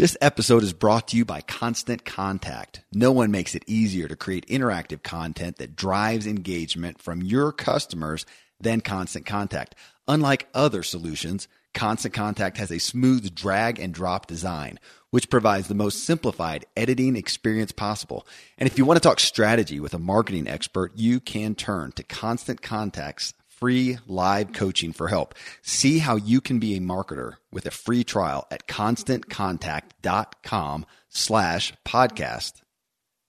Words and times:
This 0.00 0.16
episode 0.22 0.62
is 0.62 0.72
brought 0.72 1.08
to 1.08 1.18
you 1.18 1.26
by 1.26 1.42
Constant 1.42 2.06
Contact. 2.06 2.80
No 2.90 3.12
one 3.12 3.30
makes 3.30 3.54
it 3.54 3.64
easier 3.66 4.08
to 4.08 4.16
create 4.16 4.48
interactive 4.48 5.02
content 5.02 5.58
that 5.58 5.76
drives 5.76 6.26
engagement 6.26 7.02
from 7.02 7.20
your 7.20 7.52
customers 7.52 8.24
than 8.58 8.80
Constant 8.80 9.26
Contact. 9.26 9.74
Unlike 10.08 10.48
other 10.54 10.82
solutions, 10.82 11.48
Constant 11.74 12.14
Contact 12.14 12.56
has 12.56 12.70
a 12.70 12.78
smooth 12.80 13.34
drag 13.34 13.78
and 13.78 13.92
drop 13.92 14.24
design, 14.26 14.80
which 15.10 15.28
provides 15.28 15.68
the 15.68 15.74
most 15.74 16.02
simplified 16.02 16.64
editing 16.78 17.14
experience 17.14 17.70
possible. 17.70 18.26
And 18.56 18.66
if 18.66 18.78
you 18.78 18.86
want 18.86 18.96
to 18.96 19.06
talk 19.06 19.20
strategy 19.20 19.80
with 19.80 19.92
a 19.92 19.98
marketing 19.98 20.48
expert, 20.48 20.92
you 20.96 21.20
can 21.20 21.54
turn 21.54 21.92
to 21.92 22.02
Constant 22.04 22.62
Contact's 22.62 23.34
free 23.60 23.98
live 24.06 24.54
coaching 24.54 24.92
for 24.92 25.08
help. 25.08 25.34
See 25.60 25.98
how 25.98 26.16
you 26.16 26.40
can 26.40 26.58
be 26.58 26.76
a 26.76 26.80
marketer 26.80 27.34
with 27.52 27.66
a 27.66 27.70
free 27.70 28.04
trial 28.04 28.46
at 28.50 28.66
constantcontact.com 28.66 30.86
slash 31.10 31.74
podcast. 31.86 32.62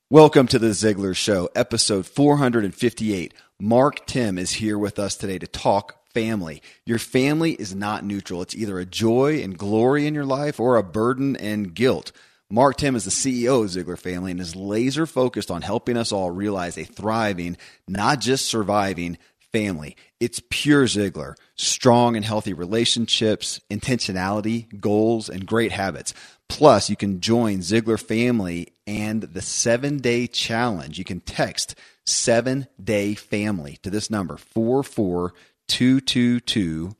Welcome 0.09 0.47
to 0.47 0.57
the 0.57 0.67
Ziglar 0.67 1.17
Show, 1.17 1.49
episode 1.53 2.05
458. 2.05 3.33
Mark 3.59 4.05
Timm 4.05 4.37
is 4.37 4.51
here 4.51 4.77
with 4.77 4.99
us 4.99 5.17
today 5.17 5.37
to 5.37 5.47
talk 5.47 5.97
family. 6.13 6.61
Your 6.85 6.99
family 6.99 7.51
is 7.51 7.75
not 7.75 8.05
neutral. 8.05 8.41
It's 8.41 8.55
either 8.55 8.79
a 8.79 8.85
joy 8.85 9.41
and 9.41 9.57
glory 9.57 10.07
in 10.07 10.15
your 10.15 10.25
life 10.25 10.61
or 10.61 10.77
a 10.77 10.83
burden 10.83 11.35
and 11.35 11.73
guilt. 11.73 12.13
Mark 12.49 12.77
Timm 12.77 12.95
is 12.95 13.03
the 13.03 13.11
CEO 13.11 13.65
of 13.65 13.69
Ziglar 13.69 13.99
Family 13.99 14.31
and 14.31 14.39
is 14.39 14.55
laser 14.55 15.05
focused 15.05 15.51
on 15.51 15.61
helping 15.61 15.97
us 15.97 16.13
all 16.13 16.31
realize 16.31 16.77
a 16.77 16.85
thriving, 16.85 17.57
not 17.85 18.21
just 18.21 18.45
surviving, 18.45 19.17
family. 19.51 19.97
It's 20.21 20.41
pure 20.51 20.85
Ziglar. 20.85 21.33
Strong 21.55 22.15
and 22.15 22.23
healthy 22.23 22.53
relationships, 22.53 23.59
intentionality, 23.71 24.79
goals, 24.79 25.27
and 25.27 25.47
great 25.47 25.71
habits. 25.71 26.13
Plus, 26.47 26.91
you 26.91 26.95
can 26.95 27.21
join 27.21 27.57
Ziglar 27.57 27.99
Family 27.99 28.73
and 28.85 29.23
the 29.23 29.41
seven 29.41 29.97
day 29.97 30.27
challenge. 30.27 30.99
You 30.99 31.05
can 31.05 31.21
text 31.21 31.73
seven 32.05 32.67
day 32.81 33.15
family 33.15 33.79
to 33.81 33.89
this 33.89 34.11
number 34.11 34.37
44222. 34.37 36.95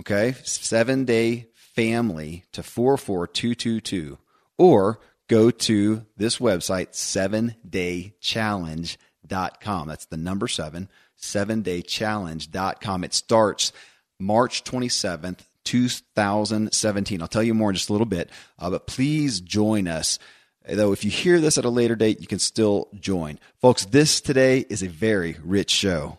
Okay, 0.00 0.34
seven 0.42 1.04
day 1.04 1.46
family 1.54 2.42
to 2.50 2.64
44222. 2.64 4.18
Or 4.58 4.98
go 5.28 5.52
to 5.52 6.04
this 6.16 6.38
website, 6.38 6.90
7daychallenge.com. 6.90 9.88
That's 9.88 10.06
the 10.06 10.16
number 10.16 10.48
seven 10.48 10.88
seven 11.22 11.62
day 11.62 11.82
challenge.com. 11.82 13.04
It 13.04 13.14
starts 13.14 13.72
March 14.18 14.64
27th, 14.64 15.40
2017. 15.64 17.22
I'll 17.22 17.28
tell 17.28 17.42
you 17.42 17.54
more 17.54 17.70
in 17.70 17.76
just 17.76 17.88
a 17.88 17.92
little 17.92 18.06
bit, 18.06 18.30
uh, 18.58 18.70
but 18.70 18.86
please 18.86 19.40
join 19.40 19.88
us. 19.88 20.18
Though, 20.68 20.92
if 20.92 21.04
you 21.04 21.10
hear 21.10 21.40
this 21.40 21.58
at 21.58 21.64
a 21.64 21.70
later 21.70 21.96
date, 21.96 22.20
you 22.20 22.28
can 22.28 22.38
still 22.38 22.88
join. 22.94 23.40
Folks, 23.60 23.84
this 23.86 24.20
today 24.20 24.64
is 24.68 24.82
a 24.82 24.88
very 24.88 25.36
rich 25.42 25.70
show. 25.70 26.18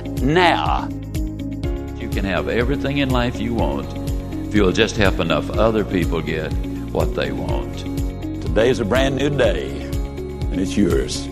now. 0.21 0.87
You 1.97 2.09
can 2.09 2.25
have 2.25 2.47
everything 2.47 2.99
in 2.99 3.09
life 3.09 3.39
you 3.39 3.53
want 3.53 3.87
if 4.47 4.55
you'll 4.55 4.71
just 4.71 4.97
help 4.97 5.19
enough 5.19 5.49
other 5.51 5.83
people 5.83 6.21
get 6.21 6.51
what 6.91 7.15
they 7.15 7.31
want. 7.31 7.79
Today 8.41 8.69
is 8.69 8.79
a 8.79 8.85
brand 8.85 9.15
new 9.15 9.29
day, 9.29 9.69
and 9.71 10.59
it's 10.59 10.75
yours. 10.75 11.27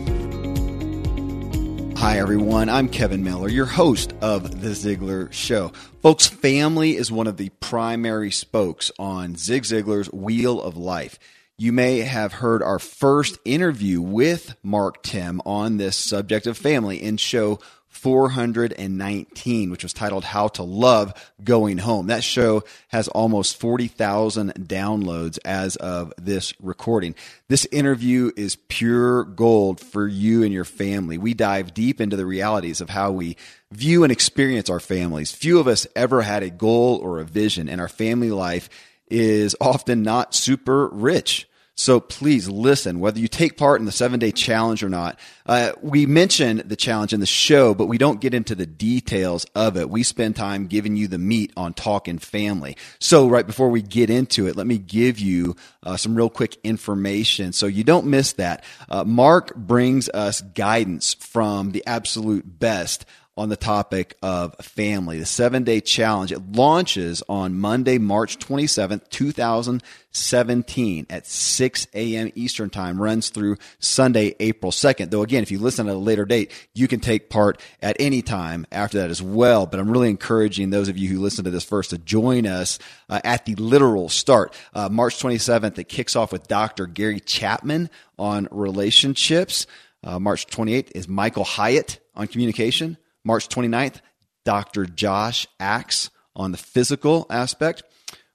Hi, 2.00 2.18
everyone. 2.18 2.70
I'm 2.70 2.88
Kevin 2.88 3.26
Miller, 3.26 3.50
your 3.50 3.66
host 3.66 4.14
of 4.22 4.62
The 4.62 4.70
Ziglar 4.70 5.30
Show. 5.34 5.74
Folks, 6.02 6.28
family 6.28 6.96
is 6.96 7.12
one 7.12 7.28
of 7.28 7.36
the 7.36 7.50
primary 7.60 8.32
spokes 8.32 8.90
on 8.98 9.36
Zig 9.36 9.64
Ziglar's 9.64 10.10
Wheel 10.14 10.62
of 10.62 10.78
Life. 10.78 11.20
You 11.58 11.74
may 11.74 12.00
have 12.00 12.32
heard 12.32 12.64
our 12.64 12.80
first 12.80 13.38
interview 13.44 14.00
with 14.00 14.56
Mark 14.64 15.04
Timm 15.04 15.42
on 15.46 15.76
this 15.76 15.98
subject 15.98 16.48
of 16.48 16.58
family 16.58 17.04
in 17.04 17.18
show 17.18 17.60
419, 18.00 19.70
which 19.70 19.84
was 19.84 19.92
titled 19.92 20.24
How 20.24 20.48
to 20.48 20.64
Love 20.64 21.14
Going 21.44 21.80
Home. 21.80 22.08
That 22.08 22.24
show 22.24 22.64
has 22.88 23.10
almost 23.10 23.58
40,000 23.58 24.54
downloads 24.54 25.38
as 25.44 25.76
of 25.76 26.14
this 26.18 26.54
recording. 26.62 27.14
This 27.50 27.68
interview 27.72 28.32
is 28.38 28.56
pure 28.56 29.26
gold 29.26 29.82
for 29.82 30.08
you 30.08 30.44
and 30.44 30.54
your 30.54 30.64
family. 30.64 31.18
We 31.18 31.34
dive 31.34 31.74
deep 31.74 32.00
into 32.00 32.16
the 32.16 32.26
realities 32.26 32.80
of 32.80 32.90
how 32.90 33.12
we 33.12 33.36
view 33.72 34.04
and 34.04 34.12
experience 34.12 34.70
our 34.70 34.80
families. 34.80 35.34
Few 35.34 35.60
of 35.60 35.68
us 35.68 35.86
ever 35.96 36.22
had 36.22 36.42
a 36.42 36.50
goal 36.50 36.96
or 37.04 37.20
a 37.20 37.26
vision, 37.26 37.68
and 37.68 37.82
our 37.82 37.90
family 37.90 38.32
life 38.32 38.70
is 39.12 39.58
often 39.60 40.04
not 40.04 40.34
super 40.34 40.88
rich. 40.88 41.49
So 41.80 42.02
please 42.02 42.50
listen, 42.50 43.00
whether 43.00 43.22
you 43.22 43.30
take 43.30 43.56
part 43.56 43.80
in 43.80 43.86
the 43.86 43.94
seven 43.94 44.20
day 44.20 44.34
challenge 44.34 44.84
or 44.84 44.90
not. 44.90 45.18
Uh, 45.46 45.72
we 45.82 46.06
mention 46.06 46.62
the 46.66 46.76
challenge 46.76 47.14
in 47.14 47.22
the 47.22 47.26
show, 47.26 47.74
but 47.74 47.86
we 47.86 47.98
don't 47.98 48.20
get 48.20 48.34
into 48.34 48.54
the 48.54 48.66
details 48.66 49.46
of 49.56 49.78
it. 49.78 49.90
We 49.90 50.04
spend 50.04 50.36
time 50.36 50.68
giving 50.68 50.98
you 50.98 51.08
the 51.08 51.18
meat 51.18 51.54
on 51.56 51.74
talking 51.74 52.20
family. 52.20 52.76
So 53.00 53.30
right 53.30 53.48
before 53.48 53.70
we 53.70 53.82
get 53.82 54.10
into 54.10 54.46
it, 54.48 54.58
let 54.58 54.68
me 54.68 54.78
give 54.78 55.20
you 55.20 55.56
uh, 55.82 55.96
some 55.96 56.16
real 56.16 56.30
quick 56.30 56.58
information 56.66 57.54
so 57.54 57.66
you 57.66 57.86
don't 57.86 58.08
miss 58.08 58.34
that. 58.34 58.66
Uh, 58.90 59.06
Mark 59.06 59.56
brings 59.56 60.10
us 60.10 60.42
guidance 60.42 61.14
from 61.14 61.72
the 61.72 61.84
absolute 61.88 62.60
best 62.60 63.06
on 63.40 63.48
the 63.48 63.56
topic 63.56 64.18
of 64.22 64.54
family. 64.58 65.18
The 65.18 65.26
seven 65.26 65.64
day 65.64 65.80
challenge, 65.80 66.34
it 66.34 66.52
launches 66.52 67.24
on 67.30 67.58
Monday, 67.58 67.98
March 67.98 68.38
27th, 68.38 69.08
2017 69.10 71.08
at 71.10 71.26
6 71.26 71.88
a.m. 71.94 72.32
Eastern 72.36 72.70
time, 72.70 73.02
runs 73.02 73.30
through 73.30 73.56
Sunday, 73.80 74.36
April 74.42 74.74
2nd. 74.74 75.10
Though 75.10 75.24
again, 75.24 75.42
if 75.42 75.52
you 75.52 75.60
listen 75.60 75.88
at 75.88 75.96
a 75.96 75.98
later 75.98 76.26
date, 76.26 76.52
you 76.74 76.90
can 76.90 77.00
take 77.00 77.30
part 77.30 77.62
at 77.82 77.96
any 77.98 78.22
time 78.22 78.68
after 78.74 78.98
that 78.98 79.10
as 79.10 79.22
well. 79.22 79.66
But 79.66 79.80
I'm 79.80 79.90
really 79.90 80.10
encouraging 80.10 80.70
those 80.70 80.90
of 80.90 80.98
you 80.98 81.08
who 81.08 81.22
listen 81.22 81.46
to 81.46 81.50
this 81.50 81.64
first 81.64 81.92
to 81.92 81.98
join 81.98 82.46
us 82.46 82.78
uh, 83.08 83.22
at 83.24 83.46
the 83.46 83.56
literal 83.56 84.10
start. 84.10 84.54
Uh, 84.74 84.90
March 84.90 85.18
27th, 85.18 85.80
it 85.80 85.88
kicks 85.88 86.18
off 86.18 86.34
with 86.34 86.50
Dr. 86.50 86.88
Gary 86.88 87.22
Chapman 87.22 87.90
on 88.18 88.50
relationships. 88.52 89.66
Uh, 90.04 90.20
March 90.20 90.46
28th 90.48 90.92
is 90.94 91.08
Michael 91.08 91.46
Hyatt 91.46 92.02
on 92.16 92.28
communication. 92.28 92.98
March 93.24 93.48
29th, 93.50 94.02
Dr. 94.46 94.86
Josh 94.86 95.48
Axe 95.60 96.10
on 96.36 96.52
the 96.52 96.58
physical 96.58 97.26
aspect. 97.30 97.84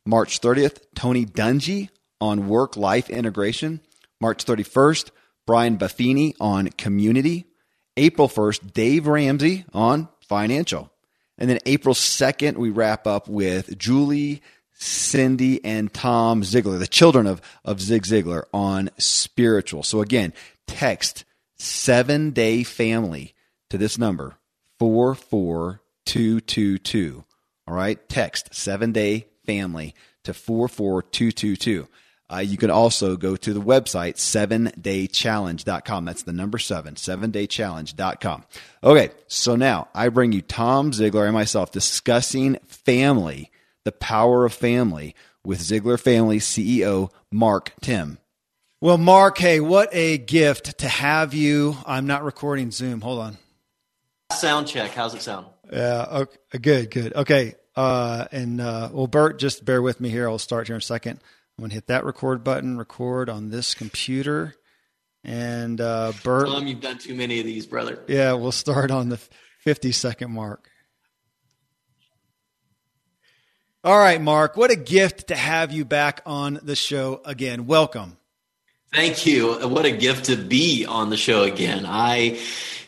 March 0.07 0.41
30th, 0.41 0.79
Tony 0.95 1.25
Dungy 1.25 1.89
on 2.21 2.49
work 2.49 2.77
life 2.77 3.09
integration. 3.09 3.81
March 4.21 4.45
31st, 4.45 5.11
Brian 5.47 5.79
Buffini 5.79 6.35
on 6.41 6.69
community. 6.69 7.47
April 7.97 8.29
1st, 8.29 8.73
Dave 8.73 9.07
Ramsey 9.07 9.65
on 9.73 10.09
financial. 10.21 10.91
And 11.39 11.49
then 11.49 11.59
April 11.67 11.95
2nd, 11.95 12.57
we 12.57 12.71
wrap 12.71 13.07
up 13.07 13.29
with 13.29 13.77
Julie, 13.79 14.43
Cindy, 14.73 15.65
and 15.65 15.93
Tom 15.93 16.43
Ziglar, 16.43 16.79
the 16.79 16.87
children 16.87 17.27
of, 17.27 17.41
of 17.65 17.81
Zig 17.81 18.03
Ziglar, 18.03 18.45
on 18.53 18.91
spiritual. 18.99 19.83
So 19.83 20.01
again, 20.01 20.33
text 20.67 21.25
seven 21.57 22.31
day 22.31 22.63
family 22.63 23.35
to 23.71 23.79
this 23.79 23.99
number 23.99 24.37
44222. 24.79 27.25
All 27.67 27.75
right. 27.75 28.09
Text 28.09 28.55
seven 28.55 28.93
day 28.93 29.27
family 29.47 29.95
to 30.25 30.35
44222. 30.35 31.89
Uh, 32.33 32.39
you 32.39 32.57
can 32.57 32.71
also 32.71 33.17
go 33.17 33.37
to 33.37 33.53
the 33.53 33.61
website, 33.61 34.15
7daychallenge.com. 34.15 36.05
That's 36.05 36.23
the 36.23 36.33
number 36.33 36.59
seven, 36.59 36.95
7daychallenge.com. 36.95 38.45
Okay, 38.83 39.11
so 39.27 39.57
now 39.57 39.89
I 39.95 40.09
bring 40.09 40.33
you 40.33 40.41
Tom 40.41 40.93
Ziglar 40.93 41.25
and 41.25 41.35
myself 41.35 41.71
discussing 41.71 42.57
family, 42.67 43.51
the 43.85 43.93
power 43.93 44.47
of 44.47 44.55
family, 44.55 45.15
with 45.45 45.61
Ziglar 45.61 46.01
Family 46.01 46.39
CEO 46.39 47.11
Mark 47.31 47.75
Timm. 47.83 48.19
Well, 48.81 48.99
Mark, 48.99 49.39
hey, 49.39 49.61
what 49.61 49.91
a 49.93 50.17
gift 50.17 50.79
to 50.79 50.89
have 50.89 51.35
you. 51.35 51.77
I'm 51.87 52.07
not 52.07 52.25
recording 52.25 52.71
Zoom. 52.71 53.03
Hold 53.03 53.21
on. 53.21 53.39
Sound 54.33 54.67
check. 54.67 54.93
How's 54.93 55.15
it 55.15 55.23
sound? 55.23 55.47
Yeah. 55.73 56.07
Okay. 56.11 56.59
Good. 56.61 56.91
Good. 56.91 57.15
Okay. 57.15 57.55
Uh, 57.77 58.27
and 58.33 58.61
uh, 58.61 58.91
well, 58.93 59.07
Bert, 59.07 59.39
just 59.39 59.65
bear 59.65 59.83
with 59.83 60.01
me 60.01 60.09
here. 60.09 60.29
I'll 60.29 60.39
start 60.39 60.67
here 60.67 60.77
in 60.77 60.79
a 60.79 60.83
second. 60.83 61.21
I'm 61.57 61.63
going 61.63 61.71
to 61.71 61.75
hit 61.75 61.87
that 61.89 62.05
record 62.05 62.43
button, 62.43 62.79
record 62.79 63.29
on 63.29 63.51
this 63.51 63.75
computer. 63.75 64.55
And 65.23 65.81
uh, 65.81 66.13
Bert. 66.23 66.49
Him 66.49 66.67
you've 66.67 66.81
done 66.81 66.99
too 66.99 67.15
many 67.15 67.41
of 67.41 67.47
these, 67.47 67.67
brother. 67.67 68.01
Yeah, 68.09 68.35
we'll 68.35 68.53
start 68.53 68.91
on 68.91 69.09
the 69.09 69.19
50 69.61 69.93
second 69.93 70.33
mark. 70.33 70.69
All 73.83 73.99
right, 73.99 74.21
Mark, 74.21 74.57
what 74.57 74.71
a 74.71 74.77
gift 74.77 75.29
to 75.29 75.37
have 75.37 75.71
you 75.71 75.85
back 75.85 76.23
on 76.25 76.59
the 76.63 76.75
show 76.75 77.21
again. 77.25 77.67
Welcome. 77.67 78.17
Thank 78.95 79.27
you. 79.27 79.69
What 79.69 79.85
a 79.85 79.91
gift 79.91 80.27
to 80.27 80.37
be 80.37 80.87
on 80.87 81.11
the 81.11 81.17
show 81.19 81.43
again. 81.43 81.85
I 81.87 82.41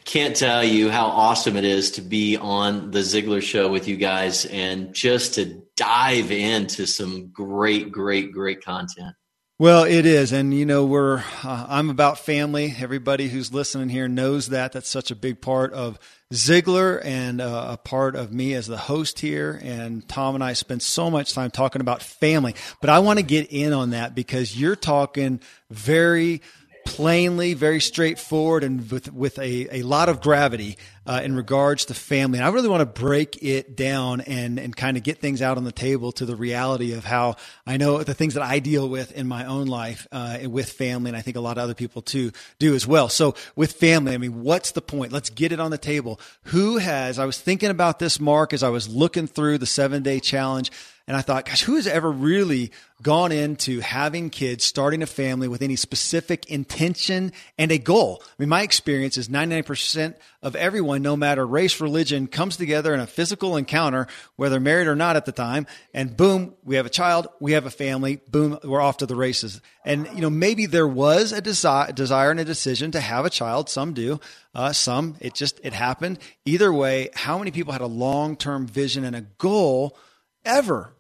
can't 0.06 0.36
tell 0.36 0.62
you 0.62 0.88
how 0.88 1.06
awesome 1.06 1.56
it 1.56 1.64
is 1.64 1.90
to 1.92 2.00
be 2.00 2.36
on 2.36 2.92
the 2.92 3.00
Ziglar 3.00 3.42
show 3.42 3.68
with 3.68 3.88
you 3.88 3.96
guys 3.96 4.46
and 4.46 4.94
just 4.94 5.34
to 5.34 5.62
dive 5.76 6.30
into 6.30 6.86
some 6.86 7.28
great, 7.28 7.90
great, 7.90 8.32
great 8.32 8.64
content. 8.64 9.14
Well, 9.58 9.84
it 9.84 10.04
is, 10.04 10.32
and 10.32 10.52
you 10.52 10.66
know 10.66 10.84
we're 10.84 11.24
uh, 11.42 11.66
I'm 11.68 11.88
about 11.88 12.18
family. 12.18 12.74
Everybody 12.78 13.28
who's 13.28 13.54
listening 13.54 13.88
here 13.88 14.06
knows 14.06 14.50
that. 14.50 14.72
That's 14.72 14.88
such 14.88 15.10
a 15.10 15.16
big 15.16 15.40
part 15.40 15.72
of 15.72 15.98
Ziglar 16.30 17.02
and 17.02 17.40
uh, 17.40 17.68
a 17.70 17.76
part 17.78 18.16
of 18.16 18.34
me 18.34 18.52
as 18.52 18.66
the 18.66 18.76
host 18.76 19.18
here. 19.18 19.58
And 19.62 20.06
Tom 20.06 20.34
and 20.34 20.44
I 20.44 20.52
spend 20.52 20.82
so 20.82 21.10
much 21.10 21.32
time 21.32 21.50
talking 21.50 21.80
about 21.80 22.02
family, 22.02 22.54
but 22.82 22.90
I 22.90 22.98
want 22.98 23.18
to 23.18 23.24
get 23.24 23.50
in 23.50 23.72
on 23.72 23.90
that 23.90 24.14
because 24.14 24.54
you're 24.60 24.76
talking 24.76 25.40
very 25.70 26.42
plainly, 26.86 27.54
very 27.54 27.80
straightforward, 27.80 28.64
and 28.64 28.90
with 28.90 29.12
with 29.12 29.38
a, 29.38 29.76
a 29.76 29.82
lot 29.82 30.08
of 30.08 30.20
gravity 30.22 30.78
uh, 31.06 31.20
in 31.22 31.36
regards 31.36 31.86
to 31.86 31.94
family. 31.94 32.38
And 32.38 32.46
I 32.46 32.50
really 32.50 32.68
want 32.68 32.80
to 32.80 33.00
break 33.00 33.42
it 33.42 33.76
down 33.76 34.20
and 34.22 34.58
and 34.58 34.76
kind 34.76 34.96
of 34.96 35.02
get 35.02 35.18
things 35.18 35.42
out 35.42 35.56
on 35.56 35.64
the 35.64 35.72
table 35.72 36.12
to 36.12 36.26
the 36.26 36.36
reality 36.36 36.92
of 36.92 37.04
how 37.04 37.36
I 37.66 37.76
know 37.76 38.02
the 38.02 38.14
things 38.14 38.34
that 38.34 38.42
I 38.42 38.58
deal 38.58 38.88
with 38.88 39.12
in 39.12 39.26
my 39.28 39.44
own 39.46 39.66
life 39.66 40.06
uh, 40.12 40.38
with 40.44 40.70
family, 40.72 41.10
and 41.10 41.16
I 41.16 41.20
think 41.20 41.36
a 41.36 41.40
lot 41.40 41.58
of 41.58 41.64
other 41.64 41.74
people 41.74 42.02
too 42.02 42.32
do 42.58 42.74
as 42.74 42.86
well. 42.86 43.08
So 43.08 43.34
with 43.54 43.72
family, 43.72 44.14
I 44.14 44.18
mean, 44.18 44.42
what's 44.42 44.72
the 44.72 44.82
point? 44.82 45.12
Let's 45.12 45.30
get 45.30 45.52
it 45.52 45.60
on 45.60 45.70
the 45.70 45.78
table. 45.78 46.20
Who 46.44 46.78
has? 46.78 47.18
I 47.18 47.24
was 47.24 47.40
thinking 47.40 47.70
about 47.70 47.98
this, 47.98 48.20
Mark, 48.20 48.52
as 48.52 48.62
I 48.62 48.68
was 48.68 48.88
looking 48.88 49.26
through 49.26 49.58
the 49.58 49.66
seven 49.66 50.02
day 50.02 50.20
challenge. 50.20 50.70
And 51.08 51.16
I 51.16 51.20
thought, 51.20 51.44
gosh, 51.44 51.62
who 51.62 51.76
has 51.76 51.86
ever 51.86 52.10
really 52.10 52.72
gone 53.00 53.30
into 53.30 53.78
having 53.78 54.28
kids, 54.28 54.64
starting 54.64 55.02
a 55.02 55.06
family 55.06 55.46
with 55.46 55.62
any 55.62 55.76
specific 55.76 56.46
intention 56.46 57.32
and 57.56 57.70
a 57.70 57.78
goal? 57.78 58.22
I 58.24 58.32
mean, 58.38 58.48
my 58.48 58.62
experience 58.62 59.16
is 59.16 59.28
99% 59.28 60.14
of 60.46 60.54
everyone, 60.54 61.02
no 61.02 61.16
matter 61.16 61.44
race, 61.44 61.80
religion, 61.80 62.28
comes 62.28 62.56
together 62.56 62.94
in 62.94 63.00
a 63.00 63.06
physical 63.06 63.56
encounter, 63.56 64.06
whether 64.36 64.60
married 64.60 64.86
or 64.86 64.94
not 64.94 65.16
at 65.16 65.24
the 65.24 65.32
time, 65.32 65.66
and 65.92 66.16
boom, 66.16 66.54
we 66.62 66.76
have 66.76 66.86
a 66.86 66.90
child, 66.90 67.26
we 67.40 67.50
have 67.50 67.66
a 67.66 67.70
family, 67.70 68.20
boom, 68.30 68.56
we're 68.62 68.80
off 68.80 68.98
to 68.98 69.06
the 69.06 69.16
races. 69.16 69.60
And, 69.84 70.08
you 70.14 70.20
know, 70.20 70.30
maybe 70.30 70.66
there 70.66 70.86
was 70.86 71.32
a 71.32 71.40
desire, 71.40 71.90
desire 71.90 72.30
and 72.30 72.38
a 72.38 72.44
decision 72.44 72.92
to 72.92 73.00
have 73.00 73.24
a 73.24 73.30
child. 73.30 73.68
Some 73.68 73.92
do. 73.92 74.20
Uh, 74.54 74.72
some, 74.72 75.16
it 75.18 75.34
just, 75.34 75.58
it 75.64 75.72
happened. 75.72 76.20
Either 76.44 76.72
way, 76.72 77.08
how 77.12 77.38
many 77.38 77.50
people 77.50 77.72
had 77.72 77.82
a 77.82 77.86
long-term 77.86 78.68
vision 78.68 79.02
and 79.02 79.16
a 79.16 79.22
goal 79.22 79.98
ever 80.44 80.92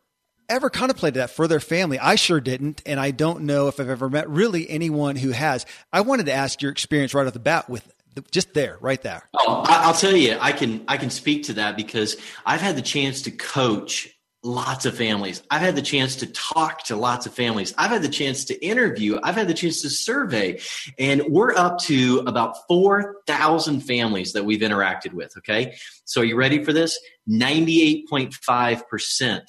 ever 0.48 0.70
contemplated 0.70 1.20
that 1.20 1.30
for 1.30 1.48
their 1.48 1.58
family. 1.58 1.98
I 1.98 2.14
sure 2.14 2.40
didn't, 2.40 2.82
and 2.86 3.00
I 3.00 3.10
don't 3.10 3.42
know 3.42 3.66
if 3.66 3.80
I've 3.80 3.88
ever 3.88 4.08
met 4.08 4.28
really 4.28 4.68
anyone 4.70 5.16
who 5.16 5.32
has. 5.32 5.66
I 5.92 6.02
wanted 6.02 6.26
to 6.26 6.32
ask 6.32 6.62
your 6.62 6.70
experience 6.70 7.14
right 7.14 7.26
off 7.26 7.32
the 7.32 7.40
bat 7.40 7.68
with 7.68 7.92
just 8.30 8.54
there, 8.54 8.78
right 8.80 9.02
there. 9.02 9.28
Oh, 9.34 9.64
I'll 9.66 9.94
tell 9.94 10.16
you, 10.16 10.36
I 10.40 10.52
can 10.52 10.84
I 10.88 10.96
can 10.96 11.10
speak 11.10 11.44
to 11.44 11.54
that 11.54 11.76
because 11.76 12.16
I've 12.44 12.60
had 12.60 12.76
the 12.76 12.82
chance 12.82 13.22
to 13.22 13.30
coach 13.30 14.08
lots 14.46 14.86
of 14.86 14.96
families. 14.96 15.42
I've 15.50 15.60
had 15.60 15.76
the 15.76 15.82
chance 15.82 16.16
to 16.16 16.26
talk 16.28 16.84
to 16.84 16.96
lots 16.96 17.26
of 17.26 17.34
families. 17.34 17.74
I've 17.76 17.90
had 17.90 18.02
the 18.02 18.08
chance 18.08 18.44
to 18.46 18.64
interview. 18.64 19.18
I've 19.22 19.34
had 19.34 19.48
the 19.48 19.54
chance 19.54 19.82
to 19.82 19.90
survey. 19.90 20.60
And 20.98 21.24
we're 21.28 21.54
up 21.54 21.78
to 21.80 22.22
about 22.26 22.56
4,000 22.68 23.80
families 23.80 24.32
that 24.32 24.44
we've 24.44 24.60
interacted 24.60 25.12
with. 25.12 25.36
Okay. 25.38 25.74
So 26.04 26.20
are 26.20 26.24
you 26.24 26.36
ready 26.36 26.62
for 26.62 26.72
this? 26.72 26.96
98.5% 27.28 29.40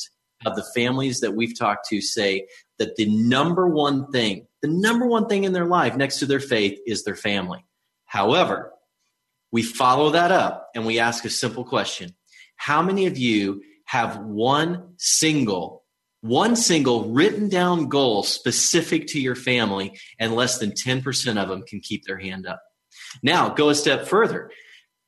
of 0.45 0.55
the 0.55 0.65
families 0.75 1.19
that 1.19 1.35
we've 1.35 1.57
talked 1.57 1.87
to 1.89 2.01
say 2.01 2.47
that 2.79 2.95
the 2.95 3.05
number 3.05 3.67
one 3.67 4.11
thing, 4.11 4.47
the 4.61 4.67
number 4.67 5.07
one 5.07 5.27
thing 5.27 5.43
in 5.43 5.53
their 5.53 5.65
life 5.65 5.95
next 5.95 6.19
to 6.19 6.25
their 6.25 6.39
faith 6.39 6.79
is 6.85 7.03
their 7.03 7.15
family. 7.15 7.63
However, 8.07 8.71
we 9.51 9.61
follow 9.61 10.11
that 10.11 10.31
up 10.31 10.69
and 10.73 10.85
we 10.85 10.99
ask 10.99 11.23
a 11.25 11.29
simple 11.29 11.63
question 11.63 12.15
How 12.55 12.81
many 12.81 13.05
of 13.05 13.17
you 13.17 13.61
have 13.85 14.17
one 14.17 14.93
single, 14.97 15.83
one 16.21 16.55
single 16.55 17.09
written 17.11 17.47
down 17.47 17.87
goal 17.87 18.23
specific 18.23 19.07
to 19.07 19.19
your 19.19 19.35
family, 19.35 19.97
and 20.19 20.35
less 20.35 20.57
than 20.57 20.71
10% 20.71 21.41
of 21.41 21.47
them 21.47 21.63
can 21.63 21.79
keep 21.79 22.05
their 22.05 22.17
hand 22.17 22.47
up? 22.47 22.61
Now, 23.21 23.49
go 23.49 23.69
a 23.69 23.75
step 23.75 24.07
further. 24.07 24.51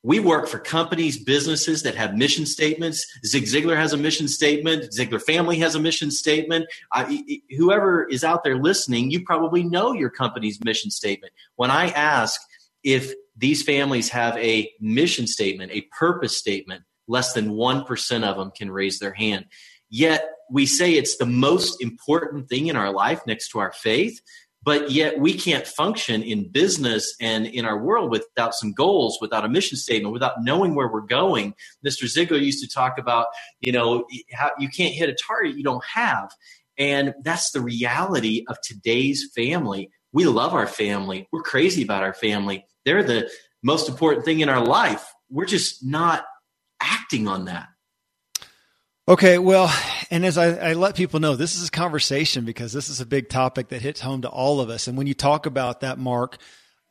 We 0.01 0.21
work 0.21 0.47
for 0.47 0.59
companies, 0.59 1.21
businesses 1.21 1.83
that 1.83 1.95
have 1.95 2.15
mission 2.15 2.45
statements. 2.45 3.05
Zig 3.25 3.43
Ziglar 3.43 3.75
has 3.75 3.91
a 3.91 3.97
mission 3.97 4.29
statement. 4.29 4.93
Ziglar 4.97 5.21
family 5.21 5.57
has 5.59 5.75
a 5.75 5.79
mission 5.79 6.09
statement. 6.09 6.67
I, 6.93 7.41
whoever 7.57 8.07
is 8.07 8.23
out 8.23 8.45
there 8.45 8.57
listening, 8.57 9.11
you 9.11 9.25
probably 9.25 9.63
know 9.63 9.91
your 9.91 10.09
company's 10.09 10.63
mission 10.63 10.89
statement. 10.89 11.33
When 11.57 11.69
I 11.69 11.89
ask 11.89 12.39
if 12.83 13.13
these 13.37 13.63
families 13.63 14.09
have 14.09 14.37
a 14.37 14.71
mission 14.79 15.27
statement, 15.27 15.71
a 15.71 15.87
purpose 15.97 16.37
statement, 16.37 16.83
less 17.07 17.33
than 17.33 17.51
1% 17.51 18.23
of 18.23 18.37
them 18.37 18.51
can 18.51 18.71
raise 18.71 18.99
their 18.99 19.13
hand. 19.13 19.45
Yet 19.89 20.29
we 20.51 20.65
say 20.65 20.93
it's 20.93 21.17
the 21.17 21.25
most 21.25 21.81
important 21.81 22.49
thing 22.49 22.67
in 22.67 22.75
our 22.75 22.91
life 22.91 23.21
next 23.25 23.49
to 23.49 23.59
our 23.59 23.71
faith 23.71 24.19
but 24.63 24.91
yet 24.91 25.19
we 25.19 25.33
can't 25.33 25.65
function 25.65 26.21
in 26.21 26.51
business 26.51 27.15
and 27.21 27.45
in 27.45 27.65
our 27.65 27.77
world 27.77 28.11
without 28.11 28.53
some 28.53 28.73
goals 28.73 29.17
without 29.21 29.45
a 29.45 29.49
mission 29.49 29.77
statement 29.77 30.13
without 30.13 30.43
knowing 30.43 30.75
where 30.75 30.91
we're 30.91 31.01
going. 31.01 31.53
Mr 31.85 32.03
ziglar 32.03 32.41
used 32.41 32.63
to 32.63 32.69
talk 32.69 32.97
about 32.97 33.27
you 33.61 33.71
know 33.71 34.05
how 34.33 34.51
you 34.59 34.69
can't 34.69 34.93
hit 34.93 35.09
a 35.09 35.15
target 35.15 35.55
you 35.55 35.63
don't 35.63 35.83
have. 35.85 36.29
And 36.77 37.13
that's 37.23 37.51
the 37.51 37.61
reality 37.61 38.45
of 38.47 38.57
today's 38.61 39.29
family 39.35 39.89
we 40.11 40.25
love 40.25 40.53
our 40.53 40.67
family. 40.67 41.27
We're 41.31 41.41
crazy 41.41 41.83
about 41.83 42.03
our 42.03 42.13
family. 42.13 42.65
They're 42.85 43.03
the 43.03 43.29
most 43.63 43.89
important 43.89 44.25
thing 44.25 44.39
in 44.39 44.49
our 44.49 44.63
life. 44.63 45.13
We're 45.29 45.45
just 45.45 45.85
not 45.85 46.25
acting 46.81 47.27
on 47.27 47.45
that. 47.45 47.67
Okay, 49.07 49.39
well, 49.39 49.73
and 50.11 50.23
as 50.23 50.37
I, 50.37 50.69
I, 50.69 50.73
let 50.73 50.95
people 50.95 51.19
know, 51.19 51.35
this 51.35 51.55
is 51.55 51.67
a 51.67 51.71
conversation 51.71 52.45
because 52.45 52.73
this 52.73 52.89
is 52.89 53.01
a 53.01 53.07
big 53.07 53.27
topic 53.27 53.69
that 53.69 53.81
hits 53.81 54.01
home 54.01 54.21
to 54.21 54.29
all 54.29 54.61
of 54.61 54.69
us. 54.69 54.87
And 54.87 54.95
when 54.99 55.07
you 55.07 55.15
talk 55.15 55.47
about 55.47 55.81
that, 55.81 55.97
Mark, 55.97 56.37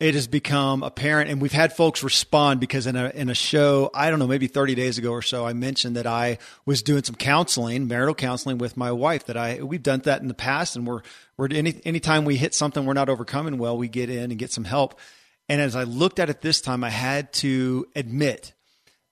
it 0.01 0.15
has 0.15 0.29
become 0.29 0.85
apparent, 0.85 1.29
and 1.29 1.43
we've 1.43 1.51
had 1.51 1.73
folks 1.73 2.05
respond 2.05 2.61
because 2.61 2.87
in 2.87 2.95
a 2.95 3.11
in 3.11 3.29
a 3.29 3.35
show, 3.35 3.91
I 3.93 4.11
don't 4.11 4.21
know, 4.21 4.29
maybe 4.29 4.47
30 4.47 4.77
days 4.77 4.97
ago 4.97 5.11
or 5.11 5.23
so, 5.23 5.45
I 5.45 5.55
mentioned 5.55 5.97
that 5.97 6.07
I 6.07 6.39
was 6.65 6.83
doing 6.83 7.03
some 7.03 7.17
counseling, 7.17 7.89
marital 7.89 8.15
counseling 8.15 8.59
with 8.59 8.77
my 8.77 8.93
wife. 8.93 9.27
That 9.27 9.37
I 9.37 9.61
we've 9.63 9.83
done 9.83 10.01
that 10.05 10.23
in 10.23 10.29
the 10.29 10.35
past, 10.35 10.77
and 10.77 10.87
we're 10.87 11.03
we're 11.37 11.49
any 11.51 11.81
anytime 11.85 12.25
we 12.25 12.37
hit 12.37 12.55
something 12.55 12.85
we're 12.85 12.93
not 12.93 13.09
overcoming 13.09 13.59
well, 13.59 13.77
we 13.77 13.89
get 13.89 14.09
in 14.09 14.31
and 14.31 14.39
get 14.39 14.53
some 14.53 14.65
help. 14.65 15.01
And 15.49 15.61
as 15.61 15.75
I 15.75 15.83
looked 15.83 16.21
at 16.21 16.31
it 16.31 16.43
this 16.43 16.61
time, 16.61 16.85
I 16.85 16.91
had 16.91 17.33
to 17.35 17.87
admit 17.97 18.53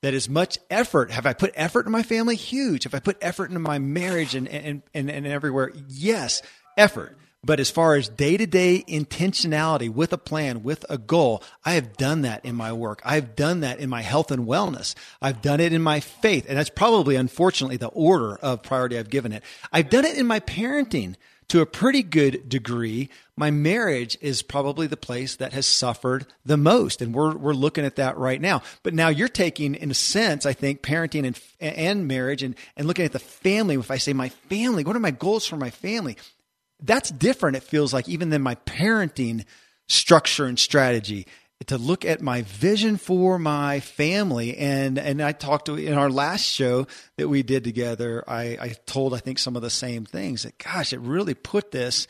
that 0.02 0.14
as 0.14 0.28
much 0.28 0.59
effort 0.71 1.11
have 1.11 1.26
I 1.26 1.33
put 1.33 1.50
effort 1.57 1.87
in 1.87 1.93
my 1.93 2.05
family? 2.05 2.37
Huge. 2.37 2.85
Have 2.85 2.95
I 2.95 3.00
put 3.00 3.16
effort 3.21 3.47
into 3.47 3.59
my 3.59 3.81
marriage 3.81 4.37
and 4.37 4.47
and 4.47 4.83
and, 4.95 5.11
and 5.11 5.26
everywhere? 5.26 5.73
Yes, 5.88 6.43
effort. 6.76 7.19
But 7.47 7.61
as 7.61 7.71
far 7.71 7.95
as 7.95 8.09
day 8.09 8.37
to 8.37 8.47
day 8.47 8.85
intentionality 8.88 9.88
with 9.88 10.12
a 10.12 10.19
plan, 10.19 10.65
with 10.65 10.85
a 10.91 10.99
goal, 10.99 11.45
I 11.65 11.75
have 11.75 11.97
done 11.97 12.23
that 12.23 12.45
in 12.45 12.57
my 12.57 12.73
work. 12.73 13.00
I've 13.05 13.37
done 13.37 13.61
that 13.61 13.79
in 13.79 13.88
my 13.88 14.03
health 14.03 14.33
and 14.33 14.47
wellness. 14.47 14.97
I've 15.23 15.43
done 15.43 15.61
it 15.61 15.73
in 15.73 15.81
my 15.81 16.00
faith. 16.00 16.47
And 16.49 16.59
that's 16.59 16.71
probably, 16.71 17.15
unfortunately, 17.15 17.76
the 17.76 17.87
order 17.87 18.35
of 18.37 18.65
priority 18.65 18.99
I've 18.99 19.11
given 19.11 19.33
it. 19.33 19.45
I've 19.73 19.91
done 19.91 20.05
it 20.05 20.19
in 20.19 20.26
my 20.26 20.41
parenting 20.41 21.15
to 21.49 21.61
a 21.61 21.67
pretty 21.67 22.03
good 22.03 22.49
degree, 22.49 23.09
my 23.37 23.53
marriage 23.53 24.19
is 24.21 24.43
probably 24.43 24.88
the 24.88 24.97
place 24.97 25.37
that 25.37 25.53
has 25.53 25.65
suffered 25.65 26.26
the 26.45 26.57
most. 26.57 27.00
And 27.00 27.15
we're, 27.15 27.37
we're 27.37 27.53
looking 27.53 27.85
at 27.85 27.97
that 27.97 28.17
right 28.17 28.41
now. 28.41 28.62
But 28.83 28.95
now 28.95 29.09
you're 29.09 29.29
taking, 29.29 29.76
in 29.76 29.91
a 29.93 29.95
sense, 29.95 30.45
I 30.45 30.55
think, 30.55 30.83
parenting 30.83 31.25
and, 31.25 31.41
and 31.61 32.09
marriage 32.09 32.43
and, 32.43 32.57
and 32.76 32.88
looking 32.88 33.05
at 33.05 33.12
the 33.12 33.21
family. 33.21 33.76
If 33.76 33.93
I 33.93 33.99
say 33.99 34.12
my 34.12 34.31
family, 34.31 34.83
what 34.83 34.97
are 34.97 35.00
my 35.00 35.12
goals 35.12 35.47
for 35.47 35.57
my 35.57 35.71
family? 35.71 36.17
That's 36.80 37.11
different, 37.11 37.56
it 37.56 37.62
feels 37.62 37.92
like, 37.92 38.09
even 38.09 38.30
than 38.30 38.42
my 38.42 38.54
parenting 38.54 39.45
structure 39.88 40.47
and 40.47 40.59
strategy 40.59 41.26
to 41.64 41.78
look 41.78 42.04
at 42.04 42.21
my 42.21 42.42
vision 42.42 42.97
for 42.97 43.38
my 43.38 43.80
family. 43.80 44.56
And 44.56 44.99
and 44.99 45.23
I 45.23 45.33
talked 45.33 45.66
to 45.66 45.76
in 45.76 45.95
our 45.95 46.11
last 46.11 46.45
show 46.45 46.87
that 47.16 47.28
we 47.28 47.42
did 47.42 47.64
together 47.64 48.23
I, 48.28 48.59
I 48.61 48.75
told 48.85 49.14
I 49.14 49.18
think 49.18 49.38
some 49.38 49.56
of 49.56 49.62
the 49.62 49.71
same 49.71 50.04
things 50.04 50.42
that 50.42 50.59
gosh 50.59 50.92
it 50.92 51.00
really 51.00 51.35
put 51.35 51.71
this 51.71 52.06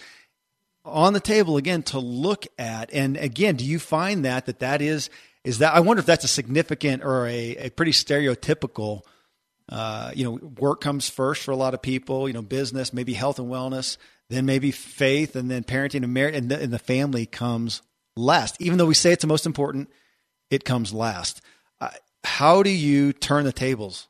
on 0.84 1.12
the 1.12 1.20
table 1.20 1.56
again 1.56 1.82
to 1.84 1.98
look 1.98 2.46
at. 2.58 2.92
And 2.92 3.16
again 3.16 3.56
do 3.56 3.64
you 3.64 3.78
find 3.78 4.24
that 4.24 4.46
that 4.46 4.58
that 4.60 4.82
is 4.82 5.10
is 5.44 5.58
that 5.58 5.74
I 5.74 5.80
wonder 5.80 6.00
if 6.00 6.06
that's 6.06 6.24
a 6.24 6.28
significant 6.28 7.04
or 7.04 7.26
a, 7.26 7.56
a 7.56 7.70
pretty 7.70 7.92
stereotypical 7.92 9.02
uh, 9.68 10.12
you 10.14 10.24
know, 10.24 10.38
work 10.58 10.80
comes 10.80 11.08
first 11.08 11.42
for 11.42 11.50
a 11.50 11.56
lot 11.56 11.74
of 11.74 11.82
people. 11.82 12.28
You 12.28 12.34
know, 12.34 12.42
business, 12.42 12.92
maybe 12.92 13.14
health 13.14 13.38
and 13.38 13.48
wellness, 13.48 13.96
then 14.30 14.46
maybe 14.46 14.70
faith, 14.70 15.36
and 15.36 15.50
then 15.50 15.64
parenting 15.64 16.02
and 16.02 16.12
marriage, 16.14 16.36
and 16.36 16.50
the, 16.50 16.60
and 16.60 16.72
the 16.72 16.78
family 16.78 17.26
comes 17.26 17.82
last. 18.16 18.60
Even 18.60 18.78
though 18.78 18.86
we 18.86 18.94
say 18.94 19.12
it's 19.12 19.22
the 19.22 19.28
most 19.28 19.46
important, 19.46 19.90
it 20.50 20.64
comes 20.64 20.92
last. 20.92 21.40
Uh, 21.80 21.90
how 22.24 22.62
do 22.62 22.70
you 22.70 23.12
turn 23.12 23.44
the 23.44 23.52
tables? 23.52 24.08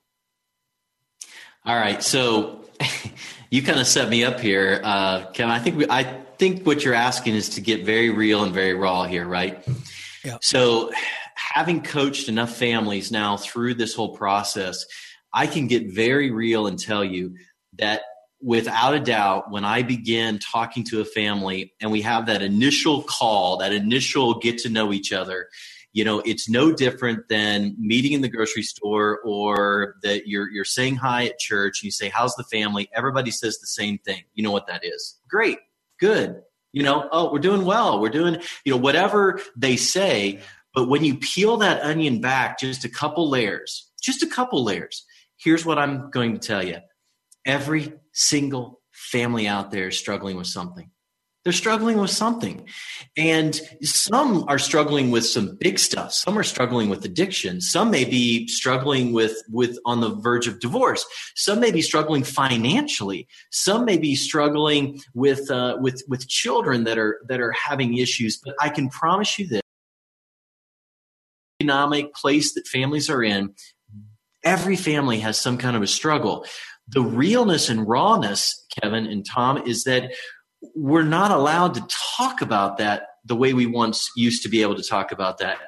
All 1.64 1.74
right, 1.74 2.02
so 2.02 2.64
you 3.50 3.62
kind 3.62 3.80
of 3.80 3.86
set 3.86 4.08
me 4.08 4.24
up 4.24 4.40
here, 4.40 4.80
uh, 4.84 5.26
Kevin. 5.32 5.50
I 5.50 5.58
think 5.58 5.76
we, 5.76 5.86
I 5.88 6.04
think 6.38 6.64
what 6.64 6.84
you're 6.84 6.94
asking 6.94 7.34
is 7.34 7.50
to 7.50 7.60
get 7.60 7.84
very 7.84 8.10
real 8.10 8.44
and 8.44 8.54
very 8.54 8.74
raw 8.74 9.04
here, 9.04 9.26
right? 9.26 9.66
Yeah. 10.24 10.38
So, 10.40 10.92
having 11.34 11.82
coached 11.82 12.28
enough 12.28 12.54
families 12.56 13.10
now 13.10 13.36
through 13.36 13.74
this 13.74 13.94
whole 13.94 14.16
process, 14.16 14.84
I 15.36 15.46
can 15.46 15.66
get 15.66 15.92
very 15.92 16.30
real 16.30 16.66
and 16.66 16.78
tell 16.78 17.04
you 17.04 17.36
that 17.78 18.00
without 18.40 18.94
a 18.94 19.00
doubt, 19.00 19.50
when 19.50 19.66
I 19.66 19.82
begin 19.82 20.38
talking 20.38 20.82
to 20.84 21.02
a 21.02 21.04
family 21.04 21.74
and 21.78 21.92
we 21.92 22.00
have 22.00 22.24
that 22.26 22.40
initial 22.40 23.02
call, 23.02 23.58
that 23.58 23.70
initial 23.70 24.38
get 24.38 24.56
to 24.60 24.70
know 24.70 24.94
each 24.94 25.12
other, 25.12 25.48
you 25.92 26.04
know, 26.04 26.20
it's 26.20 26.48
no 26.48 26.72
different 26.72 27.28
than 27.28 27.76
meeting 27.78 28.12
in 28.12 28.22
the 28.22 28.30
grocery 28.30 28.62
store 28.62 29.20
or 29.26 29.96
that 30.02 30.26
you're 30.26 30.50
you're 30.50 30.64
saying 30.64 30.96
hi 30.96 31.26
at 31.26 31.38
church 31.38 31.80
and 31.80 31.84
you 31.84 31.90
say, 31.90 32.08
How's 32.08 32.34
the 32.36 32.44
family? 32.44 32.88
Everybody 32.94 33.30
says 33.30 33.58
the 33.58 33.66
same 33.66 33.98
thing. 33.98 34.22
You 34.34 34.42
know 34.42 34.52
what 34.52 34.66
that 34.68 34.84
is. 34.84 35.18
Great, 35.28 35.58
good. 36.00 36.42
You 36.72 36.82
know, 36.82 37.08
oh, 37.12 37.30
we're 37.30 37.40
doing 37.40 37.64
well. 37.64 38.00
We're 38.00 38.08
doing, 38.08 38.40
you 38.64 38.72
know, 38.72 38.78
whatever 38.78 39.40
they 39.54 39.76
say. 39.76 40.40
But 40.74 40.88
when 40.88 41.04
you 41.04 41.16
peel 41.16 41.58
that 41.58 41.82
onion 41.82 42.20
back 42.20 42.58
just 42.58 42.84
a 42.84 42.88
couple 42.90 43.30
layers, 43.30 43.90
just 44.02 44.22
a 44.22 44.26
couple 44.26 44.62
layers, 44.62 45.05
here's 45.38 45.64
what 45.64 45.78
I'm 45.78 46.10
going 46.10 46.34
to 46.34 46.38
tell 46.38 46.64
you. 46.64 46.78
Every 47.44 47.92
single 48.12 48.80
family 48.92 49.46
out 49.46 49.70
there 49.70 49.88
is 49.88 49.98
struggling 49.98 50.36
with 50.36 50.46
something. 50.46 50.90
They're 51.44 51.52
struggling 51.52 51.98
with 51.98 52.10
something. 52.10 52.66
And 53.16 53.54
some 53.80 54.44
are 54.48 54.58
struggling 54.58 55.12
with 55.12 55.24
some 55.24 55.56
big 55.60 55.78
stuff. 55.78 56.12
Some 56.12 56.36
are 56.36 56.42
struggling 56.42 56.88
with 56.88 57.04
addiction. 57.04 57.60
Some 57.60 57.88
may 57.88 58.04
be 58.04 58.48
struggling 58.48 59.12
with, 59.12 59.36
with 59.48 59.78
on 59.84 60.00
the 60.00 60.12
verge 60.16 60.48
of 60.48 60.58
divorce. 60.58 61.06
Some 61.36 61.60
may 61.60 61.70
be 61.70 61.82
struggling 61.82 62.24
financially. 62.24 63.28
Some 63.52 63.84
may 63.84 63.96
be 63.96 64.16
struggling 64.16 65.00
with, 65.14 65.48
uh, 65.48 65.76
with, 65.80 66.02
with 66.08 66.26
children 66.26 66.82
that 66.82 66.98
are, 66.98 67.20
that 67.28 67.40
are 67.40 67.52
having 67.52 67.96
issues. 67.96 68.40
But 68.44 68.56
I 68.60 68.68
can 68.68 68.88
promise 68.88 69.38
you 69.38 69.46
this 69.46 69.62
economic 71.60 72.12
place 72.12 72.54
that 72.54 72.66
families 72.66 73.08
are 73.08 73.22
in, 73.22 73.54
every 74.46 74.76
family 74.76 75.18
has 75.18 75.38
some 75.38 75.58
kind 75.58 75.76
of 75.76 75.82
a 75.82 75.86
struggle. 75.86 76.46
The 76.88 77.02
realness 77.02 77.68
and 77.68 77.86
rawness, 77.86 78.64
Kevin 78.80 79.06
and 79.06 79.26
Tom, 79.28 79.58
is 79.66 79.84
that 79.84 80.12
we're 80.74 81.02
not 81.02 81.32
allowed 81.32 81.74
to 81.74 81.86
talk 82.16 82.40
about 82.40 82.78
that 82.78 83.08
the 83.24 83.36
way 83.36 83.52
we 83.52 83.66
once 83.66 84.08
used 84.16 84.44
to 84.44 84.48
be 84.48 84.62
able 84.62 84.76
to 84.76 84.82
talk 84.82 85.10
about 85.12 85.38
that 85.38 85.58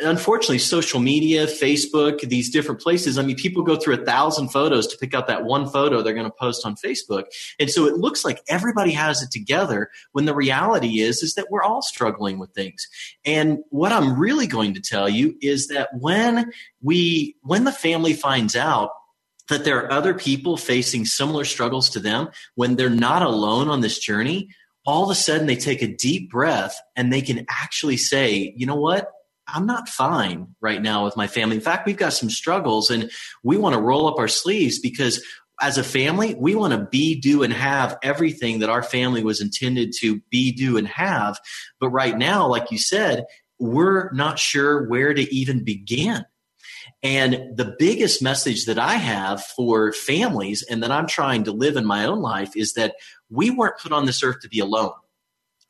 unfortunately 0.00 0.58
social 0.58 1.00
media 1.00 1.46
facebook 1.46 2.20
these 2.28 2.50
different 2.50 2.80
places 2.80 3.18
i 3.18 3.22
mean 3.22 3.36
people 3.36 3.62
go 3.62 3.76
through 3.76 3.94
a 3.94 4.04
thousand 4.04 4.48
photos 4.48 4.86
to 4.86 4.96
pick 4.98 5.14
out 5.14 5.26
that 5.26 5.44
one 5.44 5.68
photo 5.68 6.02
they're 6.02 6.14
going 6.14 6.24
to 6.24 6.30
post 6.38 6.64
on 6.64 6.76
facebook. 6.76 7.24
And 7.58 7.70
so 7.70 7.86
it 7.86 7.94
looks 7.94 8.24
like 8.24 8.42
everybody 8.48 8.92
has 8.92 9.22
it 9.22 9.30
together 9.30 9.90
when 10.12 10.24
the 10.24 10.34
reality 10.34 11.00
is 11.00 11.22
is 11.22 11.34
that 11.34 11.50
we're 11.50 11.62
all 11.62 11.82
struggling 11.82 12.38
with 12.38 12.50
things. 12.50 12.88
And 13.24 13.58
what 13.70 13.92
i'm 13.92 14.18
really 14.18 14.46
going 14.46 14.74
to 14.74 14.80
tell 14.80 15.08
you 15.08 15.36
is 15.40 15.68
that 15.68 15.88
when 15.98 16.52
we 16.82 17.36
when 17.42 17.64
the 17.64 17.72
family 17.72 18.12
finds 18.12 18.56
out 18.56 18.90
that 19.48 19.64
there 19.64 19.78
are 19.84 19.92
other 19.92 20.14
people 20.14 20.56
facing 20.56 21.04
similar 21.04 21.44
struggles 21.44 21.90
to 21.90 22.00
them 22.00 22.28
when 22.54 22.76
they're 22.76 22.88
not 22.88 23.22
alone 23.22 23.68
on 23.68 23.80
this 23.80 23.98
journey 23.98 24.48
all 24.86 25.04
of 25.04 25.10
a 25.10 25.14
sudden 25.14 25.46
they 25.46 25.56
take 25.56 25.82
a 25.82 25.94
deep 25.96 26.30
breath 26.30 26.80
and 26.96 27.12
they 27.12 27.20
can 27.20 27.44
actually 27.48 27.96
say 27.96 28.52
you 28.56 28.66
know 28.66 28.76
what 28.76 29.10
i'm 29.54 29.66
not 29.66 29.88
fine 29.88 30.54
right 30.60 30.82
now 30.82 31.04
with 31.04 31.16
my 31.16 31.26
family. 31.26 31.56
In 31.56 31.62
fact 31.62 31.86
we've 31.86 31.96
got 31.96 32.12
some 32.12 32.30
struggles 32.30 32.90
and 32.90 33.10
we 33.42 33.56
want 33.56 33.74
to 33.74 33.80
roll 33.80 34.06
up 34.06 34.18
our 34.18 34.28
sleeves 34.28 34.78
because 34.78 35.24
as 35.60 35.78
a 35.78 35.84
family 35.84 36.34
we 36.34 36.54
want 36.54 36.72
to 36.72 36.88
be 36.90 37.18
do 37.20 37.42
and 37.42 37.52
have 37.52 37.98
everything 38.02 38.60
that 38.60 38.70
our 38.70 38.82
family 38.82 39.22
was 39.22 39.40
intended 39.40 39.92
to 40.00 40.20
be 40.30 40.52
do 40.52 40.76
and 40.76 40.88
have. 40.88 41.38
But 41.78 41.90
right 41.90 42.16
now 42.16 42.46
like 42.46 42.70
you 42.70 42.78
said 42.78 43.24
we're 43.58 44.10
not 44.12 44.38
sure 44.38 44.88
where 44.88 45.12
to 45.12 45.34
even 45.34 45.64
begin. 45.64 46.24
And 47.02 47.56
the 47.56 47.76
biggest 47.78 48.22
message 48.22 48.66
that 48.66 48.78
I 48.78 48.94
have 48.94 49.42
for 49.42 49.92
families 49.92 50.62
and 50.62 50.82
that 50.82 50.90
I'm 50.90 51.06
trying 51.06 51.44
to 51.44 51.52
live 51.52 51.76
in 51.76 51.84
my 51.84 52.04
own 52.04 52.20
life 52.20 52.56
is 52.56 52.74
that 52.74 52.96
we 53.30 53.50
weren't 53.50 53.78
put 53.78 53.92
on 53.92 54.06
this 54.06 54.22
earth 54.22 54.40
to 54.40 54.48
be 54.48 54.60
alone. 54.60 54.92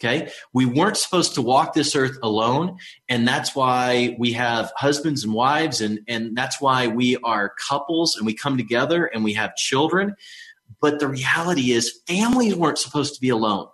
Okay. 0.02 0.30
We 0.54 0.64
weren't 0.64 0.96
supposed 0.96 1.34
to 1.34 1.42
walk 1.42 1.74
this 1.74 1.94
earth 1.94 2.16
alone. 2.22 2.78
And 3.10 3.28
that's 3.28 3.54
why 3.54 4.16
we 4.18 4.32
have 4.32 4.72
husbands 4.74 5.24
and 5.24 5.34
wives. 5.34 5.82
And, 5.82 6.00
and 6.08 6.34
that's 6.34 6.58
why 6.58 6.86
we 6.86 7.18
are 7.18 7.52
couples 7.68 8.16
and 8.16 8.24
we 8.24 8.32
come 8.32 8.56
together 8.56 9.04
and 9.04 9.22
we 9.22 9.34
have 9.34 9.54
children. 9.56 10.14
But 10.80 11.00
the 11.00 11.08
reality 11.08 11.72
is, 11.72 12.00
families 12.06 12.54
weren't 12.54 12.78
supposed 12.78 13.14
to 13.14 13.20
be 13.20 13.28
alone. 13.28 13.66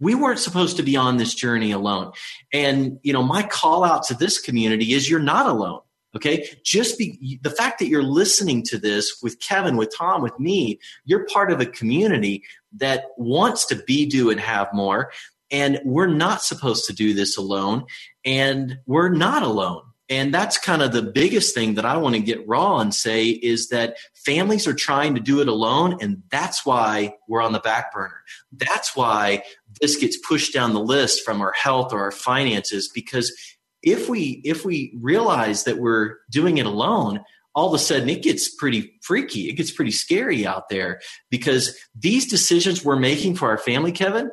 We 0.00 0.14
weren't 0.14 0.38
supposed 0.38 0.78
to 0.78 0.82
be 0.82 0.96
on 0.96 1.18
this 1.18 1.34
journey 1.34 1.72
alone. 1.72 2.12
And, 2.52 2.98
you 3.02 3.12
know, 3.12 3.22
my 3.22 3.42
call 3.42 3.84
out 3.84 4.04
to 4.04 4.14
this 4.14 4.40
community 4.40 4.94
is 4.94 5.10
you're 5.10 5.20
not 5.20 5.46
alone. 5.46 5.80
Okay. 6.16 6.48
Just 6.64 6.96
be 6.96 7.40
the 7.42 7.50
fact 7.50 7.80
that 7.80 7.88
you're 7.88 8.02
listening 8.02 8.62
to 8.64 8.78
this 8.78 9.18
with 9.20 9.40
Kevin, 9.40 9.76
with 9.76 9.92
Tom, 9.96 10.22
with 10.22 10.38
me, 10.38 10.78
you're 11.04 11.26
part 11.26 11.50
of 11.50 11.60
a 11.60 11.66
community 11.66 12.44
that 12.76 13.06
wants 13.16 13.66
to 13.66 13.76
be, 13.76 14.06
do, 14.06 14.30
and 14.30 14.40
have 14.40 14.68
more. 14.72 15.10
And 15.54 15.80
we're 15.84 16.08
not 16.08 16.42
supposed 16.42 16.86
to 16.86 16.92
do 16.92 17.14
this 17.14 17.36
alone. 17.36 17.84
And 18.24 18.78
we're 18.86 19.08
not 19.08 19.44
alone. 19.44 19.82
And 20.08 20.34
that's 20.34 20.58
kind 20.58 20.82
of 20.82 20.90
the 20.90 21.00
biggest 21.00 21.54
thing 21.54 21.74
that 21.74 21.84
I 21.84 21.96
want 21.96 22.16
to 22.16 22.20
get 22.20 22.46
raw 22.46 22.80
and 22.80 22.92
say 22.92 23.28
is 23.28 23.68
that 23.68 23.96
families 24.26 24.66
are 24.66 24.74
trying 24.74 25.14
to 25.14 25.20
do 25.20 25.40
it 25.40 25.46
alone. 25.46 25.96
And 26.00 26.24
that's 26.28 26.66
why 26.66 27.14
we're 27.28 27.40
on 27.40 27.52
the 27.52 27.60
back 27.60 27.92
burner. 27.92 28.20
That's 28.50 28.96
why 28.96 29.44
this 29.80 29.96
gets 29.96 30.16
pushed 30.18 30.52
down 30.52 30.74
the 30.74 30.80
list 30.80 31.24
from 31.24 31.40
our 31.40 31.52
health 31.52 31.92
or 31.92 32.00
our 32.00 32.10
finances 32.10 32.90
because 32.92 33.32
if 33.80 34.08
we 34.08 34.40
if 34.44 34.64
we 34.64 34.92
realize 35.00 35.62
that 35.64 35.78
we're 35.78 36.16
doing 36.30 36.58
it 36.58 36.66
alone 36.66 37.20
all 37.54 37.68
of 37.68 37.74
a 37.74 37.78
sudden 37.78 38.08
it 38.08 38.22
gets 38.22 38.48
pretty 38.48 38.98
freaky 39.02 39.50
it 39.50 39.54
gets 39.54 39.70
pretty 39.70 39.90
scary 39.90 40.46
out 40.46 40.70
there 40.70 41.00
because 41.30 41.76
these 41.94 42.26
decisions 42.26 42.82
we're 42.82 42.96
making 42.96 43.34
for 43.34 43.50
our 43.50 43.58
family 43.58 43.92
kevin 43.92 44.30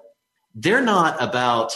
they're 0.56 0.82
not 0.82 1.22
about 1.22 1.74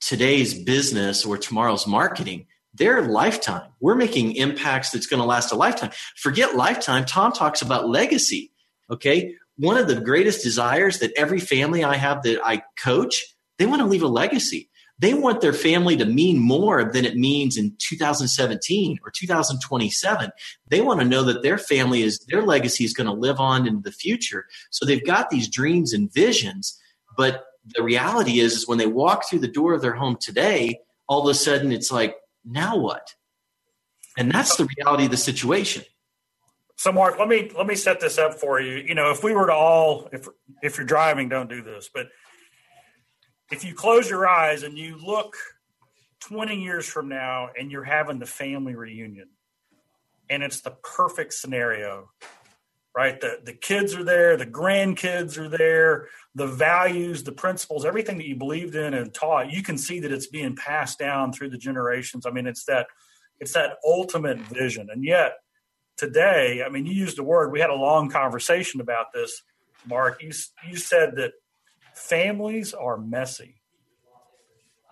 today's 0.00 0.54
business 0.54 1.24
or 1.24 1.38
tomorrow's 1.38 1.86
marketing. 1.86 2.46
They're 2.74 3.02
lifetime. 3.02 3.70
We're 3.80 3.96
making 3.96 4.36
impacts 4.36 4.90
that's 4.90 5.06
going 5.06 5.20
to 5.20 5.26
last 5.26 5.52
a 5.52 5.56
lifetime. 5.56 5.90
Forget 6.16 6.54
lifetime. 6.54 7.04
Tom 7.04 7.32
talks 7.32 7.62
about 7.62 7.88
legacy 7.88 8.52
okay? 8.90 9.34
One 9.56 9.76
of 9.76 9.88
the 9.88 10.00
greatest 10.00 10.42
desires 10.42 10.98
that 11.00 11.12
every 11.16 11.40
family 11.40 11.84
i 11.84 11.96
have 11.96 12.22
that 12.22 12.40
i 12.44 12.62
coach 12.78 13.24
they 13.58 13.66
want 13.66 13.80
to 13.80 13.88
leave 13.88 14.04
a 14.04 14.08
legacy. 14.08 14.70
They 15.00 15.14
want 15.14 15.40
their 15.40 15.52
family 15.52 15.96
to 15.96 16.04
mean 16.04 16.38
more 16.38 16.84
than 16.92 17.04
it 17.04 17.16
means 17.16 17.56
in 17.56 17.74
2017 17.78 18.98
or 19.04 19.10
2027. 19.10 20.30
They 20.68 20.80
want 20.80 21.00
to 21.00 21.06
know 21.06 21.24
that 21.24 21.42
their 21.42 21.58
family 21.58 22.02
is, 22.02 22.20
their 22.28 22.42
legacy 22.42 22.84
is 22.84 22.94
going 22.94 23.08
to 23.08 23.12
live 23.12 23.40
on 23.40 23.66
into 23.66 23.82
the 23.82 23.90
future. 23.90 24.46
So 24.70 24.86
they've 24.86 25.04
got 25.04 25.30
these 25.30 25.48
dreams 25.48 25.92
and 25.92 26.12
visions, 26.12 26.80
but 27.16 27.46
the 27.64 27.82
reality 27.82 28.40
is, 28.40 28.54
is 28.54 28.68
when 28.68 28.78
they 28.78 28.86
walk 28.86 29.28
through 29.28 29.40
the 29.40 29.48
door 29.48 29.74
of 29.74 29.82
their 29.82 29.94
home 29.94 30.16
today, 30.20 30.80
all 31.08 31.28
of 31.28 31.30
a 31.30 31.34
sudden 31.34 31.72
it's 31.72 31.90
like, 31.92 32.16
now 32.44 32.76
what? 32.76 33.14
And 34.16 34.30
that's 34.30 34.56
the 34.56 34.68
reality 34.76 35.04
of 35.04 35.10
the 35.10 35.16
situation. 35.16 35.84
So, 36.76 36.92
Mark, 36.92 37.18
let 37.18 37.28
me 37.28 37.50
let 37.56 37.66
me 37.66 37.74
set 37.74 38.00
this 38.00 38.18
up 38.18 38.34
for 38.34 38.60
you. 38.60 38.76
You 38.76 38.94
know, 38.94 39.10
if 39.10 39.24
we 39.24 39.32
were 39.32 39.46
to 39.46 39.52
all, 39.52 40.08
if 40.12 40.28
if 40.62 40.76
you're 40.76 40.86
driving, 40.86 41.28
don't 41.28 41.48
do 41.48 41.60
this. 41.60 41.90
But 41.92 42.08
if 43.50 43.64
you 43.64 43.74
close 43.74 44.08
your 44.08 44.28
eyes 44.28 44.62
and 44.62 44.78
you 44.78 44.96
look 44.96 45.34
20 46.20 46.62
years 46.62 46.86
from 46.86 47.08
now 47.08 47.48
and 47.58 47.70
you're 47.70 47.84
having 47.84 48.18
the 48.18 48.26
family 48.26 48.74
reunion 48.74 49.28
and 50.28 50.42
it's 50.42 50.60
the 50.60 50.76
perfect 50.82 51.32
scenario 51.34 52.10
right 52.98 53.20
the 53.20 53.38
the 53.44 53.52
kids 53.52 53.94
are 53.94 54.04
there 54.04 54.36
the 54.36 54.46
grandkids 54.46 55.38
are 55.38 55.48
there 55.48 56.08
the 56.34 56.46
values 56.46 57.22
the 57.22 57.32
principles 57.32 57.84
everything 57.84 58.18
that 58.18 58.26
you 58.26 58.36
believed 58.36 58.74
in 58.74 58.94
and 58.94 59.14
taught 59.14 59.52
you 59.52 59.62
can 59.62 59.78
see 59.78 60.00
that 60.00 60.12
it's 60.12 60.26
being 60.26 60.56
passed 60.56 60.98
down 60.98 61.32
through 61.32 61.50
the 61.50 61.58
generations 61.58 62.26
i 62.26 62.30
mean 62.30 62.46
it's 62.46 62.64
that 62.64 62.86
it's 63.40 63.52
that 63.52 63.76
ultimate 63.86 64.38
vision 64.40 64.88
and 64.90 65.04
yet 65.04 65.34
today 65.96 66.62
i 66.64 66.68
mean 66.68 66.84
you 66.86 66.92
used 66.92 67.18
a 67.18 67.22
word 67.22 67.52
we 67.52 67.60
had 67.60 67.70
a 67.70 67.74
long 67.74 68.10
conversation 68.10 68.80
about 68.80 69.06
this 69.14 69.42
mark 69.86 70.22
you 70.22 70.32
you 70.68 70.76
said 70.76 71.16
that 71.16 71.32
families 71.98 72.72
are 72.74 72.96
messy. 72.96 73.56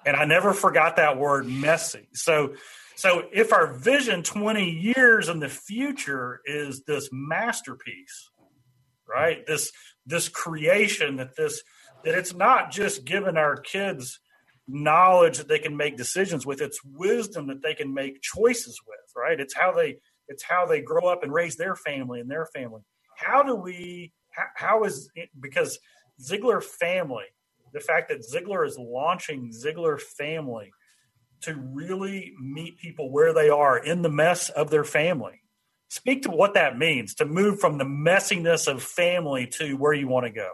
And 0.05 0.17
I 0.17 0.25
never 0.25 0.53
forgot 0.53 0.97
that 0.97 1.19
word 1.19 1.47
messy. 1.47 2.09
So, 2.13 2.55
So 2.97 3.25
if 3.31 3.53
our 3.53 3.75
vision 3.75 4.23
20 4.23 4.71
years 4.71 5.29
in 5.29 5.39
the 5.39 5.51
future 5.51 6.41
is 6.47 6.83
this 6.85 7.11
masterpiece, 7.13 8.31
right? 9.07 9.47
This 9.47 9.71
this 10.07 10.29
creation 10.29 11.17
that 11.17 11.37
this 11.37 11.63
that 12.05 12.15
it's 12.15 12.35
not 12.35 12.71
just 12.71 13.05
giving 13.05 13.37
our 13.37 13.57
kids 13.57 14.21
knowledge 14.69 15.39
that 15.39 15.49
they 15.49 15.59
can 15.59 15.77
make 15.77 15.97
decisions 15.97 16.45
with 16.45 16.61
it's 16.61 16.83
wisdom 16.85 17.47
that 17.47 17.63
they 17.63 17.75
can 17.75 17.95
make 17.95 18.21
choices 18.21 18.81
with 18.85 18.99
right 19.17 19.39
it's 19.39 19.55
how 19.55 19.71
they 19.71 19.97
it's 20.27 20.43
how 20.43 20.67
they 20.67 20.81
grow 20.81 21.07
up 21.07 21.23
and 21.23 21.33
raise 21.33 21.55
their 21.55 21.77
family 21.77 22.19
and 22.19 22.29
their 22.29 22.47
family 22.47 22.81
how 23.17 23.45
do 23.45 23.55
we 23.55 24.13
how, 24.33 24.45
how 24.57 24.85
is 24.85 25.09
it, 25.15 25.29
because 25.39 25.79
Ziglar 26.21 26.61
family 26.61 27.27
the 27.73 27.79
fact 27.79 28.09
that 28.09 28.27
Ziglar 28.29 28.67
is 28.67 28.77
launching 28.77 29.53
Ziglar 29.53 30.01
family 30.01 30.73
to 31.43 31.55
really 31.55 32.35
meet 32.41 32.79
people 32.79 33.11
where 33.11 33.33
they 33.33 33.49
are 33.49 33.79
in 33.79 34.03
the 34.03 34.11
mess 34.11 34.49
of 34.49 34.71
their 34.71 34.85
family. 34.85 35.43
Speak 35.89 36.23
to 36.23 36.31
what 36.31 36.55
that 36.55 36.79
means 36.79 37.15
to 37.15 37.25
move 37.25 37.61
from 37.61 37.79
the 37.79 37.85
messiness 37.85 38.67
of 38.67 38.83
family 38.83 39.47
to 39.47 39.75
where 39.77 39.93
you 39.93 40.09
want 40.09 40.27
to 40.27 40.33
go 40.33 40.51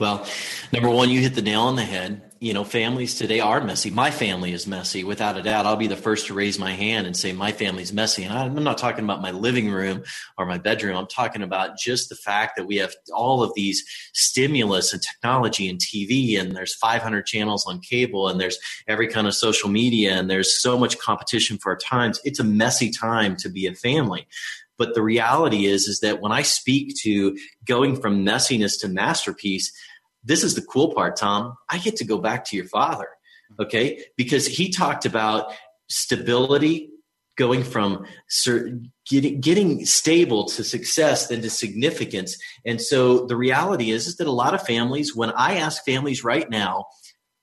well, 0.00 0.26
number 0.72 0.88
one, 0.88 1.10
you 1.10 1.20
hit 1.20 1.34
the 1.34 1.42
nail 1.42 1.60
on 1.62 1.76
the 1.76 1.84
head. 1.84 2.22
You 2.40 2.54
know, 2.54 2.64
families 2.64 3.16
today 3.16 3.40
are 3.40 3.62
messy. 3.62 3.90
My 3.90 4.10
family 4.10 4.52
is 4.52 4.66
messy, 4.66 5.04
without 5.04 5.36
a 5.36 5.42
doubt. 5.42 5.66
I'll 5.66 5.76
be 5.76 5.88
the 5.88 5.94
first 5.94 6.28
to 6.28 6.34
raise 6.34 6.58
my 6.58 6.72
hand 6.72 7.06
and 7.06 7.14
say 7.14 7.34
my 7.34 7.52
family's 7.52 7.92
messy. 7.92 8.24
And 8.24 8.32
I'm 8.32 8.64
not 8.64 8.78
talking 8.78 9.04
about 9.04 9.20
my 9.20 9.30
living 9.30 9.70
room 9.70 10.04
or 10.38 10.46
my 10.46 10.56
bedroom. 10.56 10.96
I'm 10.96 11.06
talking 11.06 11.42
about 11.42 11.76
just 11.76 12.08
the 12.08 12.14
fact 12.14 12.56
that 12.56 12.66
we 12.66 12.76
have 12.76 12.94
all 13.12 13.42
of 13.42 13.52
these 13.54 13.84
stimulus 14.14 14.94
and 14.94 15.02
technology 15.02 15.68
and 15.68 15.78
TV, 15.78 16.40
and 16.40 16.56
there's 16.56 16.74
500 16.76 17.26
channels 17.26 17.66
on 17.66 17.80
cable, 17.80 18.28
and 18.28 18.40
there's 18.40 18.58
every 18.88 19.06
kind 19.06 19.26
of 19.26 19.34
social 19.34 19.68
media, 19.68 20.14
and 20.14 20.30
there's 20.30 20.62
so 20.62 20.78
much 20.78 20.98
competition 20.98 21.58
for 21.58 21.72
our 21.72 21.76
times. 21.76 22.20
It's 22.24 22.40
a 22.40 22.44
messy 22.44 22.90
time 22.90 23.36
to 23.36 23.50
be 23.50 23.66
a 23.66 23.74
family. 23.74 24.26
But 24.80 24.94
the 24.94 25.02
reality 25.02 25.66
is, 25.66 25.88
is 25.88 26.00
that 26.00 26.22
when 26.22 26.32
I 26.32 26.40
speak 26.40 26.96
to 27.02 27.36
going 27.66 28.00
from 28.00 28.24
messiness 28.24 28.80
to 28.80 28.88
masterpiece, 28.88 29.70
this 30.22 30.44
is 30.44 30.54
the 30.54 30.62
cool 30.62 30.94
part, 30.94 31.16
Tom. 31.16 31.56
I 31.68 31.78
get 31.78 31.96
to 31.96 32.04
go 32.04 32.18
back 32.18 32.44
to 32.46 32.56
your 32.56 32.66
father, 32.66 33.08
okay? 33.58 34.04
Because 34.16 34.46
he 34.46 34.70
talked 34.70 35.06
about 35.06 35.52
stability, 35.88 36.90
going 37.36 37.64
from 37.64 38.04
getting, 39.08 39.40
getting 39.40 39.86
stable 39.86 40.44
to 40.44 40.62
success 40.62 41.28
then 41.28 41.40
to 41.40 41.48
significance. 41.48 42.36
And 42.66 42.80
so 42.80 43.26
the 43.26 43.36
reality 43.36 43.90
is, 43.90 44.06
is 44.06 44.16
that 44.16 44.26
a 44.26 44.32
lot 44.32 44.52
of 44.52 44.62
families, 44.62 45.16
when 45.16 45.30
I 45.30 45.54
ask 45.54 45.82
families 45.84 46.22
right 46.22 46.48
now, 46.50 46.84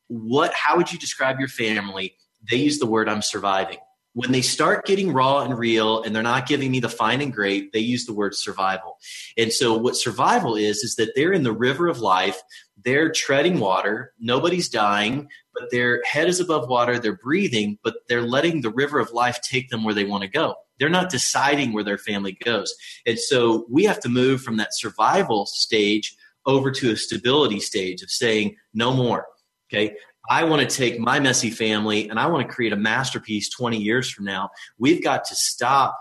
what, 0.07 0.53
how 0.53 0.77
would 0.77 0.93
you 0.93 0.99
describe 0.99 1.39
your 1.39 1.47
family? 1.47 2.15
They 2.49 2.57
use 2.57 2.77
the 2.77 2.85
word 2.85 3.09
I'm 3.09 3.23
surviving 3.23 3.79
when 4.17 4.31
they 4.31 4.41
start 4.41 4.87
getting 4.87 5.13
raw 5.13 5.43
and 5.43 5.55
real 5.55 6.01
and 6.01 6.15
they're 6.15 6.23
not 6.23 6.47
giving 6.47 6.71
me 6.71 6.79
the 6.79 6.89
fine 6.89 7.21
and 7.21 7.31
great 7.31 7.71
they 7.71 7.79
use 7.79 8.05
the 8.05 8.13
word 8.13 8.33
survival 8.33 8.97
and 9.37 9.53
so 9.53 9.77
what 9.77 9.95
survival 9.95 10.55
is 10.55 10.77
is 10.77 10.95
that 10.95 11.11
they're 11.15 11.31
in 11.31 11.43
the 11.43 11.51
river 11.51 11.87
of 11.87 11.99
life 11.99 12.41
they're 12.83 13.11
treading 13.11 13.59
water. 13.59 14.13
Nobody's 14.19 14.69
dying 14.69 15.29
but 15.53 15.71
their 15.71 16.03
head 16.03 16.27
is 16.27 16.39
above 16.39 16.69
water. 16.69 16.99
They're 16.99 17.17
breathing 17.17 17.79
but 17.83 17.95
they're 18.07 18.21
letting 18.21 18.61
the 18.61 18.69
river 18.69 18.99
of 18.99 19.11
life 19.11 19.39
take 19.41 19.69
them 19.69 19.83
where 19.83 19.93
they 19.93 20.05
want 20.05 20.23
to 20.23 20.29
go. 20.29 20.55
They're 20.79 20.89
not 20.89 21.09
deciding 21.09 21.73
where 21.73 21.83
their 21.83 21.97
family 21.97 22.37
goes. 22.43 22.73
And 23.05 23.17
so 23.17 23.65
we 23.69 23.83
have 23.85 23.99
to 24.01 24.09
move 24.09 24.41
from 24.41 24.57
that 24.57 24.75
survival 24.75 25.47
stage 25.47 26.15
over 26.45 26.71
to 26.71 26.91
a 26.91 26.95
stability 26.95 27.59
stage 27.59 28.01
of 28.03 28.11
saying 28.11 28.55
no 28.73 28.93
more 28.93 29.25
okay? 29.71 29.95
I 30.29 30.43
want 30.43 30.67
to 30.67 30.75
take 30.75 30.99
my 30.99 31.19
messy 31.19 31.49
family 31.49 32.09
and 32.09 32.19
I 32.19 32.27
want 32.27 32.47
to 32.47 32.53
create 32.53 32.73
a 32.73 32.77
masterpiece 32.77 33.49
20 33.49 33.77
years 33.77 34.09
from 34.09 34.25
now. 34.25 34.49
We've 34.77 35.03
got 35.03 35.23
to 35.25 35.35
stop 35.35 35.97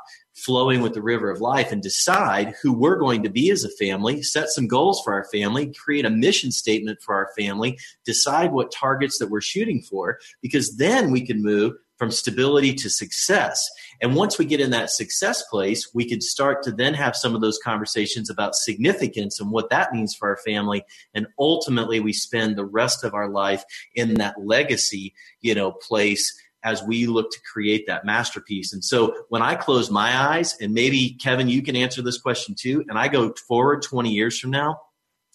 flowing 0.47 0.81
with 0.81 0.95
the 0.95 1.03
river 1.03 1.29
of 1.29 1.41
life 1.41 1.73
and 1.73 1.83
decide 1.83 2.55
who 2.62 2.73
we're 2.73 2.97
going 2.97 3.25
to 3.25 3.29
be 3.29 3.50
as 3.50 3.65
a 3.65 3.71
family, 3.71 4.23
set 4.23 4.49
some 4.49 4.69
goals 4.69 5.03
for 5.05 5.12
our 5.12 5.25
family, 5.25 5.73
create 5.75 6.07
a 6.07 6.11
mission 6.11 6.53
statement 6.53 7.03
for 7.03 7.17
our 7.17 7.29
family, 7.37 7.76
decide 8.05 8.53
what 8.53 8.71
targets 8.71 9.19
that 9.19 9.28
we're 9.28 9.41
shooting 9.41 9.82
for, 9.82 10.21
because 10.41 10.76
then 10.76 11.11
we 11.11 11.21
can 11.21 11.43
move 11.43 11.75
from 11.99 12.11
stability 12.11 12.75
to 12.75 12.91
success. 12.91 13.67
And 14.00 14.15
once 14.15 14.39
we 14.39 14.45
get 14.45 14.61
in 14.61 14.71
that 14.71 14.91
success 14.91 15.43
place, 15.50 15.89
we 15.95 16.06
can 16.06 16.21
start 16.21 16.63
to 16.65 16.73
then 16.73 16.95
have 16.95 17.17
some 17.17 17.35
of 17.35 17.41
those 17.41 17.59
conversations 17.59 18.28
about 18.28 18.54
significance 18.54 19.41
and 19.41 19.50
what 19.50 19.71
that 19.71 19.93
means 19.93 20.15
for 20.15 20.28
our 20.28 20.37
family. 20.37 20.85
And 21.15 21.26
ultimately, 21.39 22.00
we 22.00 22.13
spend 22.13 22.56
the 22.56 22.67
rest 22.67 23.02
of 23.02 23.15
our 23.15 23.28
life 23.28 23.65
in 23.95 24.15
that 24.15 24.35
legacy, 24.39 25.15
you 25.41 25.54
know, 25.54 25.73
place 25.73 26.39
as 26.67 26.83
we 26.83 27.07
look 27.07 27.31
to 27.31 27.39
create 27.50 27.87
that 27.87 28.05
masterpiece. 28.05 28.73
And 28.73 28.85
so 28.85 29.15
when 29.29 29.41
I 29.41 29.55
close 29.55 29.89
my 29.89 30.15
eyes, 30.17 30.57
and 30.61 30.75
maybe 30.75 31.17
Kevin, 31.23 31.49
you 31.49 31.63
can 31.63 31.76
answer 31.76 32.02
this 32.02 32.19
question 32.19 32.57
too, 32.59 32.85
and 32.89 32.99
I 32.99 33.07
go 33.07 33.33
forward 33.47 33.83
20 33.83 34.11
years 34.11 34.39
from 34.39 34.50
now, 34.50 34.81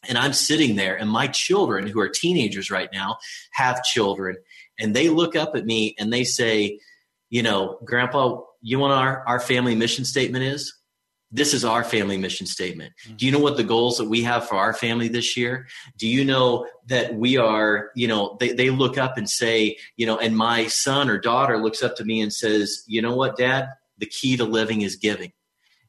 and 0.09 0.17
I'm 0.17 0.33
sitting 0.33 0.75
there, 0.75 0.95
and 0.95 1.09
my 1.09 1.27
children, 1.27 1.87
who 1.87 2.01
are 2.01 2.09
teenagers 2.09 2.69
right 2.69 2.89
now, 2.91 3.17
have 3.53 3.81
children, 3.83 4.35
and 4.77 4.93
they 4.93 5.07
look 5.07 5.37
up 5.37 5.55
at 5.55 5.65
me 5.65 5.95
and 5.97 6.11
they 6.11 6.25
say, 6.25 6.79
you 7.29 7.43
know, 7.43 7.79
Grandpa, 7.85 8.41
you 8.61 8.77
want 8.77 8.93
our, 8.93 9.25
our 9.25 9.39
family 9.39 9.73
mission 9.73 10.03
statement 10.03 10.43
is? 10.43 10.73
This 11.31 11.53
is 11.53 11.63
our 11.63 11.83
family 11.83 12.17
mission 12.17 12.45
statement. 12.45 12.93
Mm-hmm. 13.05 13.15
Do 13.15 13.25
you 13.25 13.31
know 13.31 13.39
what 13.39 13.57
the 13.57 13.63
goals 13.63 13.97
that 13.97 14.09
we 14.09 14.23
have 14.23 14.47
for 14.47 14.55
our 14.55 14.73
family 14.73 15.07
this 15.07 15.37
year? 15.37 15.67
Do 15.97 16.07
you 16.07 16.25
know 16.25 16.67
that 16.87 17.15
we 17.15 17.37
are, 17.37 17.91
you 17.95 18.07
know, 18.07 18.37
they, 18.39 18.51
they 18.51 18.69
look 18.69 18.97
up 18.97 19.17
and 19.17 19.29
say, 19.29 19.77
you 19.95 20.05
know, 20.05 20.17
and 20.17 20.35
my 20.35 20.67
son 20.67 21.09
or 21.09 21.17
daughter 21.17 21.57
looks 21.57 21.81
up 21.81 21.95
to 21.97 22.05
me 22.05 22.21
and 22.21 22.33
says, 22.33 22.83
you 22.87 23.01
know 23.01 23.15
what, 23.15 23.37
dad? 23.37 23.69
The 23.97 24.05
key 24.07 24.35
to 24.37 24.43
living 24.43 24.81
is 24.81 24.95
giving. 24.97 25.31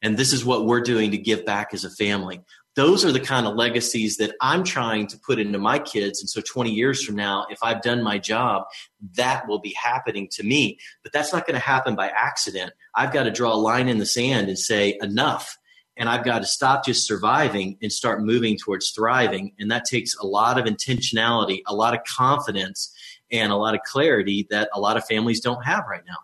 And 0.02 0.16
this 0.16 0.32
is 0.32 0.44
what 0.44 0.66
we're 0.66 0.80
doing 0.80 1.12
to 1.12 1.18
give 1.18 1.46
back 1.46 1.72
as 1.72 1.84
a 1.84 1.90
family 1.90 2.40
those 2.74 3.04
are 3.04 3.12
the 3.12 3.20
kind 3.20 3.46
of 3.46 3.54
legacies 3.54 4.16
that 4.16 4.34
I'm 4.40 4.64
trying 4.64 5.06
to 5.08 5.18
put 5.18 5.38
into 5.38 5.58
my 5.58 5.78
kids. 5.78 6.20
And 6.20 6.30
so 6.30 6.40
20 6.40 6.70
years 6.70 7.04
from 7.04 7.16
now, 7.16 7.46
if 7.50 7.58
I've 7.62 7.82
done 7.82 8.02
my 8.02 8.18
job, 8.18 8.64
that 9.16 9.46
will 9.46 9.58
be 9.60 9.74
happening 9.80 10.28
to 10.32 10.42
me. 10.42 10.78
But 11.02 11.12
that's 11.12 11.32
not 11.32 11.46
going 11.46 11.54
to 11.54 11.66
happen 11.66 11.94
by 11.94 12.08
accident. 12.08 12.72
I've 12.94 13.12
got 13.12 13.24
to 13.24 13.30
draw 13.30 13.52
a 13.52 13.56
line 13.56 13.88
in 13.88 13.98
the 13.98 14.06
sand 14.06 14.48
and 14.48 14.58
say, 14.58 14.98
enough. 15.02 15.58
And 15.98 16.08
I've 16.08 16.24
got 16.24 16.38
to 16.38 16.46
stop 16.46 16.86
just 16.86 17.06
surviving 17.06 17.76
and 17.82 17.92
start 17.92 18.22
moving 18.22 18.56
towards 18.56 18.90
thriving. 18.92 19.52
And 19.58 19.70
that 19.70 19.84
takes 19.84 20.16
a 20.16 20.26
lot 20.26 20.58
of 20.58 20.64
intentionality, 20.64 21.60
a 21.66 21.74
lot 21.74 21.92
of 21.94 22.00
confidence, 22.04 22.90
and 23.30 23.52
a 23.52 23.56
lot 23.56 23.74
of 23.74 23.82
clarity 23.82 24.46
that 24.48 24.70
a 24.72 24.80
lot 24.80 24.96
of 24.96 25.04
families 25.04 25.40
don't 25.40 25.64
have 25.64 25.84
right 25.90 26.02
now. 26.06 26.16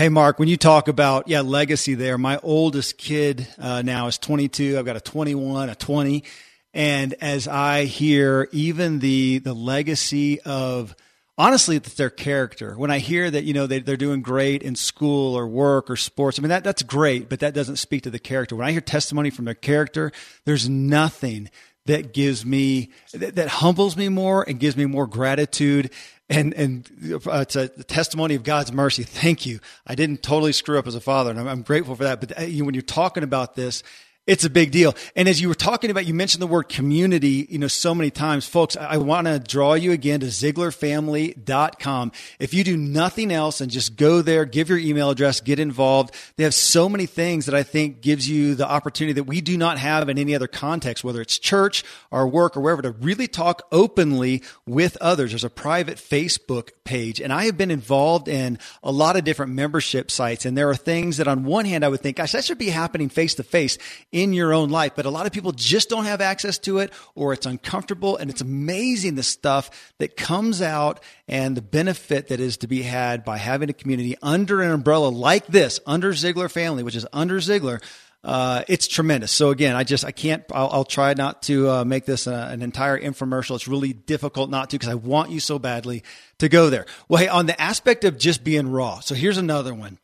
Hey, 0.00 0.08
Mark, 0.08 0.38
when 0.38 0.48
you 0.48 0.56
talk 0.56 0.88
about, 0.88 1.28
yeah, 1.28 1.42
legacy 1.42 1.92
there, 1.92 2.16
my 2.16 2.40
oldest 2.42 2.96
kid 2.96 3.46
uh, 3.58 3.82
now 3.82 4.06
is 4.06 4.16
22. 4.16 4.78
I've 4.78 4.86
got 4.86 4.96
a 4.96 5.00
21, 5.02 5.68
a 5.68 5.74
20. 5.74 6.24
And 6.72 7.12
as 7.20 7.46
I 7.46 7.84
hear 7.84 8.48
even 8.50 9.00
the, 9.00 9.40
the 9.40 9.52
legacy 9.52 10.40
of, 10.40 10.96
honestly, 11.36 11.76
it's 11.76 11.92
their 11.96 12.08
character, 12.08 12.78
when 12.78 12.90
I 12.90 12.98
hear 12.98 13.30
that, 13.30 13.44
you 13.44 13.52
know, 13.52 13.66
they, 13.66 13.80
they're 13.80 13.98
doing 13.98 14.22
great 14.22 14.62
in 14.62 14.74
school 14.74 15.36
or 15.36 15.46
work 15.46 15.90
or 15.90 15.96
sports, 15.96 16.38
I 16.38 16.40
mean, 16.40 16.48
that, 16.48 16.64
that's 16.64 16.82
great, 16.82 17.28
but 17.28 17.40
that 17.40 17.52
doesn't 17.52 17.76
speak 17.76 18.04
to 18.04 18.10
the 18.10 18.18
character. 18.18 18.56
When 18.56 18.66
I 18.66 18.72
hear 18.72 18.80
testimony 18.80 19.28
from 19.28 19.44
their 19.44 19.52
character, 19.52 20.12
there's 20.46 20.66
nothing 20.66 21.50
that 21.86 22.12
gives 22.12 22.44
me, 22.44 22.90
that, 23.12 23.36
that 23.36 23.48
humbles 23.48 23.96
me 23.96 24.08
more 24.08 24.44
and 24.46 24.60
gives 24.60 24.76
me 24.76 24.86
more 24.86 25.06
gratitude 25.06 25.90
and 26.30 26.54
and 26.54 26.88
uh, 27.26 27.40
it's 27.40 27.56
a 27.56 27.68
testimony 27.68 28.36
of 28.36 28.44
God's 28.44 28.72
mercy. 28.72 29.02
Thank 29.02 29.44
you. 29.46 29.58
I 29.86 29.96
didn't 29.96 30.22
totally 30.22 30.52
screw 30.52 30.78
up 30.78 30.86
as 30.86 30.94
a 30.94 31.00
father, 31.00 31.30
and 31.30 31.40
I'm, 31.40 31.48
I'm 31.48 31.62
grateful 31.62 31.96
for 31.96 32.04
that. 32.04 32.20
But 32.20 32.38
uh, 32.38 32.42
you, 32.42 32.64
when 32.64 32.74
you're 32.74 32.82
talking 32.82 33.24
about 33.24 33.56
this, 33.56 33.82
it's 34.30 34.44
a 34.44 34.50
big 34.50 34.70
deal. 34.70 34.94
And 35.16 35.28
as 35.28 35.40
you 35.40 35.48
were 35.48 35.56
talking 35.56 35.90
about, 35.90 36.06
you 36.06 36.14
mentioned 36.14 36.40
the 36.40 36.46
word 36.46 36.68
community, 36.68 37.48
you 37.50 37.58
know, 37.58 37.66
so 37.66 37.96
many 37.96 38.12
times. 38.12 38.46
Folks, 38.46 38.76
I, 38.76 38.96
want 38.96 39.26
to 39.26 39.40
draw 39.40 39.74
you 39.74 39.90
again 39.90 40.20
to 40.20 40.26
ZiglarFamily.com. 40.26 42.12
If 42.38 42.54
you 42.54 42.62
do 42.62 42.76
nothing 42.76 43.32
else 43.32 43.60
and 43.60 43.72
just 43.72 43.96
go 43.96 44.22
there, 44.22 44.44
give 44.44 44.68
your 44.68 44.78
email 44.78 45.10
address, 45.10 45.40
get 45.40 45.58
involved. 45.58 46.14
They 46.36 46.44
have 46.44 46.54
so 46.54 46.88
many 46.88 47.06
things 47.06 47.46
that 47.46 47.56
I 47.56 47.64
think 47.64 48.02
gives 48.02 48.28
you 48.28 48.54
the 48.54 48.70
opportunity 48.70 49.14
that 49.14 49.24
we 49.24 49.40
do 49.40 49.58
not 49.58 49.78
have 49.78 50.08
in 50.08 50.16
any 50.16 50.36
other 50.36 50.46
context, 50.46 51.02
whether 51.02 51.20
it's 51.20 51.36
church 51.36 51.82
or 52.12 52.28
work 52.28 52.56
or 52.56 52.60
wherever, 52.60 52.82
to 52.82 52.92
really 52.92 53.26
talk 53.26 53.62
openly 53.72 54.44
with 54.64 54.96
others. 55.00 55.32
There's 55.32 55.42
a 55.42 55.50
private 55.50 55.96
Facebook 55.96 56.70
page. 56.84 57.20
And 57.20 57.32
I 57.32 57.46
have 57.46 57.58
been 57.58 57.72
involved 57.72 58.28
in 58.28 58.60
a 58.84 58.92
lot 58.92 59.16
of 59.16 59.24
different 59.24 59.54
membership 59.54 60.08
sites. 60.08 60.46
And 60.46 60.56
there 60.56 60.70
are 60.70 60.76
things 60.76 61.16
that 61.16 61.26
on 61.26 61.42
one 61.42 61.64
hand, 61.64 61.84
I 61.84 61.88
would 61.88 62.00
think, 62.00 62.18
gosh, 62.18 62.30
that 62.30 62.44
should 62.44 62.58
be 62.58 62.68
happening 62.68 63.08
face 63.08 63.34
to 63.34 63.42
face 63.42 63.76
in 64.20 64.32
your 64.32 64.52
own 64.52 64.70
life. 64.70 64.92
But 64.94 65.06
a 65.06 65.10
lot 65.10 65.26
of 65.26 65.32
people 65.32 65.52
just 65.52 65.88
don't 65.88 66.04
have 66.04 66.20
access 66.20 66.58
to 66.58 66.78
it 66.78 66.92
or 67.14 67.32
it's 67.32 67.46
uncomfortable. 67.46 68.16
And 68.16 68.30
it's 68.30 68.40
amazing 68.40 69.14
the 69.14 69.22
stuff 69.22 69.92
that 69.98 70.16
comes 70.16 70.60
out 70.60 71.00
and 71.26 71.56
the 71.56 71.62
benefit 71.62 72.28
that 72.28 72.40
is 72.40 72.58
to 72.58 72.66
be 72.66 72.82
had 72.82 73.24
by 73.24 73.38
having 73.38 73.70
a 73.70 73.72
community 73.72 74.16
under 74.22 74.60
an 74.62 74.70
umbrella 74.70 75.08
like 75.08 75.46
this, 75.46 75.80
under 75.86 76.12
Ziglar 76.12 76.50
family, 76.50 76.82
which 76.82 76.96
is 76.96 77.06
under 77.12 77.38
Ziglar. 77.38 77.82
uh, 78.22 78.62
it's 78.68 78.86
tremendous. 78.86 79.32
So 79.32 79.50
again, 79.50 79.74
I 79.74 79.84
just 79.84 80.04
I 80.04 80.12
can't. 80.12 80.44
I'll, 80.52 80.68
I'll 80.70 80.84
try 80.84 81.14
not 81.14 81.42
to 81.44 81.70
uh, 81.70 81.84
make 81.84 82.04
this 82.04 82.26
a, 82.26 82.48
an 82.50 82.62
entire 82.62 83.00
infomercial. 83.00 83.54
It's 83.54 83.68
really 83.68 83.92
difficult 83.94 84.50
not 84.50 84.70
to 84.70 84.76
because 84.78 84.90
I 84.90 84.94
want 84.94 85.30
you 85.30 85.40
so 85.40 85.58
badly 85.58 86.02
to 86.38 86.48
go 86.48 86.68
there. 86.68 86.84
Well, 87.08 87.22
hey, 87.22 87.28
on 87.28 87.46
the 87.46 87.58
aspect 87.60 88.04
of 88.04 88.18
just 88.18 88.44
being 88.44 88.70
raw. 88.70 89.00
So 89.00 89.14
here's 89.14 89.38
another 89.38 89.72
one. 89.74 89.98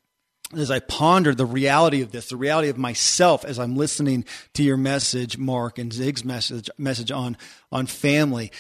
As 0.55 0.71
I 0.71 0.79
ponder 0.79 1.35
the 1.35 1.45
reality 1.45 2.03
of 2.03 2.13
this, 2.13 2.29
the 2.29 2.37
reality 2.37 2.69
of 2.69 2.79
myself 2.79 3.45
as 3.45 3.59
I'm 3.59 3.77
listening 3.77 4.25
to 4.55 4.63
your 4.63 4.77
message, 4.77 5.37
Mark, 5.39 5.79
and 5.79 5.93
Zig's 5.93 6.25
message 6.25 6.71
message 6.79 7.11
on 7.11 7.37
on 7.73 7.87
family. 7.87 8.53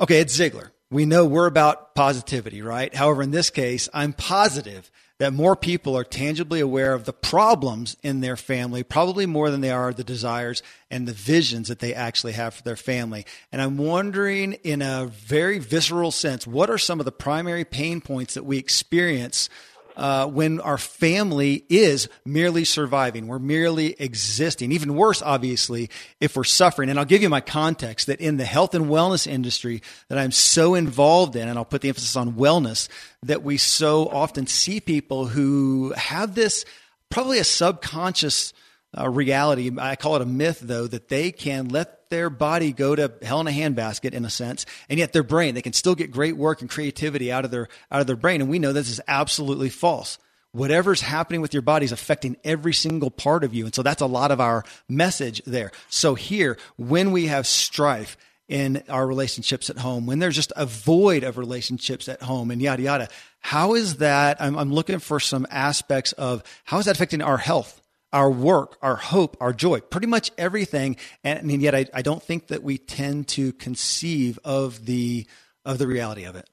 Okay, 0.00 0.20
it's 0.20 0.38
Ziglar. 0.38 0.70
We 0.90 1.04
know 1.04 1.26
we're 1.26 1.46
about 1.46 1.94
positivity, 1.94 2.62
right? 2.62 2.94
However, 2.94 3.22
in 3.22 3.30
this 3.30 3.50
case, 3.50 3.90
I'm 3.92 4.14
positive 4.14 4.90
that 5.18 5.32
more 5.32 5.56
people 5.56 5.96
are 5.98 6.04
tangibly 6.04 6.60
aware 6.60 6.94
of 6.94 7.04
the 7.04 7.12
problems 7.12 7.96
in 8.02 8.20
their 8.20 8.36
family, 8.36 8.82
probably 8.84 9.26
more 9.26 9.50
than 9.50 9.60
they 9.60 9.70
are 9.70 9.92
the 9.92 10.04
desires 10.04 10.62
and 10.90 11.06
the 11.06 11.12
visions 11.12 11.68
that 11.68 11.80
they 11.80 11.92
actually 11.92 12.32
have 12.32 12.54
for 12.54 12.62
their 12.62 12.76
family. 12.76 13.26
And 13.50 13.60
I'm 13.60 13.76
wondering, 13.76 14.54
in 14.64 14.80
a 14.80 15.06
very 15.06 15.58
visceral 15.58 16.12
sense, 16.12 16.46
what 16.46 16.70
are 16.70 16.78
some 16.78 17.00
of 17.00 17.04
the 17.04 17.12
primary 17.12 17.64
pain 17.64 18.00
points 18.00 18.34
that 18.34 18.44
we 18.44 18.58
experience 18.58 19.50
uh, 19.98 20.26
when 20.26 20.60
our 20.60 20.78
family 20.78 21.64
is 21.68 22.08
merely 22.24 22.64
surviving. 22.64 23.26
We're 23.26 23.38
merely 23.38 23.94
existing. 23.98 24.72
Even 24.72 24.94
worse, 24.94 25.20
obviously, 25.20 25.90
if 26.20 26.36
we're 26.36 26.44
suffering. 26.44 26.88
And 26.88 26.98
I'll 26.98 27.04
give 27.04 27.20
you 27.20 27.28
my 27.28 27.40
context 27.40 28.06
that 28.06 28.20
in 28.20 28.36
the 28.36 28.44
health 28.44 28.74
and 28.74 28.86
wellness 28.86 29.26
industry 29.26 29.82
that 30.08 30.18
I'm 30.18 30.30
so 30.30 30.74
involved 30.74 31.36
in, 31.36 31.48
and 31.48 31.58
I'll 31.58 31.64
put 31.64 31.82
the 31.82 31.88
emphasis 31.88 32.16
on 32.16 32.34
wellness, 32.34 32.88
that 33.24 33.42
we 33.42 33.58
so 33.58 34.08
often 34.08 34.46
see 34.46 34.80
people 34.80 35.26
who 35.26 35.92
have 35.96 36.34
this 36.34 36.64
probably 37.10 37.38
a 37.38 37.44
subconscious 37.44 38.52
uh, 38.96 39.08
reality. 39.08 39.70
I 39.78 39.96
call 39.96 40.16
it 40.16 40.22
a 40.22 40.26
myth, 40.26 40.60
though, 40.60 40.86
that 40.86 41.08
they 41.08 41.30
can 41.32 41.68
let 41.68 42.08
their 42.10 42.30
body 42.30 42.72
go 42.72 42.94
to 42.94 43.12
hell 43.22 43.40
in 43.40 43.46
a 43.46 43.50
handbasket, 43.50 44.12
in 44.12 44.24
a 44.24 44.30
sense, 44.30 44.64
and 44.88 44.98
yet 44.98 45.12
their 45.12 45.22
brain 45.22 45.54
they 45.54 45.62
can 45.62 45.72
still 45.72 45.94
get 45.94 46.10
great 46.10 46.36
work 46.36 46.60
and 46.60 46.70
creativity 46.70 47.30
out 47.30 47.44
of 47.44 47.50
their 47.50 47.68
out 47.90 48.00
of 48.00 48.06
their 48.06 48.16
brain. 48.16 48.40
And 48.40 48.50
we 48.50 48.58
know 48.58 48.72
this 48.72 48.90
is 48.90 49.00
absolutely 49.06 49.68
false. 49.68 50.18
Whatever's 50.52 51.02
happening 51.02 51.42
with 51.42 51.52
your 51.52 51.62
body 51.62 51.84
is 51.84 51.92
affecting 51.92 52.36
every 52.42 52.72
single 52.72 53.10
part 53.10 53.44
of 53.44 53.52
you, 53.52 53.66
and 53.66 53.74
so 53.74 53.82
that's 53.82 54.00
a 54.00 54.06
lot 54.06 54.30
of 54.30 54.40
our 54.40 54.64
message 54.88 55.42
there. 55.44 55.70
So 55.90 56.14
here, 56.14 56.56
when 56.76 57.12
we 57.12 57.26
have 57.26 57.46
strife 57.46 58.16
in 58.48 58.82
our 58.88 59.06
relationships 59.06 59.68
at 59.68 59.76
home, 59.76 60.06
when 60.06 60.20
there's 60.20 60.34
just 60.34 60.54
a 60.56 60.64
void 60.64 61.22
of 61.22 61.36
relationships 61.36 62.08
at 62.08 62.22
home, 62.22 62.50
and 62.50 62.62
yada 62.62 62.82
yada, 62.82 63.08
how 63.40 63.74
is 63.74 63.96
that? 63.96 64.40
I'm, 64.40 64.56
I'm 64.56 64.72
looking 64.72 65.00
for 65.00 65.20
some 65.20 65.46
aspects 65.50 66.12
of 66.12 66.42
how 66.64 66.78
is 66.78 66.86
that 66.86 66.96
affecting 66.96 67.20
our 67.20 67.36
health 67.36 67.82
our 68.12 68.30
work, 68.30 68.78
our 68.82 68.96
hope, 68.96 69.36
our 69.40 69.52
joy, 69.52 69.80
pretty 69.80 70.06
much 70.06 70.30
everything. 70.38 70.96
And, 71.24 71.50
yet 71.60 71.74
I, 71.74 71.86
I 71.92 72.02
don't 72.02 72.22
think 72.22 72.48
that 72.48 72.62
we 72.62 72.78
tend 72.78 73.28
to 73.28 73.52
conceive 73.52 74.38
of 74.44 74.86
the, 74.86 75.26
of 75.64 75.78
the 75.78 75.86
reality 75.86 76.24
of 76.24 76.36
it. 76.36 76.48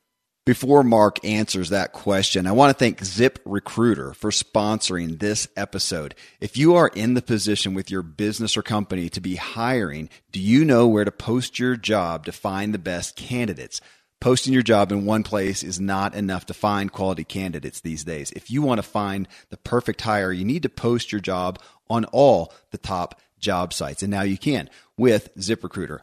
Before 0.46 0.84
Mark 0.84 1.26
answers 1.26 1.70
that 1.70 1.92
question, 1.92 2.46
I 2.46 2.52
want 2.52 2.70
to 2.70 2.78
thank 2.78 3.04
Zip 3.04 3.40
Recruiter 3.46 4.14
for 4.14 4.30
sponsoring 4.30 5.18
this 5.18 5.48
episode. 5.58 6.14
If 6.40 6.56
you 6.56 6.76
are 6.76 6.88
in 6.90 7.16
the 7.16 7.24
position 7.24 7.74
with 7.74 7.90
your 7.90 8.04
business 8.04 8.56
or 8.56 8.62
company 8.62 9.10
to 9.10 9.20
be 9.20 9.38
hiring, 9.38 10.08
do 10.32 10.40
you 10.40 10.64
know 10.64 10.88
where 10.88 11.04
to 11.04 11.12
post 11.12 11.58
your 11.58 11.76
job 11.76 12.26
to 12.26 12.32
find 12.32 12.76
the 12.76 12.78
best 12.78 13.16
candidates? 13.16 13.82
Posting 14.20 14.54
your 14.54 14.64
job 14.64 14.92
in 14.92 15.06
one 15.06 15.24
place 15.24 15.64
is 15.64 15.80
not 15.80 16.16
enough 16.16 16.46
to 16.48 16.54
find 16.54 16.92
quality 16.92 17.24
candidates 17.24 17.82
these 17.82 18.04
days. 18.04 18.32
If 18.32 18.50
you 18.50 18.62
want 18.62 18.80
to 18.80 18.84
find 18.84 19.28
the 19.50 19.58
perfect 19.58 20.02
hire, 20.02 20.32
you 20.32 20.46
need 20.46 20.64
to 20.64 20.70
post 20.70 21.12
your 21.12 21.22
job 21.22 21.60
on 21.90 22.06
all 22.06 22.54
the 22.72 22.78
top 22.78 23.20
job 23.40 23.74
sites. 23.74 24.02
And 24.02 24.12
now 24.12 24.24
you 24.24 24.38
can 24.38 24.70
with 24.98 25.34
ZipRecruiter. 25.36 26.00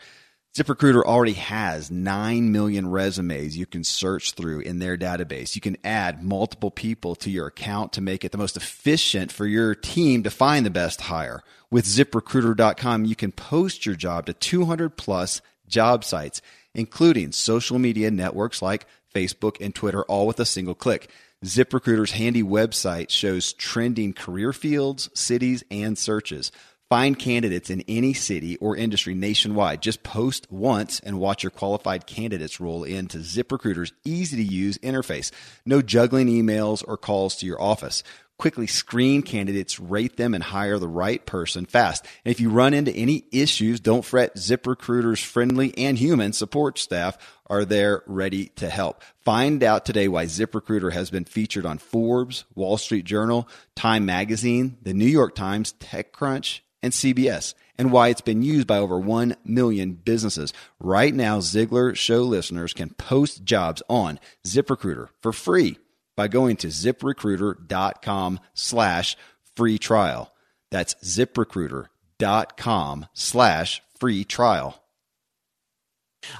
ZipRecruiter 0.55 1.03
already 1.03 1.33
has 1.33 1.91
9 1.91 2.53
million 2.53 2.91
resumes 2.91 3.57
you 3.57 3.65
can 3.65 3.83
search 3.83 4.33
through 4.33 4.61
in 4.61 4.81
their 4.81 4.99
database. 4.99 5.55
You 5.55 5.63
can 5.63 5.79
add 5.83 6.23
multiple 6.23 6.71
people 6.71 7.15
to 7.17 7.31
your 7.31 7.47
account 7.47 7.95
to 7.95 8.03
make 8.03 8.23
it 8.23 8.33
the 8.33 8.39
most 8.39 8.59
efficient 8.59 9.33
for 9.33 9.47
your 9.47 9.75
team 9.75 10.23
to 10.25 10.31
find 10.31 10.67
the 10.67 10.71
best 10.71 11.01
hire. 11.03 11.43
With 11.71 11.87
ziprecruiter.com, 11.87 13.07
you 13.07 13.17
can 13.17 13.33
post 13.33 13.87
your 13.87 13.95
job 13.95 14.27
to 14.27 14.35
200 14.35 14.91
plus 14.91 15.41
job 15.69 16.05
sites 16.05 16.43
including 16.75 17.33
social 17.33 17.79
media 17.79 18.11
networks 18.11 18.63
like 18.63 18.87
Facebook 19.15 19.57
and 19.61 19.75
Twitter, 19.75 20.03
all 20.05 20.27
with 20.27 20.41
a 20.41 20.47
single 20.47 20.75
click. 20.75 21.11
ZipRecruiter's 21.45 22.13
handy 22.13 22.43
website 22.43 23.11
shows 23.11 23.53
trending 23.53 24.13
career 24.13 24.53
fields, 24.53 25.11
cities, 25.15 25.65
and 25.71 25.99
searches. 25.99 26.53
Find 26.89 27.19
candidates 27.19 27.71
in 27.71 27.83
any 27.89 28.13
city 28.13 28.59
or 28.59 28.77
industry 28.77 29.15
nationwide. 29.15 29.81
Just 29.81 30.03
post 30.03 30.47
once 30.53 31.01
and 31.01 31.19
watch 31.19 31.43
your 31.43 31.51
qualified 31.51 32.07
candidates 32.07 32.61
roll 32.61 32.85
into 32.85 33.19
ZipRecruiter's 33.19 33.95
easy 34.05 34.37
to 34.37 34.43
use 34.43 34.77
interface. 34.79 35.31
No 35.65 35.81
juggling 35.81 36.27
emails 36.27 36.85
or 36.87 36.99
calls 36.99 37.37
to 37.37 37.47
your 37.47 37.61
office 37.61 38.03
quickly 38.43 38.67
screen 38.67 39.23
candidates, 39.23 39.79
rate 39.79 40.17
them, 40.17 40.35
and 40.35 40.43
hire 40.43 40.77
the 40.77 40.89
right 40.89 41.25
person 41.27 41.65
fast. 41.65 42.05
And 42.25 42.33
if 42.33 42.41
you 42.41 42.51
run 42.51 42.75
into 42.75 42.91
any 42.91 43.23
issues, 43.31 43.79
don't 43.79 44.05
fret. 44.05 44.35
ZipRecruiter's 44.35 45.23
friendly 45.23 45.73
and 45.79 45.97
human 45.97 46.33
support 46.33 46.77
staff 46.77 47.17
are 47.49 47.65
there 47.65 48.03
ready 48.05 48.47
to 48.57 48.69
help. 48.69 49.01
Find 49.21 49.63
out 49.63 49.85
today 49.85 50.09
why 50.09 50.25
ZipRecruiter 50.25 50.93
has 50.93 51.09
been 51.09 51.25
featured 51.25 51.65
on 51.65 51.79
Forbes, 51.79 52.45
Wall 52.57 52.79
Street 52.79 53.05
Journal, 53.05 53.49
Time 53.77 54.07
Magazine, 54.07 54.77
the 54.83 54.93
New 54.93 55.07
York 55.07 55.37
Times, 55.37 55.75
TechCrunch, 55.79 56.63
and 56.83 56.93
CBS, 56.93 57.55
and 57.79 57.93
why 57.93 58.09
it's 58.09 58.23
been 58.23 58.43
used 58.43 58.67
by 58.67 58.79
over 58.79 58.99
1 58.99 59.37
million 59.45 59.93
businesses. 59.93 60.53
Right 60.81 61.15
now, 61.15 61.39
Ziglar 61.39 61.95
Show 61.95 62.23
listeners 62.23 62.75
can 62.75 62.91
post 62.91 63.45
jobs 63.45 63.85
on 63.89 64.19
ZipRecruiter 64.45 65.11
for 65.21 65.33
free 65.33 65.79
by 66.17 66.29
going 66.29 66.57
to 66.57 66.69
ziprecruiter.com 66.69 68.41
slash 68.55 69.17
free 69.57 69.79
trial. 69.79 70.33
That's 70.71 70.95
ziprecruiter.com 71.05 73.07
slash 73.13 73.83
free 73.99 74.25
trial. 74.25 74.79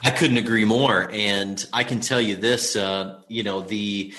I 0.05 0.11
couldn't 0.11 0.37
agree 0.37 0.65
more. 0.65 1.11
And 1.13 1.65
I 1.73 1.85
can 1.85 2.01
tell 2.01 2.21
you 2.21 2.37
this, 2.37 2.77
uh, 2.77 3.21
you 3.29 3.43
know, 3.43 3.63
the, 3.63 4.15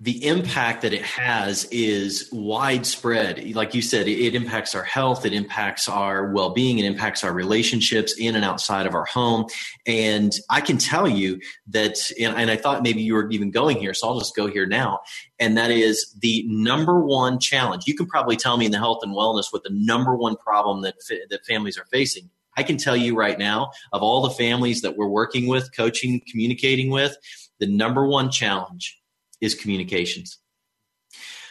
the 0.00 0.24
impact 0.24 0.82
that 0.82 0.92
it 0.92 1.02
has 1.02 1.64
is 1.72 2.28
widespread. 2.30 3.52
Like 3.56 3.74
you 3.74 3.82
said, 3.82 4.06
it, 4.06 4.34
impacts 4.36 4.76
our 4.76 4.84
health, 4.84 5.26
it 5.26 5.32
impacts 5.32 5.88
our 5.88 6.30
well 6.30 6.50
being, 6.50 6.78
it 6.78 6.84
impacts 6.84 7.24
our 7.24 7.32
relationships 7.32 8.14
in 8.16 8.36
and 8.36 8.44
outside 8.44 8.86
of 8.86 8.94
our 8.94 9.06
home. 9.06 9.46
And 9.86 10.32
I 10.50 10.60
can 10.60 10.78
tell 10.78 11.08
you 11.08 11.40
that, 11.68 11.98
and 12.20 12.48
I 12.48 12.56
thought 12.56 12.84
maybe 12.84 13.02
you 13.02 13.14
were 13.14 13.28
even 13.30 13.50
going 13.50 13.78
here, 13.78 13.92
so 13.92 14.08
I'll 14.08 14.20
just 14.20 14.36
go 14.36 14.46
here 14.46 14.66
now. 14.66 15.00
And 15.40 15.58
that 15.58 15.72
is 15.72 16.14
the 16.20 16.44
number 16.46 17.00
one 17.00 17.40
challenge. 17.40 17.88
You 17.88 17.96
can 17.96 18.06
probably 18.06 18.36
tell 18.36 18.56
me 18.56 18.66
in 18.66 18.72
the 18.72 18.78
health 18.78 19.00
and 19.02 19.12
wellness 19.12 19.46
what 19.52 19.64
the 19.64 19.72
number 19.72 20.14
one 20.14 20.36
problem 20.36 20.82
that, 20.82 20.94
that 21.30 21.44
families 21.44 21.76
are 21.76 21.86
facing. 21.86 22.30
I 22.56 22.62
can 22.62 22.76
tell 22.76 22.96
you 22.96 23.16
right 23.16 23.38
now, 23.38 23.72
of 23.92 24.02
all 24.02 24.22
the 24.22 24.30
families 24.30 24.82
that 24.82 24.96
we're 24.96 25.08
working 25.08 25.48
with, 25.48 25.76
coaching, 25.76 26.22
communicating 26.30 26.90
with, 26.90 27.16
the 27.58 27.66
number 27.66 28.06
one 28.06 28.30
challenge 28.30 28.98
is 29.40 29.54
communications. 29.54 30.38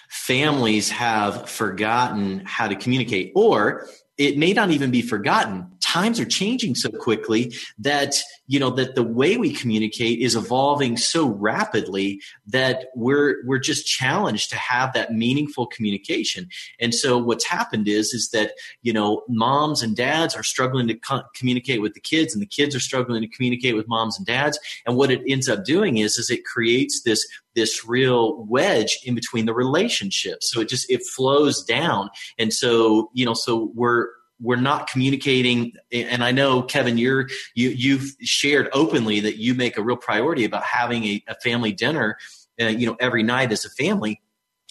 Families 0.09 0.89
have 0.89 1.49
forgotten 1.49 2.43
how 2.45 2.67
to 2.67 2.75
communicate, 2.75 3.31
or 3.35 3.87
it 4.17 4.37
may 4.37 4.53
not 4.53 4.71
even 4.71 4.91
be 4.91 5.01
forgotten 5.01 5.76
times 5.81 6.19
are 6.19 6.25
changing 6.25 6.75
so 6.75 6.89
quickly 6.89 7.53
that 7.77 8.15
you 8.47 8.59
know 8.59 8.69
that 8.71 8.95
the 8.95 9.03
way 9.03 9.37
we 9.37 9.51
communicate 9.53 10.19
is 10.19 10.35
evolving 10.35 10.97
so 10.97 11.27
rapidly 11.27 12.21
that 12.45 12.85
we're 12.95 13.45
we're 13.45 13.59
just 13.59 13.85
challenged 13.85 14.49
to 14.49 14.55
have 14.55 14.93
that 14.93 15.13
meaningful 15.13 15.67
communication. 15.67 16.47
And 16.79 16.93
so 16.93 17.17
what's 17.17 17.45
happened 17.45 17.87
is 17.87 18.13
is 18.13 18.29
that 18.29 18.53
you 18.81 18.93
know 18.93 19.23
moms 19.27 19.81
and 19.81 19.95
dads 19.95 20.35
are 20.35 20.43
struggling 20.43 20.87
to 20.87 20.95
co- 20.95 21.23
communicate 21.35 21.81
with 21.81 21.93
the 21.93 21.99
kids 21.99 22.33
and 22.33 22.41
the 22.41 22.47
kids 22.47 22.75
are 22.75 22.79
struggling 22.79 23.21
to 23.21 23.27
communicate 23.27 23.75
with 23.75 23.87
moms 23.87 24.17
and 24.17 24.25
dads. 24.25 24.59
And 24.85 24.95
what 24.95 25.11
it 25.11 25.21
ends 25.27 25.49
up 25.49 25.65
doing 25.65 25.97
is 25.97 26.17
is 26.17 26.29
it 26.29 26.45
creates 26.45 27.01
this 27.03 27.27
this 27.55 27.85
real 27.85 28.45
wedge 28.45 28.99
in 29.03 29.15
between 29.15 29.45
the 29.45 29.53
relationships. 29.53 30.51
So 30.51 30.61
it 30.61 30.69
just 30.69 30.89
it 30.89 31.03
flows 31.05 31.63
down. 31.63 32.09
And 32.37 32.53
so 32.53 33.09
you 33.13 33.25
know 33.25 33.33
so 33.33 33.71
we're 33.75 34.07
we're 34.39 34.55
not 34.55 34.87
communicating 34.87 35.73
and 35.91 36.23
i 36.23 36.31
know 36.31 36.61
kevin 36.61 36.97
you're 36.97 37.27
you 37.55 37.69
you've 37.69 38.15
shared 38.21 38.69
openly 38.71 39.19
that 39.19 39.37
you 39.37 39.53
make 39.55 39.77
a 39.77 39.81
real 39.81 39.97
priority 39.97 40.45
about 40.45 40.63
having 40.63 41.03
a, 41.03 41.23
a 41.27 41.35
family 41.35 41.71
dinner 41.71 42.17
uh, 42.59 42.65
you 42.65 42.87
know 42.87 42.97
every 42.99 43.23
night 43.23 43.51
as 43.51 43.65
a 43.65 43.69
family. 43.69 44.21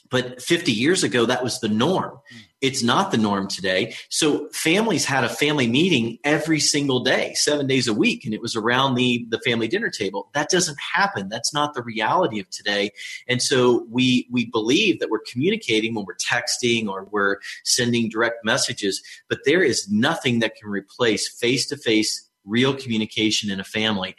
But 0.09 0.40
50 0.40 0.72
years 0.72 1.02
ago 1.02 1.26
that 1.26 1.42
was 1.42 1.61
the 1.61 1.68
norm 1.68 2.18
It's 2.62 2.83
not 2.83 3.11
the 3.11 3.19
norm 3.19 3.49
today. 3.49 3.95
So 4.09 4.49
families 4.51 5.05
had 5.05 5.25
a 5.25 5.29
family 5.29 5.66
meeting 5.66 6.19
every 6.25 6.59
single 6.59 7.01
day, 7.01 7.35
seven 7.35 7.66
days 7.66 7.87
a 7.87 7.92
week, 7.92 8.25
and 8.25 8.33
it 8.33 8.40
was 8.40 8.57
around 8.57 8.95
the, 8.95 9.27
the 9.29 9.40
family 9.40 9.69
dinner 9.69 9.90
table. 9.90 10.31
That 10.33 10.49
doesn't 10.49 10.79
happen. 10.81 11.29
That's 11.29 11.53
not 11.53 11.75
the 11.75 11.83
reality 11.83 12.40
of 12.40 12.49
today. 12.51 12.92
And 13.29 13.42
so 13.42 13.87
we 13.90 14.27
we 14.31 14.47
believe 14.47 15.01
that 15.01 15.11
we're 15.11 15.21
communicating 15.31 15.95
when 15.95 16.07
we're 16.07 16.16
texting 16.16 16.88
or 16.88 17.09
we're 17.11 17.37
sending 17.64 18.09
direct 18.09 18.45
messages, 18.45 19.03
but 19.29 19.40
there 19.45 19.62
is 19.62 19.90
nothing 19.90 20.38
that 20.38 20.57
can 20.57 20.71
replace 20.71 21.29
face 21.29 21.66
to 21.66 21.77
face 21.77 22.27
real 22.47 22.75
communication 22.75 23.51
in 23.51 23.61
a 23.61 23.64
family. 23.64 24.16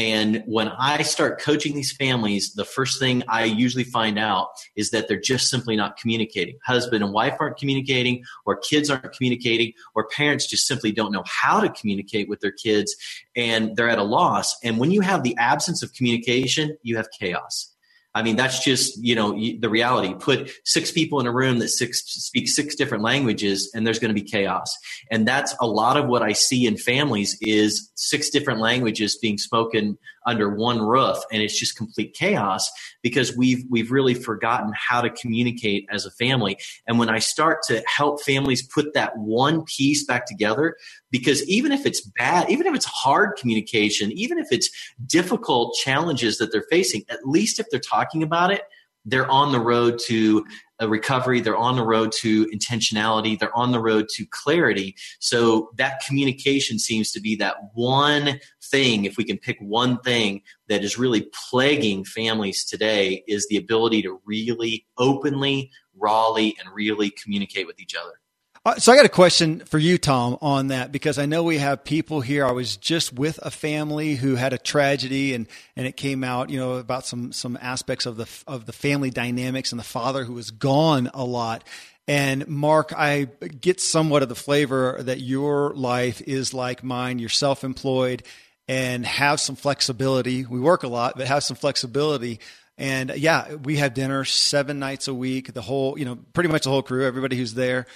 And 0.00 0.42
when 0.46 0.68
I 0.68 1.02
start 1.02 1.42
coaching 1.42 1.74
these 1.74 1.92
families, 1.92 2.54
the 2.54 2.64
first 2.64 2.98
thing 2.98 3.22
I 3.28 3.44
usually 3.44 3.84
find 3.84 4.18
out 4.18 4.48
is 4.74 4.92
that 4.92 5.08
they're 5.08 5.20
just 5.20 5.50
simply 5.50 5.76
not 5.76 5.98
communicating. 5.98 6.56
Husband 6.64 7.04
and 7.04 7.12
wife 7.12 7.36
aren't 7.38 7.58
communicating, 7.58 8.24
or 8.46 8.56
kids 8.56 8.88
aren't 8.88 9.12
communicating, 9.12 9.74
or 9.94 10.08
parents 10.08 10.46
just 10.46 10.66
simply 10.66 10.90
don't 10.90 11.12
know 11.12 11.22
how 11.26 11.60
to 11.60 11.68
communicate 11.68 12.30
with 12.30 12.40
their 12.40 12.50
kids 12.50 12.96
and 13.36 13.76
they're 13.76 13.90
at 13.90 13.98
a 13.98 14.02
loss. 14.02 14.56
And 14.64 14.78
when 14.78 14.90
you 14.90 15.02
have 15.02 15.22
the 15.22 15.36
absence 15.36 15.82
of 15.82 15.92
communication, 15.92 16.78
you 16.82 16.96
have 16.96 17.08
chaos. 17.18 17.70
I 18.14 18.22
mean, 18.22 18.34
that's 18.34 18.64
just, 18.64 18.98
you 19.02 19.14
know, 19.14 19.32
the 19.32 19.68
reality. 19.68 20.14
Put 20.14 20.50
six 20.64 20.90
people 20.90 21.20
in 21.20 21.26
a 21.26 21.32
room 21.32 21.60
that 21.60 21.68
six, 21.68 22.02
speak 22.04 22.48
six 22.48 22.74
different 22.74 23.04
languages 23.04 23.70
and 23.72 23.86
there's 23.86 24.00
going 24.00 24.12
to 24.12 24.20
be 24.20 24.26
chaos. 24.26 24.76
And 25.12 25.28
that's 25.28 25.54
a 25.60 25.66
lot 25.66 25.96
of 25.96 26.08
what 26.08 26.22
I 26.22 26.32
see 26.32 26.66
in 26.66 26.76
families 26.76 27.38
is 27.40 27.90
six 27.94 28.30
different 28.30 28.60
languages 28.60 29.16
being 29.16 29.38
spoken 29.38 29.96
under 30.26 30.54
one 30.54 30.80
roof. 30.80 31.18
And 31.32 31.42
it's 31.42 31.58
just 31.58 31.76
complete 31.76 32.14
chaos 32.14 32.70
because 33.02 33.36
we've, 33.36 33.64
we've 33.70 33.90
really 33.90 34.14
forgotten 34.14 34.72
how 34.76 35.00
to 35.00 35.10
communicate 35.10 35.86
as 35.90 36.06
a 36.06 36.10
family. 36.10 36.58
And 36.86 36.98
when 36.98 37.08
I 37.08 37.18
start 37.18 37.62
to 37.64 37.82
help 37.86 38.22
families 38.22 38.62
put 38.62 38.94
that 38.94 39.16
one 39.16 39.64
piece 39.64 40.04
back 40.04 40.26
together, 40.26 40.76
because 41.10 41.46
even 41.48 41.72
if 41.72 41.86
it's 41.86 42.00
bad, 42.00 42.50
even 42.50 42.66
if 42.66 42.74
it's 42.74 42.86
hard 42.86 43.36
communication, 43.36 44.12
even 44.12 44.38
if 44.38 44.48
it's 44.50 44.70
difficult 45.06 45.74
challenges 45.82 46.38
that 46.38 46.52
they're 46.52 46.66
facing, 46.70 47.04
at 47.08 47.26
least 47.26 47.58
if 47.58 47.66
they're 47.70 47.80
talking 47.80 48.22
about 48.22 48.52
it, 48.52 48.62
they're 49.06 49.30
on 49.30 49.52
the 49.52 49.60
road 49.60 49.98
to 50.06 50.44
a 50.80 50.88
recovery, 50.88 51.40
they're 51.40 51.56
on 51.56 51.76
the 51.76 51.84
road 51.84 52.10
to 52.20 52.46
intentionality, 52.46 53.38
they're 53.38 53.56
on 53.56 53.70
the 53.70 53.80
road 53.80 54.08
to 54.08 54.26
clarity. 54.30 54.96
So 55.20 55.70
that 55.76 56.02
communication 56.06 56.78
seems 56.78 57.12
to 57.12 57.20
be 57.20 57.36
that 57.36 57.56
one 57.74 58.40
thing, 58.62 59.04
if 59.04 59.16
we 59.16 59.24
can 59.24 59.38
pick 59.38 59.58
one 59.60 59.98
thing 60.00 60.42
that 60.68 60.82
is 60.82 60.98
really 60.98 61.28
plaguing 61.50 62.04
families 62.04 62.64
today, 62.64 63.22
is 63.28 63.46
the 63.48 63.56
ability 63.56 64.02
to 64.02 64.20
really 64.24 64.86
openly, 64.98 65.70
rawly, 65.96 66.56
and 66.58 66.74
really 66.74 67.10
communicate 67.10 67.66
with 67.66 67.78
each 67.78 67.94
other. 67.94 68.19
Uh, 68.62 68.74
so 68.74 68.92
I 68.92 68.96
got 68.96 69.06
a 69.06 69.10
question 69.10 69.60
for 69.60 69.78
you, 69.78 69.96
Tom, 69.96 70.36
on 70.42 70.66
that 70.66 70.92
because 70.92 71.18
I 71.18 71.24
know 71.24 71.42
we 71.42 71.56
have 71.56 71.82
people 71.82 72.20
here. 72.20 72.44
I 72.44 72.52
was 72.52 72.76
just 72.76 73.10
with 73.10 73.38
a 73.42 73.50
family 73.50 74.16
who 74.16 74.34
had 74.34 74.52
a 74.52 74.58
tragedy, 74.58 75.32
and 75.32 75.46
and 75.76 75.86
it 75.86 75.96
came 75.96 76.22
out, 76.22 76.50
you 76.50 76.58
know, 76.58 76.74
about 76.74 77.06
some 77.06 77.32
some 77.32 77.58
aspects 77.62 78.04
of 78.04 78.18
the 78.18 78.28
of 78.46 78.66
the 78.66 78.74
family 78.74 79.08
dynamics 79.08 79.72
and 79.72 79.78
the 79.78 79.84
father 79.84 80.24
who 80.24 80.34
was 80.34 80.50
gone 80.50 81.10
a 81.14 81.24
lot. 81.24 81.64
And 82.06 82.46
Mark, 82.48 82.92
I 82.94 83.28
get 83.60 83.80
somewhat 83.80 84.22
of 84.22 84.28
the 84.28 84.34
flavor 84.34 84.98
that 85.04 85.20
your 85.20 85.72
life 85.74 86.20
is 86.20 86.52
like 86.52 86.84
mine. 86.84 87.18
You're 87.18 87.30
self-employed 87.30 88.24
and 88.68 89.06
have 89.06 89.40
some 89.40 89.56
flexibility. 89.56 90.44
We 90.44 90.60
work 90.60 90.82
a 90.82 90.88
lot, 90.88 91.16
but 91.16 91.28
have 91.28 91.44
some 91.44 91.56
flexibility. 91.56 92.40
And 92.76 93.10
yeah, 93.16 93.54
we 93.54 93.76
have 93.76 93.94
dinner 93.94 94.24
seven 94.26 94.78
nights 94.78 95.08
a 95.08 95.14
week. 95.14 95.54
The 95.54 95.62
whole, 95.62 95.98
you 95.98 96.04
know, 96.04 96.18
pretty 96.34 96.50
much 96.50 96.64
the 96.64 96.70
whole 96.70 96.82
crew, 96.82 97.06
everybody 97.06 97.36
who's 97.36 97.54
there 97.54 97.86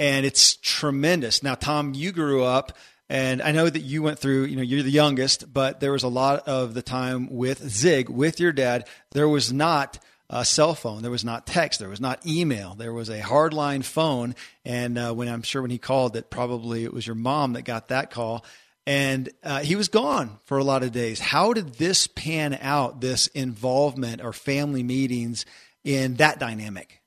and 0.00 0.24
it's 0.24 0.56
tremendous. 0.56 1.42
Now, 1.42 1.54
Tom, 1.54 1.92
you 1.92 2.10
grew 2.10 2.42
up, 2.42 2.72
and 3.10 3.42
I 3.42 3.52
know 3.52 3.68
that 3.68 3.82
you 3.82 4.02
went 4.02 4.18
through, 4.18 4.44
you 4.44 4.56
know, 4.56 4.62
you're 4.62 4.82
the 4.82 4.90
youngest, 4.90 5.52
but 5.52 5.80
there 5.80 5.92
was 5.92 6.04
a 6.04 6.08
lot 6.08 6.48
of 6.48 6.72
the 6.72 6.80
time 6.80 7.28
with 7.30 7.68
Zig, 7.68 8.08
with 8.08 8.40
your 8.40 8.50
dad. 8.50 8.88
There 9.10 9.28
was 9.28 9.52
not 9.52 9.98
a 10.30 10.42
cell 10.42 10.74
phone, 10.74 11.02
there 11.02 11.10
was 11.10 11.24
not 11.24 11.46
text, 11.46 11.80
there 11.80 11.90
was 11.90 12.00
not 12.00 12.26
email, 12.26 12.74
there 12.76 12.94
was 12.94 13.10
a 13.10 13.20
hardline 13.20 13.84
phone. 13.84 14.34
And 14.64 14.96
uh, 14.96 15.12
when 15.12 15.28
I'm 15.28 15.42
sure 15.42 15.60
when 15.60 15.70
he 15.70 15.76
called, 15.76 16.14
that 16.14 16.30
probably 16.30 16.82
it 16.84 16.94
was 16.94 17.06
your 17.06 17.16
mom 17.16 17.52
that 17.52 17.62
got 17.62 17.88
that 17.88 18.10
call. 18.10 18.42
And 18.86 19.28
uh, 19.44 19.60
he 19.60 19.76
was 19.76 19.88
gone 19.88 20.38
for 20.44 20.56
a 20.56 20.64
lot 20.64 20.82
of 20.82 20.92
days. 20.92 21.20
How 21.20 21.52
did 21.52 21.74
this 21.74 22.06
pan 22.06 22.58
out, 22.62 23.02
this 23.02 23.26
involvement 23.26 24.22
or 24.24 24.32
family 24.32 24.82
meetings 24.82 25.44
in 25.84 26.14
that 26.14 26.38
dynamic? 26.38 26.99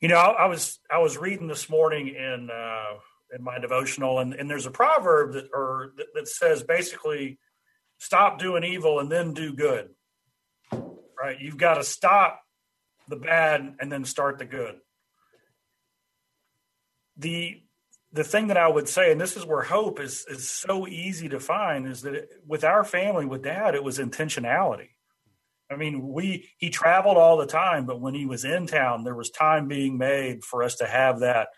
You 0.00 0.08
know, 0.08 0.16
I, 0.16 0.44
I, 0.44 0.46
was 0.46 0.78
I 0.90 0.98
was 0.98 1.18
reading 1.18 1.46
this 1.46 1.68
morning 1.68 2.08
in 2.08 2.48
uh, 2.50 2.94
in 3.36 3.44
my 3.44 3.58
devotional, 3.58 4.18
and, 4.18 4.32
and 4.32 4.48
there's 4.48 4.66
a 4.66 4.70
proverb 4.70 5.34
that 5.34 5.48
or 5.52 5.92
that, 5.96 6.06
that 6.14 6.28
says 6.28 6.62
basically, 6.62 7.38
stop 7.98 8.38
doing 8.38 8.64
evil 8.64 8.98
and 8.98 9.12
then 9.12 9.34
do 9.34 9.52
good. 9.52 9.90
Right? 10.72 11.38
You've 11.38 11.58
got 11.58 11.74
to 11.74 11.84
stop 11.84 12.40
the 13.08 13.16
bad 13.16 13.76
and 13.78 13.92
then 13.92 14.06
start 14.06 14.38
the 14.38 14.46
good. 14.46 14.76
The 17.18 17.62
the 18.12 18.24
thing 18.24 18.48
that 18.48 18.56
I 18.56 18.68
would 18.68 18.88
say, 18.88 19.12
and 19.12 19.20
this 19.20 19.36
is 19.36 19.44
where 19.44 19.62
hope 19.62 20.00
is 20.00 20.24
is 20.28 20.48
so 20.48 20.88
easy 20.88 21.28
to 21.28 21.40
find, 21.40 21.86
is 21.86 22.02
that 22.02 22.14
it, 22.14 22.30
with 22.46 22.64
our 22.64 22.84
family, 22.84 23.26
with 23.26 23.42
Dad, 23.42 23.74
it 23.74 23.84
was 23.84 23.98
intentionality. 23.98 24.88
I 25.70 25.76
mean, 25.76 26.08
we 26.08 26.48
he 26.58 26.68
traveled 26.68 27.16
all 27.16 27.36
the 27.36 27.46
time, 27.46 27.86
but 27.86 28.00
when 28.00 28.14
he 28.14 28.26
was 28.26 28.44
in 28.44 28.66
town, 28.66 29.04
there 29.04 29.14
was 29.14 29.30
time 29.30 29.68
being 29.68 29.96
made 29.96 30.44
for 30.44 30.62
us 30.62 30.76
to 30.76 30.86
have 30.86 31.20
that 31.20 31.48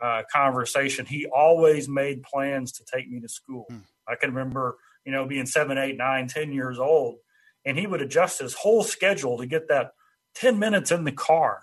uh, 0.00 0.22
conversation. 0.30 1.06
He 1.06 1.26
always 1.26 1.88
made 1.88 2.22
plans 2.22 2.72
to 2.72 2.84
take 2.84 3.10
me 3.10 3.20
to 3.20 3.28
school. 3.28 3.66
Hmm. 3.70 3.78
I 4.06 4.16
can 4.16 4.34
remember, 4.34 4.76
you 5.06 5.12
know, 5.12 5.26
being 5.26 5.46
seven, 5.46 5.78
eight, 5.78 5.96
nine, 5.96 6.28
ten 6.28 6.52
years 6.52 6.78
old, 6.78 7.16
and 7.64 7.78
he 7.78 7.86
would 7.86 8.02
adjust 8.02 8.40
his 8.40 8.52
whole 8.52 8.82
schedule 8.84 9.38
to 9.38 9.46
get 9.46 9.68
that 9.68 9.92
ten 10.34 10.58
minutes 10.58 10.90
in 10.90 11.04
the 11.04 11.12
car 11.12 11.62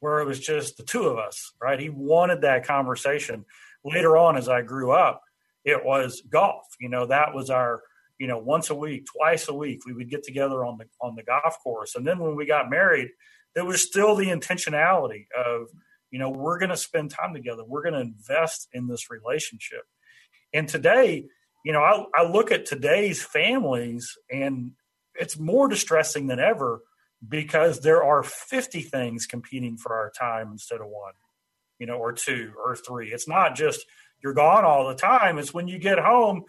where 0.00 0.20
it 0.20 0.26
was 0.26 0.40
just 0.40 0.78
the 0.78 0.82
two 0.82 1.04
of 1.04 1.18
us. 1.18 1.52
Right? 1.60 1.78
He 1.78 1.90
wanted 1.90 2.40
that 2.40 2.66
conversation. 2.66 3.44
Later 3.84 4.16
on, 4.16 4.38
as 4.38 4.48
I 4.48 4.62
grew 4.62 4.92
up, 4.92 5.20
it 5.62 5.84
was 5.84 6.22
golf. 6.30 6.64
You 6.80 6.88
know, 6.88 7.04
that 7.06 7.34
was 7.34 7.50
our 7.50 7.82
you 8.24 8.28
know 8.28 8.38
once 8.38 8.70
a 8.70 8.74
week 8.74 9.04
twice 9.04 9.48
a 9.48 9.54
week 9.54 9.84
we 9.84 9.92
would 9.92 10.08
get 10.08 10.22
together 10.22 10.64
on 10.64 10.78
the 10.78 10.86
on 10.98 11.14
the 11.14 11.22
golf 11.22 11.58
course. 11.62 11.94
And 11.94 12.06
then 12.06 12.18
when 12.20 12.36
we 12.36 12.46
got 12.46 12.70
married 12.70 13.10
there 13.54 13.66
was 13.66 13.82
still 13.82 14.16
the 14.16 14.28
intentionality 14.28 15.26
of 15.36 15.66
you 16.10 16.18
know 16.18 16.30
we're 16.30 16.58
going 16.58 16.70
to 16.70 16.76
spend 16.78 17.10
time 17.10 17.34
together. 17.34 17.62
We're 17.66 17.82
going 17.82 17.92
to 17.92 18.00
invest 18.00 18.68
in 18.72 18.86
this 18.86 19.10
relationship. 19.10 19.82
And 20.54 20.66
today 20.66 21.26
you 21.66 21.72
know 21.74 21.82
I, 21.82 22.22
I 22.22 22.26
look 22.26 22.50
at 22.50 22.64
today's 22.64 23.22
families 23.22 24.16
and 24.32 24.70
it's 25.16 25.38
more 25.38 25.68
distressing 25.68 26.26
than 26.26 26.40
ever 26.40 26.80
because 27.28 27.80
there 27.80 28.02
are 28.02 28.22
50 28.22 28.80
things 28.80 29.26
competing 29.26 29.76
for 29.76 29.94
our 29.94 30.10
time 30.18 30.48
instead 30.50 30.80
of 30.80 30.86
one 30.86 31.12
you 31.78 31.84
know 31.86 31.98
or 31.98 32.14
two 32.14 32.52
or 32.56 32.74
three. 32.74 33.12
It's 33.12 33.28
not 33.28 33.54
just 33.54 33.84
you're 34.22 34.32
gone 34.32 34.64
all 34.64 34.88
the 34.88 34.94
time. 34.94 35.36
It's 35.36 35.52
when 35.52 35.68
you 35.68 35.78
get 35.78 35.98
home 35.98 36.44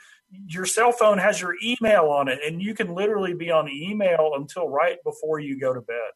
your 0.48 0.66
cell 0.66 0.92
phone 0.92 1.18
has 1.18 1.42
your 1.42 1.56
email 1.64 2.06
on 2.06 2.28
it 2.28 2.40
and 2.46 2.62
you 2.62 2.74
can 2.74 2.94
literally 2.94 3.34
be 3.34 3.52
on 3.52 3.70
email 3.70 4.32
until 4.36 4.70
right 4.70 4.98
before 5.04 5.40
you 5.40 5.60
go 5.60 5.74
to 5.74 5.82
bed. 5.82 6.12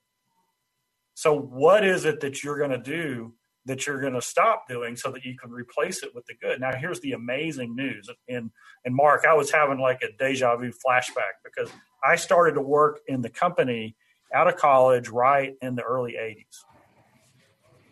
So 1.16 1.38
what 1.38 1.84
is 1.84 2.06
it 2.06 2.22
that 2.22 2.44
you're 2.44 2.58
going 2.58 2.72
to 2.72 2.78
do 2.78 3.34
that 3.66 3.86
you're 3.86 4.00
going 4.00 4.14
to 4.14 4.22
stop 4.22 4.68
doing 4.68 4.96
so 4.96 5.12
that 5.12 5.26
you 5.26 5.38
can 5.38 5.52
replace 5.52 6.02
it 6.02 6.16
with 6.16 6.26
the 6.26 6.34
good? 6.42 6.60
Now 6.62 6.74
here's 6.76 7.02
the 7.02 7.12
amazing 7.12 7.76
news 7.76 8.10
and 8.28 8.52
and 8.86 8.96
mark 8.96 9.26
i 9.26 9.34
was 9.34 9.52
having 9.52 9.80
like 9.80 10.02
a 10.02 10.12
deja 10.18 10.56
vu 10.56 10.72
flashback 10.72 11.38
because 11.44 11.72
i 12.04 12.16
started 12.16 12.54
to 12.56 12.62
work 12.62 13.00
in 13.08 13.22
the 13.22 13.30
company 13.30 13.96
out 14.34 14.48
of 14.48 14.56
college 14.56 15.10
right 15.10 15.56
in 15.62 15.76
the 15.76 15.84
early 15.84 16.14
80s 16.14 16.79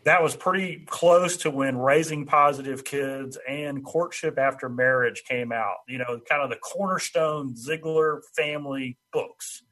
that 0.07 0.23
was 0.23 0.37
pretty 0.37 0.85
close 0.87 1.35
to 1.35 1.51
when 1.51 1.77
raising 1.77 2.25
positive 2.25 2.85
kids 2.85 3.37
and 3.45 3.83
courtship 3.83 4.39
after 4.39 4.69
marriage 4.69 5.23
came 5.27 5.51
out 5.51 5.75
you 5.85 5.97
know 5.97 6.21
kind 6.29 6.41
of 6.41 6.49
the 6.49 6.55
cornerstone 6.55 7.53
Ziglar 7.55 8.21
family 8.35 8.97
books. 9.11 9.63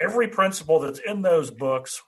Every 0.00 0.28
principle 0.28 0.80
that's 0.80 0.98
in 0.98 1.20
those 1.20 1.50
books 1.50 2.00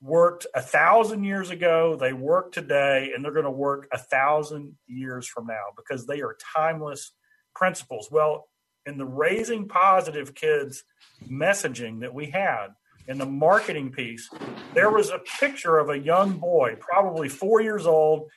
worked 0.00 0.46
a 0.54 0.62
thousand 0.62 1.24
years 1.24 1.50
ago 1.50 1.96
they 1.96 2.12
work 2.12 2.52
today 2.52 3.10
and 3.14 3.24
they're 3.24 3.32
going 3.32 3.44
to 3.44 3.50
work 3.50 3.88
a 3.92 3.98
thousand 3.98 4.76
years 4.86 5.26
from 5.26 5.46
now 5.48 5.64
because 5.76 6.06
they 6.06 6.20
are 6.20 6.36
timeless 6.54 7.12
principles. 7.56 8.08
Well 8.10 8.46
in 8.86 8.98
the 8.98 9.06
raising 9.06 9.66
positive 9.66 10.34
kids 10.34 10.84
messaging 11.28 12.00
that 12.00 12.14
we 12.14 12.26
had 12.26 12.68
in 13.08 13.18
the 13.18 13.26
marketing 13.26 13.92
piece, 13.92 14.30
there 14.74 14.90
was 14.90 15.10
a 15.10 15.20
picture 15.40 15.78
of 15.78 15.90
a 15.90 15.98
young 15.98 16.38
boy, 16.38 16.76
probably 16.78 17.28
four 17.28 17.60
years 17.60 17.86
old, 17.86 18.30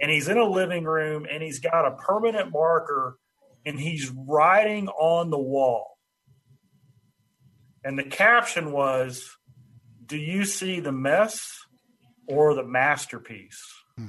and 0.00 0.10
he's 0.10 0.28
in 0.28 0.38
a 0.38 0.48
living 0.48 0.84
room 0.84 1.26
and 1.30 1.42
he's 1.42 1.58
got 1.58 1.86
a 1.86 1.92
permanent 1.92 2.52
marker 2.52 3.18
and 3.66 3.78
he's 3.78 4.10
writing 4.10 4.88
on 4.88 5.30
the 5.30 5.38
wall. 5.38 5.98
And 7.84 7.98
the 7.98 8.04
caption 8.04 8.72
was, 8.72 9.36
Do 10.04 10.16
you 10.16 10.44
see 10.44 10.80
the 10.80 10.92
mess 10.92 11.58
or 12.26 12.54
the 12.54 12.64
masterpiece? 12.64 13.62
Hmm. 13.96 14.06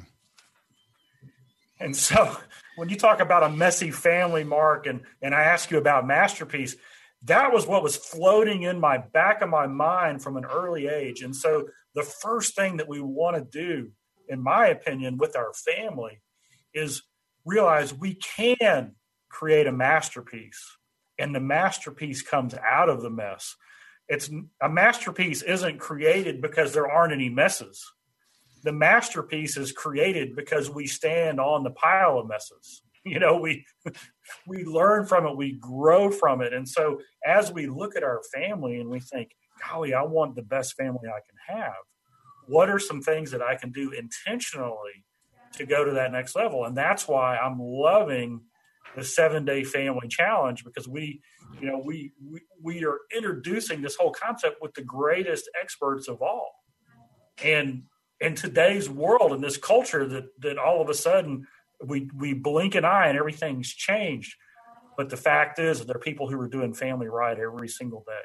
And 1.79 1.95
so 1.95 2.37
when 2.75 2.89
you 2.89 2.95
talk 2.95 3.19
about 3.19 3.43
a 3.43 3.49
messy 3.49 3.91
family, 3.91 4.43
Mark, 4.43 4.85
and, 4.85 5.01
and 5.21 5.33
I 5.33 5.43
ask 5.43 5.71
you 5.71 5.77
about 5.77 6.05
masterpiece, 6.05 6.75
that 7.25 7.53
was 7.53 7.65
what 7.65 7.83
was 7.83 7.95
floating 7.95 8.63
in 8.63 8.79
my 8.79 8.97
back 8.97 9.41
of 9.41 9.49
my 9.49 9.67
mind 9.67 10.21
from 10.21 10.37
an 10.37 10.45
early 10.45 10.87
age. 10.87 11.21
And 11.21 11.35
so 11.35 11.69
the 11.95 12.03
first 12.03 12.55
thing 12.55 12.77
that 12.77 12.87
we 12.87 12.99
want 12.99 13.37
to 13.37 13.43
do, 13.43 13.91
in 14.27 14.41
my 14.41 14.67
opinion, 14.67 15.17
with 15.17 15.35
our 15.35 15.53
family 15.53 16.21
is 16.73 17.03
realize 17.45 17.93
we 17.93 18.15
can 18.15 18.95
create 19.29 19.67
a 19.67 19.71
masterpiece 19.71 20.77
and 21.17 21.33
the 21.33 21.39
masterpiece 21.39 22.21
comes 22.21 22.55
out 22.55 22.89
of 22.89 23.01
the 23.01 23.09
mess. 23.09 23.55
It's 24.07 24.29
a 24.61 24.69
masterpiece 24.69 25.41
isn't 25.41 25.79
created 25.79 26.41
because 26.41 26.73
there 26.73 26.89
aren't 26.89 27.13
any 27.13 27.29
messes. 27.29 27.83
The 28.63 28.73
masterpiece 28.73 29.55
is 29.55 29.71
created 29.71 30.35
because 30.35 30.69
we 30.69 30.87
stand 30.87 31.39
on 31.39 31.63
the 31.63 31.71
pile 31.71 32.19
of 32.19 32.27
messes. 32.27 32.81
You 33.05 33.19
know, 33.19 33.37
we 33.37 33.65
we 34.47 34.63
learn 34.63 35.05
from 35.05 35.25
it, 35.25 35.35
we 35.35 35.57
grow 35.59 36.09
from 36.09 36.41
it. 36.41 36.53
And 36.53 36.67
so 36.67 37.01
as 37.25 37.51
we 37.51 37.67
look 37.67 37.97
at 37.97 38.03
our 38.03 38.21
family 38.33 38.79
and 38.79 38.89
we 38.89 39.01
think, 39.01 39.31
golly, 39.61 39.93
I 39.93 40.03
want 40.03 40.35
the 40.35 40.41
best 40.41 40.75
family 40.75 41.09
I 41.09 41.19
can 41.19 41.57
have, 41.59 41.73
what 42.47 42.69
are 42.69 42.79
some 42.79 43.01
things 43.01 43.31
that 43.31 43.41
I 43.41 43.55
can 43.55 43.73
do 43.73 43.91
intentionally 43.91 45.03
to 45.55 45.65
go 45.65 45.83
to 45.83 45.91
that 45.91 46.13
next 46.13 46.33
level? 46.33 46.63
And 46.63 46.77
that's 46.77 47.05
why 47.05 47.37
I'm 47.37 47.59
loving 47.59 48.41
the 48.95 49.03
seven 49.03 49.45
day 49.45 49.63
family 49.63 50.07
challenge 50.07 50.63
because 50.63 50.87
we 50.87 51.21
you 51.59 51.67
know 51.67 51.81
we, 51.83 52.11
we 52.31 52.41
we 52.61 52.85
are 52.85 52.99
introducing 53.15 53.81
this 53.81 53.95
whole 53.95 54.11
concept 54.11 54.57
with 54.61 54.73
the 54.75 54.83
greatest 54.83 55.49
experts 55.61 56.07
of 56.07 56.21
all 56.21 56.51
and 57.43 57.83
in 58.19 58.35
today's 58.35 58.89
world 58.89 59.33
in 59.33 59.41
this 59.41 59.57
culture 59.57 60.07
that 60.07 60.25
that 60.39 60.57
all 60.57 60.81
of 60.81 60.89
a 60.89 60.93
sudden 60.93 61.47
we 61.85 62.09
we 62.15 62.33
blink 62.33 62.75
an 62.75 62.85
eye 62.85 63.07
and 63.07 63.17
everything's 63.17 63.73
changed 63.73 64.35
but 64.97 65.09
the 65.09 65.17
fact 65.17 65.59
is 65.59 65.85
there 65.85 65.95
are 65.95 65.99
people 65.99 66.29
who 66.29 66.39
are 66.39 66.47
doing 66.47 66.73
family 66.73 67.07
right 67.07 67.37
every 67.39 67.67
single 67.67 68.03
day 68.07 68.23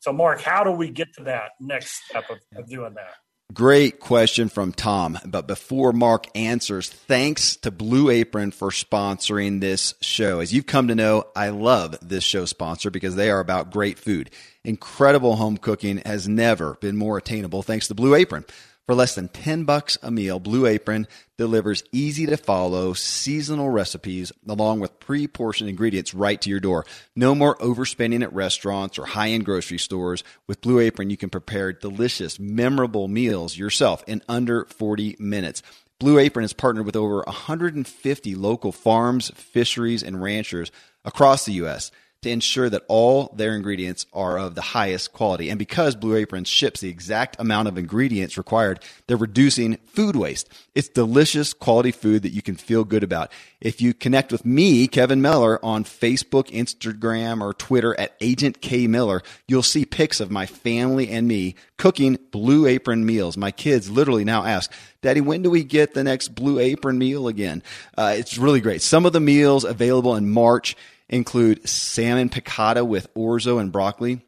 so 0.00 0.12
mark 0.12 0.40
how 0.40 0.64
do 0.64 0.70
we 0.70 0.90
get 0.90 1.12
to 1.14 1.24
that 1.24 1.50
next 1.60 2.04
step 2.04 2.24
of, 2.30 2.38
of 2.56 2.68
doing 2.68 2.94
that 2.94 3.14
Great 3.52 4.00
question 4.00 4.48
from 4.48 4.72
Tom. 4.72 5.18
But 5.24 5.46
before 5.46 5.92
Mark 5.92 6.26
answers, 6.34 6.88
thanks 6.88 7.56
to 7.56 7.70
Blue 7.70 8.08
Apron 8.08 8.52
for 8.52 8.70
sponsoring 8.70 9.60
this 9.60 9.94
show. 10.00 10.40
As 10.40 10.52
you've 10.52 10.66
come 10.66 10.88
to 10.88 10.94
know, 10.94 11.24
I 11.36 11.50
love 11.50 11.96
this 12.00 12.24
show 12.24 12.46
sponsor 12.46 12.90
because 12.90 13.16
they 13.16 13.30
are 13.30 13.40
about 13.40 13.70
great 13.70 13.98
food. 13.98 14.30
Incredible 14.64 15.36
home 15.36 15.58
cooking 15.58 15.98
has 16.06 16.26
never 16.26 16.78
been 16.80 16.96
more 16.96 17.18
attainable 17.18 17.62
thanks 17.62 17.86
to 17.88 17.94
Blue 17.94 18.14
Apron. 18.14 18.46
For 18.86 18.94
less 18.94 19.14
than 19.14 19.28
10 19.28 19.64
bucks 19.64 19.96
a 20.02 20.10
meal, 20.10 20.38
Blue 20.38 20.66
Apron 20.66 21.06
delivers 21.38 21.84
easy 21.90 22.26
to 22.26 22.36
follow 22.36 22.92
seasonal 22.92 23.70
recipes 23.70 24.30
along 24.46 24.80
with 24.80 25.00
pre-portioned 25.00 25.70
ingredients 25.70 26.12
right 26.12 26.38
to 26.42 26.50
your 26.50 26.60
door. 26.60 26.84
No 27.16 27.34
more 27.34 27.56
overspending 27.56 28.22
at 28.22 28.34
restaurants 28.34 28.98
or 28.98 29.06
high-end 29.06 29.46
grocery 29.46 29.78
stores. 29.78 30.22
With 30.46 30.60
Blue 30.60 30.80
Apron, 30.80 31.08
you 31.08 31.16
can 31.16 31.30
prepare 31.30 31.72
delicious, 31.72 32.38
memorable 32.38 33.08
meals 33.08 33.56
yourself 33.56 34.04
in 34.06 34.22
under 34.28 34.66
40 34.66 35.16
minutes. 35.18 35.62
Blue 35.98 36.18
Apron 36.18 36.44
has 36.44 36.52
partnered 36.52 36.84
with 36.84 36.96
over 36.96 37.22
150 37.22 38.34
local 38.34 38.70
farms, 38.70 39.30
fisheries, 39.34 40.02
and 40.02 40.22
ranchers 40.22 40.70
across 41.06 41.46
the 41.46 41.52
U.S 41.54 41.90
to 42.24 42.30
ensure 42.30 42.68
that 42.68 42.82
all 42.88 43.32
their 43.36 43.54
ingredients 43.54 44.06
are 44.12 44.38
of 44.38 44.54
the 44.54 44.62
highest 44.62 45.12
quality. 45.12 45.50
And 45.50 45.58
because 45.58 45.94
Blue 45.94 46.16
Apron 46.16 46.44
ships 46.44 46.80
the 46.80 46.88
exact 46.88 47.38
amount 47.38 47.68
of 47.68 47.78
ingredients 47.78 48.36
required, 48.36 48.80
they're 49.06 49.16
reducing 49.16 49.76
food 49.84 50.16
waste. 50.16 50.48
It's 50.74 50.88
delicious 50.88 51.52
quality 51.52 51.92
food 51.92 52.22
that 52.22 52.32
you 52.32 52.42
can 52.42 52.56
feel 52.56 52.84
good 52.84 53.02
about. 53.02 53.30
If 53.60 53.80
you 53.80 53.94
connect 53.94 54.32
with 54.32 54.44
me, 54.44 54.88
Kevin 54.88 55.22
Miller, 55.22 55.62
on 55.64 55.84
Facebook, 55.84 56.48
Instagram, 56.50 57.40
or 57.40 57.54
Twitter 57.54 57.98
at 57.98 58.14
Agent 58.20 58.60
K 58.60 58.86
Miller, 58.86 59.22
you'll 59.46 59.62
see 59.62 59.84
pics 59.84 60.20
of 60.20 60.30
my 60.30 60.46
family 60.46 61.10
and 61.10 61.28
me 61.28 61.54
cooking 61.76 62.18
Blue 62.30 62.66
Apron 62.66 63.04
meals. 63.06 63.36
My 63.36 63.50
kids 63.50 63.90
literally 63.90 64.24
now 64.24 64.44
ask, 64.44 64.72
Daddy, 65.02 65.20
when 65.20 65.42
do 65.42 65.50
we 65.50 65.62
get 65.62 65.92
the 65.92 66.04
next 66.04 66.34
Blue 66.34 66.58
Apron 66.58 66.98
meal 66.98 67.28
again? 67.28 67.62
Uh, 67.96 68.14
it's 68.16 68.38
really 68.38 68.60
great. 68.60 68.80
Some 68.80 69.04
of 69.04 69.12
the 69.12 69.20
meals 69.20 69.64
available 69.64 70.16
in 70.16 70.30
March 70.30 70.76
include 71.08 71.68
salmon 71.68 72.28
piccata 72.28 72.86
with 72.86 73.12
orzo 73.14 73.60
and 73.60 73.72
broccoli, 73.72 74.24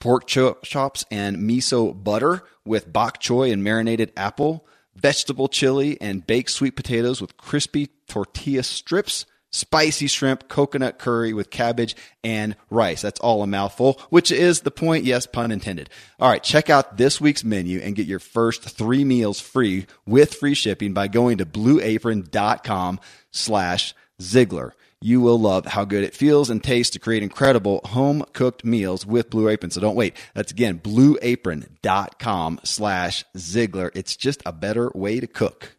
pork 0.00 0.26
chops 0.26 1.04
and 1.10 1.36
miso 1.38 1.92
butter 1.92 2.42
with 2.64 2.92
bok 2.92 3.20
choy 3.20 3.52
and 3.52 3.64
marinated 3.64 4.12
apple, 4.16 4.66
vegetable 4.94 5.48
chili 5.48 5.98
and 6.00 6.26
baked 6.26 6.50
sweet 6.50 6.76
potatoes 6.76 7.20
with 7.20 7.36
crispy 7.36 7.88
tortilla 8.08 8.62
strips, 8.62 9.26
spicy 9.50 10.06
shrimp, 10.06 10.48
coconut 10.48 10.98
curry 10.98 11.32
with 11.32 11.50
cabbage 11.50 11.94
and 12.24 12.56
rice. 12.70 13.02
That's 13.02 13.20
all 13.20 13.42
a 13.42 13.46
mouthful, 13.46 14.00
which 14.10 14.30
is 14.30 14.60
the 14.60 14.70
point. 14.70 15.04
Yes, 15.04 15.26
pun 15.26 15.52
intended. 15.52 15.90
All 16.18 16.28
right. 16.28 16.42
Check 16.42 16.70
out 16.70 16.96
this 16.96 17.20
week's 17.20 17.44
menu 17.44 17.78
and 17.80 17.96
get 17.96 18.06
your 18.06 18.18
first 18.18 18.62
three 18.62 19.04
meals 19.04 19.40
free 19.40 19.86
with 20.06 20.34
free 20.34 20.54
shipping 20.54 20.92
by 20.94 21.08
going 21.08 21.38
to 21.38 21.46
blueapron.com 21.46 23.00
slash 23.30 23.94
Ziglar 24.20 24.72
you 25.02 25.20
will 25.20 25.38
love 25.38 25.66
how 25.66 25.84
good 25.84 26.04
it 26.04 26.14
feels 26.14 26.50
and 26.50 26.62
tastes 26.62 26.92
to 26.92 26.98
create 26.98 27.22
incredible 27.22 27.80
home 27.86 28.24
cooked 28.32 28.64
meals 28.64 29.04
with 29.04 29.30
Blue 29.30 29.48
Apron. 29.48 29.70
So 29.70 29.80
don't 29.80 29.96
wait. 29.96 30.16
That's 30.34 30.52
again, 30.52 30.78
blueapron.com 30.78 32.60
slash 32.64 33.24
Ziglar. 33.36 33.90
It's 33.94 34.16
just 34.16 34.42
a 34.46 34.52
better 34.52 34.90
way 34.94 35.20
to 35.20 35.26
cook. 35.26 35.76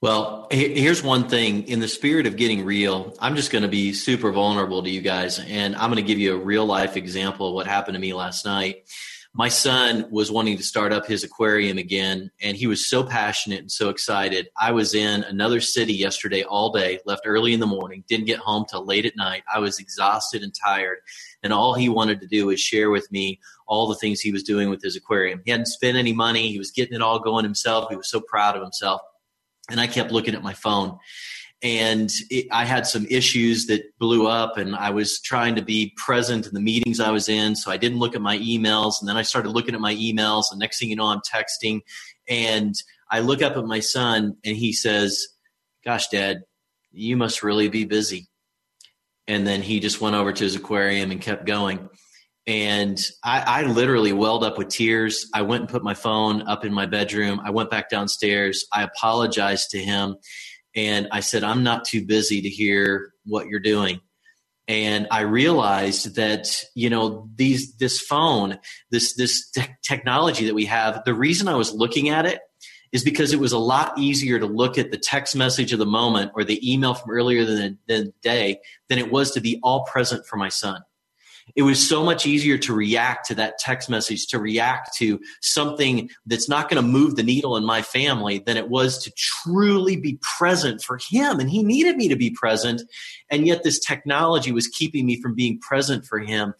Well, 0.00 0.48
here's 0.50 1.00
one 1.00 1.28
thing 1.28 1.68
in 1.68 1.78
the 1.78 1.86
spirit 1.86 2.26
of 2.26 2.36
getting 2.36 2.64
real, 2.64 3.14
I'm 3.20 3.36
just 3.36 3.52
going 3.52 3.62
to 3.62 3.68
be 3.68 3.92
super 3.92 4.32
vulnerable 4.32 4.82
to 4.82 4.90
you 4.90 5.00
guys. 5.00 5.38
And 5.38 5.76
I'm 5.76 5.90
going 5.92 6.02
to 6.02 6.08
give 6.08 6.18
you 6.18 6.34
a 6.34 6.38
real 6.38 6.66
life 6.66 6.96
example 6.96 7.48
of 7.48 7.54
what 7.54 7.68
happened 7.68 7.94
to 7.94 8.00
me 8.00 8.12
last 8.12 8.44
night 8.44 8.88
my 9.34 9.48
son 9.48 10.06
was 10.10 10.30
wanting 10.30 10.58
to 10.58 10.62
start 10.62 10.92
up 10.92 11.06
his 11.06 11.24
aquarium 11.24 11.78
again 11.78 12.30
and 12.42 12.54
he 12.54 12.66
was 12.66 12.88
so 12.88 13.02
passionate 13.02 13.60
and 13.60 13.72
so 13.72 13.88
excited. 13.88 14.48
I 14.60 14.72
was 14.72 14.94
in 14.94 15.24
another 15.24 15.60
city 15.60 15.94
yesterday 15.94 16.42
all 16.42 16.70
day 16.70 16.98
left 17.06 17.22
early 17.24 17.54
in 17.54 17.60
the 17.60 17.66
morning 17.66 18.04
didn't 18.08 18.26
get 18.26 18.38
home 18.38 18.66
till 18.68 18.84
late 18.84 19.06
at 19.06 19.16
night. 19.16 19.42
I 19.52 19.58
was 19.58 19.78
exhausted 19.78 20.42
and 20.42 20.54
tired 20.54 20.98
and 21.42 21.52
all 21.52 21.72
he 21.74 21.88
wanted 21.88 22.20
to 22.20 22.26
do 22.26 22.46
was 22.46 22.60
share 22.60 22.90
with 22.90 23.10
me 23.10 23.40
all 23.66 23.88
the 23.88 23.94
things 23.94 24.20
he 24.20 24.32
was 24.32 24.42
doing 24.42 24.68
with 24.68 24.82
his 24.82 24.96
aquarium. 24.96 25.40
He 25.44 25.50
hadn't 25.50 25.66
spent 25.66 25.96
any 25.96 26.12
money. 26.12 26.52
He 26.52 26.58
was 26.58 26.70
getting 26.70 26.94
it 26.94 27.02
all 27.02 27.18
going 27.18 27.44
himself. 27.44 27.86
He 27.88 27.96
was 27.96 28.10
so 28.10 28.20
proud 28.20 28.54
of 28.56 28.62
himself 28.62 29.00
and 29.70 29.80
i 29.80 29.86
kept 29.86 30.10
looking 30.12 30.34
at 30.34 30.42
my 30.42 30.52
phone 30.52 30.98
and 31.62 32.10
it, 32.28 32.46
I 32.50 32.64
had 32.64 32.86
some 32.86 33.06
issues 33.08 33.66
that 33.66 33.82
blew 33.98 34.26
up, 34.26 34.56
and 34.56 34.74
I 34.74 34.90
was 34.90 35.20
trying 35.20 35.54
to 35.54 35.62
be 35.62 35.94
present 35.96 36.46
in 36.46 36.54
the 36.54 36.60
meetings 36.60 36.98
I 36.98 37.10
was 37.10 37.28
in, 37.28 37.54
so 37.54 37.70
I 37.70 37.76
didn't 37.76 37.98
look 37.98 38.16
at 38.16 38.20
my 38.20 38.38
emails. 38.38 38.94
And 39.00 39.08
then 39.08 39.16
I 39.16 39.22
started 39.22 39.50
looking 39.50 39.74
at 39.74 39.80
my 39.80 39.94
emails, 39.94 40.44
and 40.50 40.58
next 40.58 40.80
thing 40.80 40.90
you 40.90 40.96
know, 40.96 41.06
I'm 41.06 41.20
texting, 41.20 41.80
and 42.28 42.74
I 43.10 43.20
look 43.20 43.42
up 43.42 43.56
at 43.56 43.64
my 43.64 43.80
son, 43.80 44.36
and 44.44 44.56
he 44.56 44.72
says, 44.72 45.26
"Gosh, 45.84 46.08
Dad, 46.08 46.42
you 46.90 47.16
must 47.16 47.42
really 47.42 47.68
be 47.68 47.84
busy." 47.84 48.28
And 49.28 49.46
then 49.46 49.62
he 49.62 49.78
just 49.78 50.00
went 50.00 50.16
over 50.16 50.32
to 50.32 50.44
his 50.44 50.56
aquarium 50.56 51.12
and 51.12 51.20
kept 51.20 51.46
going. 51.46 51.88
And 52.44 53.00
I, 53.22 53.44
I 53.46 53.62
literally 53.62 54.12
welled 54.12 54.42
up 54.42 54.58
with 54.58 54.68
tears. 54.68 55.30
I 55.32 55.42
went 55.42 55.60
and 55.60 55.70
put 55.70 55.84
my 55.84 55.94
phone 55.94 56.42
up 56.42 56.64
in 56.64 56.74
my 56.74 56.86
bedroom. 56.86 57.40
I 57.44 57.50
went 57.50 57.70
back 57.70 57.88
downstairs. 57.88 58.66
I 58.72 58.82
apologized 58.82 59.70
to 59.70 59.78
him 59.78 60.16
and 60.74 61.08
I 61.10 61.20
said, 61.20 61.44
I'm 61.44 61.62
not 61.62 61.84
too 61.84 62.04
busy 62.04 62.42
to 62.42 62.48
hear 62.48 63.12
what 63.24 63.46
you're 63.46 63.60
doing. 63.60 64.00
And 64.68 65.08
I 65.10 65.22
realized 65.22 66.14
that, 66.16 66.46
you 66.74 66.88
know, 66.88 67.28
these, 67.34 67.74
this 67.76 68.00
phone, 68.00 68.58
this, 68.90 69.14
this 69.14 69.50
te- 69.50 69.74
technology 69.82 70.46
that 70.46 70.54
we 70.54 70.66
have, 70.66 71.04
the 71.04 71.14
reason 71.14 71.48
I 71.48 71.56
was 71.56 71.74
looking 71.74 72.08
at 72.08 72.26
it 72.26 72.40
is 72.92 73.02
because 73.02 73.32
it 73.32 73.40
was 73.40 73.52
a 73.52 73.58
lot 73.58 73.98
easier 73.98 74.38
to 74.38 74.46
look 74.46 74.78
at 74.78 74.90
the 74.90 74.98
text 74.98 75.34
message 75.34 75.72
of 75.72 75.78
the 75.78 75.86
moment 75.86 76.32
or 76.34 76.44
the 76.44 76.60
email 76.70 76.94
from 76.94 77.10
earlier 77.10 77.44
than 77.44 77.78
the 77.88 78.12
day 78.22 78.60
than 78.88 78.98
it 78.98 79.10
was 79.10 79.32
to 79.32 79.40
be 79.40 79.58
all 79.62 79.84
present 79.84 80.26
for 80.26 80.36
my 80.36 80.48
son 80.48 80.82
it 81.54 81.62
was 81.62 81.86
so 81.86 82.04
much 82.04 82.26
easier 82.26 82.58
to 82.58 82.74
react 82.74 83.26
to 83.26 83.34
that 83.34 83.58
text 83.58 83.90
message, 83.90 84.26
to 84.28 84.38
react 84.38 84.96
to 84.96 85.20
something 85.40 86.10
that's 86.26 86.48
not 86.48 86.68
going 86.68 86.82
to 86.82 86.88
move 86.88 87.16
the 87.16 87.22
needle 87.22 87.56
in 87.56 87.64
my 87.64 87.82
family 87.82 88.38
than 88.38 88.56
it 88.56 88.68
was 88.68 89.02
to 89.04 89.12
truly 89.16 89.96
be 89.96 90.18
present 90.38 90.82
for 90.82 90.98
him. 91.10 91.40
And 91.40 91.50
he 91.50 91.62
needed 91.62 91.96
me 91.96 92.08
to 92.08 92.16
be 92.16 92.30
present. 92.30 92.82
And 93.30 93.46
yet 93.46 93.62
this 93.62 93.78
technology 93.78 94.52
was 94.52 94.68
keeping 94.68 95.06
me 95.06 95.20
from 95.20 95.34
being 95.34 95.58
present 95.58 96.06
for 96.06 96.18
him. 96.18 96.54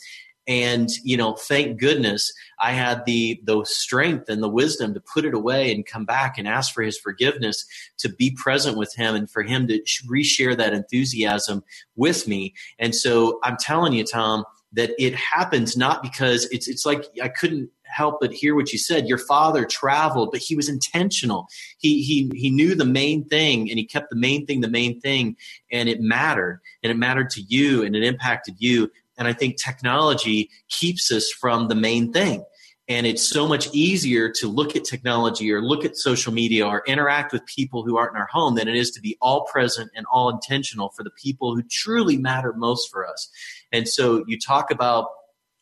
And, 0.48 0.88
you 1.04 1.16
know, 1.16 1.34
thank 1.34 1.78
goodness 1.78 2.32
I 2.60 2.72
had 2.72 3.04
the, 3.04 3.40
the 3.44 3.64
strength 3.64 4.28
and 4.28 4.42
the 4.42 4.48
wisdom 4.48 4.92
to 4.92 5.00
put 5.00 5.24
it 5.24 5.34
away 5.34 5.72
and 5.72 5.86
come 5.86 6.04
back 6.04 6.36
and 6.36 6.48
ask 6.48 6.74
for 6.74 6.82
his 6.82 6.98
forgiveness, 6.98 7.64
to 7.98 8.08
be 8.08 8.32
present 8.32 8.76
with 8.76 8.92
him 8.94 9.14
and 9.14 9.30
for 9.30 9.44
him 9.44 9.68
to 9.68 9.80
reshare 10.10 10.56
that 10.56 10.72
enthusiasm 10.72 11.62
with 11.94 12.26
me. 12.26 12.54
And 12.80 12.92
so 12.92 13.38
I'm 13.44 13.56
telling 13.56 13.92
you, 13.92 14.04
Tom, 14.04 14.44
that 14.72 14.90
it 14.98 15.14
happens 15.14 15.76
not 15.76 16.02
because 16.02 16.46
it's 16.50 16.68
it's 16.68 16.86
like 16.86 17.04
I 17.22 17.28
couldn't 17.28 17.70
help 17.84 18.18
but 18.20 18.32
hear 18.32 18.54
what 18.54 18.72
you 18.72 18.78
said. 18.78 19.06
Your 19.06 19.18
father 19.18 19.64
traveled, 19.64 20.30
but 20.32 20.40
he 20.40 20.56
was 20.56 20.68
intentional. 20.68 21.46
He 21.78 22.02
he 22.02 22.30
he 22.34 22.50
knew 22.50 22.74
the 22.74 22.84
main 22.84 23.28
thing, 23.28 23.68
and 23.70 23.78
he 23.78 23.86
kept 23.86 24.10
the 24.10 24.16
main 24.16 24.46
thing 24.46 24.60
the 24.60 24.70
main 24.70 25.00
thing, 25.00 25.36
and 25.70 25.88
it 25.88 26.00
mattered, 26.00 26.60
and 26.82 26.90
it 26.90 26.96
mattered 26.96 27.30
to 27.30 27.42
you, 27.42 27.84
and 27.84 27.94
it 27.94 28.02
impacted 28.02 28.56
you. 28.58 28.90
And 29.18 29.28
I 29.28 29.32
think 29.32 29.56
technology 29.56 30.50
keeps 30.68 31.12
us 31.12 31.30
from 31.30 31.68
the 31.68 31.74
main 31.74 32.12
thing. 32.12 32.44
And 32.88 33.06
it's 33.06 33.22
so 33.22 33.46
much 33.46 33.68
easier 33.72 34.30
to 34.40 34.48
look 34.48 34.74
at 34.74 34.84
technology 34.84 35.52
or 35.52 35.62
look 35.62 35.84
at 35.84 35.96
social 35.96 36.32
media 36.32 36.66
or 36.66 36.82
interact 36.86 37.32
with 37.32 37.46
people 37.46 37.84
who 37.84 37.96
aren't 37.96 38.14
in 38.14 38.20
our 38.20 38.28
home 38.30 38.56
than 38.56 38.68
it 38.68 38.74
is 38.74 38.90
to 38.92 39.00
be 39.00 39.16
all 39.22 39.46
present 39.46 39.90
and 39.94 40.04
all 40.12 40.28
intentional 40.28 40.90
for 40.90 41.04
the 41.04 41.10
people 41.10 41.54
who 41.54 41.62
truly 41.62 42.16
matter 42.16 42.52
most 42.52 42.90
for 42.90 43.08
us. 43.08 43.30
And 43.72 43.88
so 43.88 44.24
you 44.26 44.38
talk 44.38 44.70
about 44.70 45.08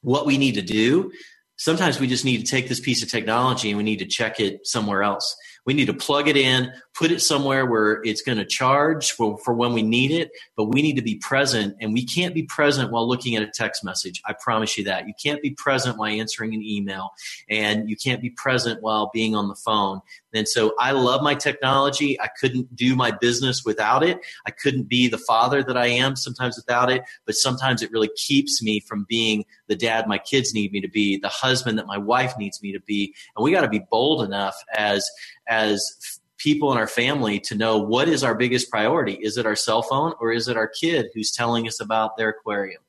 what 0.03 0.27
we 0.27 0.39
need 0.39 0.55
to 0.55 0.63
do. 0.63 1.13
Sometimes 1.57 2.01
we 2.01 2.07
just 2.07 2.25
need 2.25 2.39
to 2.39 2.51
take 2.51 2.69
this 2.69 2.81
piece 2.81 3.03
of 3.03 3.11
technology 3.11 3.69
and 3.71 3.77
we 3.77 3.85
need 3.85 3.99
to 3.99 4.07
check 4.07 4.41
it 4.41 4.67
somewhere 4.67 5.03
else. 5.03 5.37
We 5.67 5.75
need 5.75 5.87
to 5.87 5.95
plug 5.95 6.27
it 6.29 6.37
in, 6.37 6.73
put 6.95 7.11
it 7.11 7.21
somewhere 7.21 7.67
where 7.67 8.03
it's 8.05 8.23
going 8.23 8.39
to 8.39 8.45
charge 8.45 9.13
for, 9.13 9.39
for 9.39 9.55
when 9.55 9.73
we 9.73 9.83
need 9.83 10.11
it, 10.11 10.31
but 10.57 10.65
we 10.65 10.83
need 10.83 10.97
to 10.97 11.03
be 11.03 11.17
present. 11.17 11.77
And 11.81 11.93
we 11.93 12.05
can't 12.05 12.35
be 12.35 12.43
present 12.43 12.91
while 12.91 13.09
looking 13.09 13.37
at 13.37 13.43
a 13.43 13.51
text 13.53 13.85
message. 13.85 14.21
I 14.27 14.35
promise 14.39 14.77
you 14.77 14.85
that. 14.85 15.07
You 15.07 15.15
can't 15.23 15.41
be 15.43 15.51
present 15.51 15.97
while 15.99 16.11
answering 16.11 16.55
an 16.55 16.63
email, 16.63 17.11
and 17.49 17.89
you 17.89 17.97
can't 17.97 18.21
be 18.21 18.31
present 18.31 18.83
while 18.83 19.11
being 19.13 19.35
on 19.35 19.49
the 19.49 19.55
phone. 19.55 20.01
And 20.33 20.47
so 20.47 20.75
I 20.79 20.93
love 20.93 21.23
my 21.23 21.35
technology. 21.35 22.21
I 22.21 22.29
couldn't 22.41 22.75
do 22.77 22.95
my 22.95 23.11
business 23.11 23.65
without 23.65 24.05
it. 24.05 24.21
I 24.47 24.51
couldn't 24.51 24.89
be 24.89 25.09
the 25.09 25.19
father 25.19 25.63
that 25.65 25.77
I 25.77 25.87
am 25.87 26.17
sometimes 26.17 26.57
without 26.57 26.91
it, 26.91 27.03
but 27.27 27.35
sometimes 27.35 27.83
it 27.83 27.91
really 27.91 28.11
keeps 28.17 28.63
me 28.63 28.81
from 28.81 29.07
being 29.09 29.45
the 29.69 29.77
dad 29.77 30.07
my 30.07 30.19
kids 30.19 30.55
need 30.55 30.73
me 30.73 30.81
to 30.81 30.89
be, 30.89 31.19
the 31.19 31.29
husband 31.29 31.79
that 31.79 31.87
my 31.87 31.99
wife 31.99 32.35
needs 32.39 32.63
me 32.63 32.73
to 32.73 32.81
be. 32.81 33.15
And 33.37 33.45
we 33.45 33.53
got 33.53 33.63
to 33.63 33.69
be 33.69 33.83
bold 33.91 34.23
enough 34.23 34.57
as 34.77 35.09
as 35.49 36.20
people 36.43 36.73
in 36.73 36.79
our 36.79 36.87
family 36.87 37.39
to 37.39 37.55
know 37.55 37.79
what 37.79 38.09
is 38.09 38.25
our 38.25 38.35
biggest 38.35 38.71
priority. 38.71 39.15
Is 39.15 39.37
it 39.37 39.47
our 39.47 39.57
cell 39.57 39.83
phone 39.83 40.15
or 40.21 40.33
is 40.33 40.49
it 40.49 40.57
our 40.57 40.69
kid 40.69 41.07
who's 41.15 41.31
telling 41.31 41.69
us 41.69 41.81
about 41.81 42.17
their 42.17 42.31
aquarium? 42.31 42.83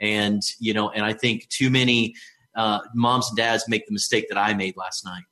And 0.00 0.42
you 0.58 0.74
know, 0.74 0.90
and 0.90 1.04
I 1.04 1.12
think 1.12 1.48
too 1.48 1.70
many 1.70 2.14
uh, 2.54 2.80
moms 2.94 3.28
and 3.28 3.36
dads 3.36 3.64
make 3.68 3.86
the 3.86 3.92
mistake 3.92 4.26
that 4.28 4.38
I 4.38 4.54
made 4.54 4.76
last 4.76 5.04
night. 5.04 5.22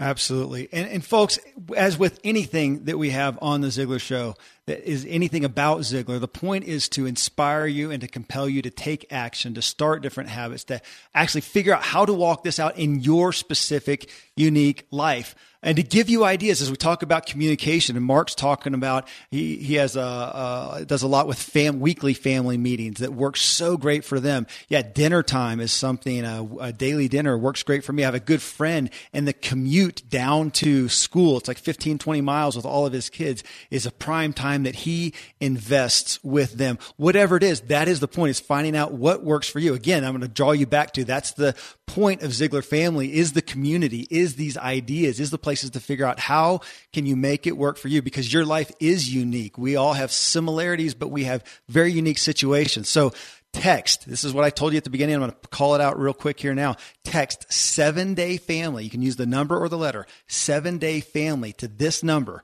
Absolutely. 0.00 0.68
And, 0.72 0.88
and 0.88 1.04
folks, 1.04 1.38
as 1.76 1.96
with 1.96 2.18
anything 2.24 2.84
that 2.86 2.98
we 2.98 3.10
have 3.10 3.38
on 3.40 3.60
the 3.60 3.68
Ziglar 3.68 4.00
show, 4.00 4.34
that 4.66 4.88
is 4.88 5.06
anything 5.08 5.44
about 5.44 5.80
Ziglar, 5.80 6.18
the 6.18 6.28
point 6.28 6.64
is 6.64 6.88
to 6.90 7.06
inspire 7.06 7.66
you 7.66 7.90
and 7.90 8.00
to 8.00 8.08
compel 8.08 8.48
you 8.48 8.62
to 8.62 8.70
take 8.70 9.06
action, 9.10 9.54
to 9.54 9.62
start 9.62 10.02
different 10.02 10.30
habits, 10.30 10.64
to 10.64 10.80
actually 11.14 11.42
figure 11.42 11.74
out 11.74 11.82
how 11.82 12.04
to 12.04 12.14
walk 12.14 12.44
this 12.44 12.58
out 12.58 12.78
in 12.78 13.00
your 13.00 13.32
specific, 13.32 14.10
unique 14.36 14.86
life 14.90 15.34
and 15.64 15.76
to 15.76 15.82
give 15.82 16.10
you 16.10 16.24
ideas 16.24 16.60
as 16.60 16.70
we 16.70 16.76
talk 16.76 17.02
about 17.02 17.26
communication. 17.26 17.96
And 17.96 18.04
Mark's 18.04 18.34
talking 18.34 18.74
about 18.74 19.08
he 19.30 19.56
he 19.56 19.74
has 19.74 19.96
a, 19.96 20.84
does 20.86 21.02
a 21.02 21.08
lot 21.08 21.26
with 21.26 21.38
fam 21.38 21.80
weekly 21.80 22.12
family 22.14 22.58
meetings 22.58 23.00
that 23.00 23.14
works 23.14 23.40
so 23.40 23.76
great 23.76 24.04
for 24.04 24.20
them. 24.20 24.46
Yeah, 24.68 24.82
dinner 24.82 25.22
time 25.22 25.60
is 25.60 25.72
something 25.72 26.24
a, 26.24 26.46
a 26.60 26.72
daily 26.72 27.08
dinner 27.08 27.36
works 27.36 27.62
great 27.62 27.82
for 27.82 27.92
me. 27.92 28.04
I 28.04 28.06
have 28.06 28.14
a 28.14 28.20
good 28.20 28.42
friend, 28.42 28.90
and 29.12 29.26
the 29.26 29.32
commute 29.32 30.02
down 30.08 30.50
to 30.52 30.88
school 30.88 31.38
it's 31.38 31.48
like 31.48 31.58
15, 31.58 31.98
20 31.98 32.20
miles 32.20 32.56
with 32.56 32.66
all 32.66 32.86
of 32.86 32.92
his 32.92 33.08
kids 33.08 33.42
is 33.70 33.86
a 33.86 33.90
prime 33.90 34.34
time 34.34 34.53
that 34.62 34.74
he 34.74 35.12
invests 35.40 36.22
with 36.22 36.52
them. 36.52 36.78
Whatever 36.96 37.36
it 37.36 37.42
is, 37.42 37.60
that 37.62 37.88
is 37.88 38.00
the 38.00 38.08
point. 38.08 38.30
Is 38.30 38.40
finding 38.40 38.74
out 38.74 38.92
what 38.92 39.22
works 39.22 39.48
for 39.48 39.58
you. 39.58 39.74
Again, 39.74 40.04
I'm 40.04 40.12
going 40.12 40.22
to 40.22 40.28
draw 40.28 40.52
you 40.52 40.66
back 40.66 40.92
to 40.94 41.04
that's 41.04 41.32
the 41.32 41.54
point 41.86 42.22
of 42.22 42.30
Ziglar 42.30 42.64
Family 42.64 43.12
is 43.14 43.32
the 43.32 43.42
community, 43.42 44.06
is 44.10 44.36
these 44.36 44.56
ideas, 44.56 45.20
is 45.20 45.30
the 45.30 45.36
places 45.36 45.70
to 45.70 45.80
figure 45.80 46.06
out 46.06 46.18
how 46.18 46.60
can 46.92 47.04
you 47.04 47.16
make 47.16 47.46
it 47.46 47.56
work 47.56 47.76
for 47.76 47.88
you 47.88 48.00
because 48.00 48.32
your 48.32 48.46
life 48.46 48.72
is 48.80 49.12
unique. 49.12 49.58
We 49.58 49.76
all 49.76 49.92
have 49.92 50.10
similarities, 50.10 50.94
but 50.94 51.08
we 51.08 51.24
have 51.24 51.44
very 51.68 51.92
unique 51.92 52.18
situations. 52.18 52.88
So 52.88 53.12
text. 53.54 54.08
This 54.08 54.24
is 54.24 54.32
what 54.32 54.44
I 54.44 54.50
told 54.50 54.72
you 54.72 54.78
at 54.78 54.84
the 54.84 54.90
beginning. 54.90 55.14
I'm 55.14 55.20
going 55.20 55.32
to 55.32 55.48
call 55.48 55.74
it 55.74 55.80
out 55.80 55.98
real 55.98 56.12
quick 56.12 56.40
here 56.40 56.54
now. 56.54 56.76
Text 57.04 57.52
seven 57.52 58.14
day 58.14 58.36
family. 58.36 58.84
You 58.84 58.90
can 58.90 59.02
use 59.02 59.16
the 59.16 59.26
number 59.26 59.58
or 59.58 59.68
the 59.68 59.78
letter 59.78 60.06
seven 60.26 60.78
day 60.78 61.00
family 61.00 61.52
to 61.54 61.68
this 61.68 62.02
number 62.02 62.42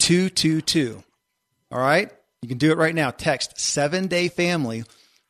44222. 0.00 1.02
All 1.70 1.80
right. 1.80 2.10
You 2.42 2.48
can 2.48 2.58
do 2.58 2.70
it 2.70 2.78
right 2.78 2.94
now. 2.94 3.10
Text 3.10 3.58
seven 3.58 4.06
day 4.06 4.28
family 4.28 4.84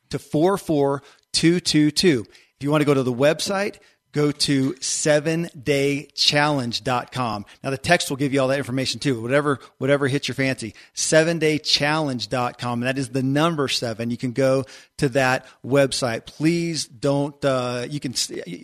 to 0.09 0.19
44222. 0.19 2.25
If 2.29 2.63
you 2.63 2.71
want 2.71 2.81
to 2.81 2.85
go 2.85 2.93
to 2.93 3.03
the 3.03 3.13
website, 3.13 3.77
go 4.11 4.31
to 4.31 4.73
7daychallenge.com. 4.73 7.45
Now 7.63 7.69
the 7.69 7.77
text 7.77 8.09
will 8.09 8.17
give 8.17 8.33
you 8.33 8.41
all 8.41 8.47
that 8.47 8.57
information 8.57 8.99
too. 8.99 9.21
Whatever 9.21 9.59
whatever 9.77 10.07
hits 10.07 10.27
your 10.27 10.33
fancy. 10.35 10.73
7daychallenge.com. 10.95 12.81
And 12.81 12.87
that 12.87 12.97
is 12.97 13.09
the 13.09 13.21
number 13.21 13.67
7. 13.67 14.09
You 14.09 14.17
can 14.17 14.31
go 14.31 14.65
to 14.97 15.09
that 15.09 15.45
website. 15.65 16.25
Please 16.25 16.85
don't 16.85 17.45
uh, 17.45 17.85
you 17.89 17.99
can 17.99 18.15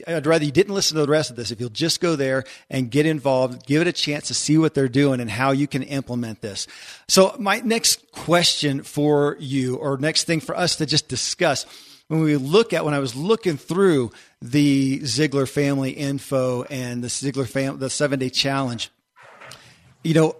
I'd 0.08 0.26
rather 0.26 0.46
you 0.46 0.52
didn't 0.52 0.74
listen 0.74 0.96
to 0.96 1.06
the 1.06 1.12
rest 1.12 1.30
of 1.30 1.36
this. 1.36 1.52
If 1.52 1.60
you'll 1.60 1.70
just 1.70 2.02
go 2.02 2.16
there 2.16 2.46
and 2.70 2.90
get 2.90 3.06
involved, 3.06 3.68
give 3.68 3.82
it 3.82 3.88
a 3.88 3.94
chance 3.94 4.28
to 4.28 4.34
see 4.34 4.58
what 4.58 4.74
they're 4.74 4.88
doing 4.88 5.20
and 5.20 5.30
how 5.30 5.52
you 5.52 5.68
can 5.68 5.84
implement 5.84 6.40
this. 6.42 6.66
So 7.08 7.36
my 7.40 7.60
next 7.60 8.12
question 8.12 8.84
for 8.84 9.38
you 9.40 9.76
or 9.76 9.98
next 9.98 10.24
thing 10.24 10.40
for 10.40 10.58
us 10.58 10.78
to 10.78 10.86
just 10.86 11.08
discuss 11.08 11.66
when 12.08 12.22
we 12.22 12.36
look 12.36 12.74
at 12.74 12.86
when 12.86 12.94
I 12.94 13.00
was 13.00 13.16
looking 13.16 13.58
through 13.58 14.12
the 14.42 15.00
Ziglar 15.00 15.50
family 15.50 15.92
info 15.92 16.64
and 16.64 17.04
the 17.04 17.08
Ziglar 17.08 17.48
fam- 17.48 17.80
the 17.80 17.90
seven 17.90 18.20
day 18.20 18.30
challenge, 18.30 18.92
you 20.04 20.14
know, 20.14 20.36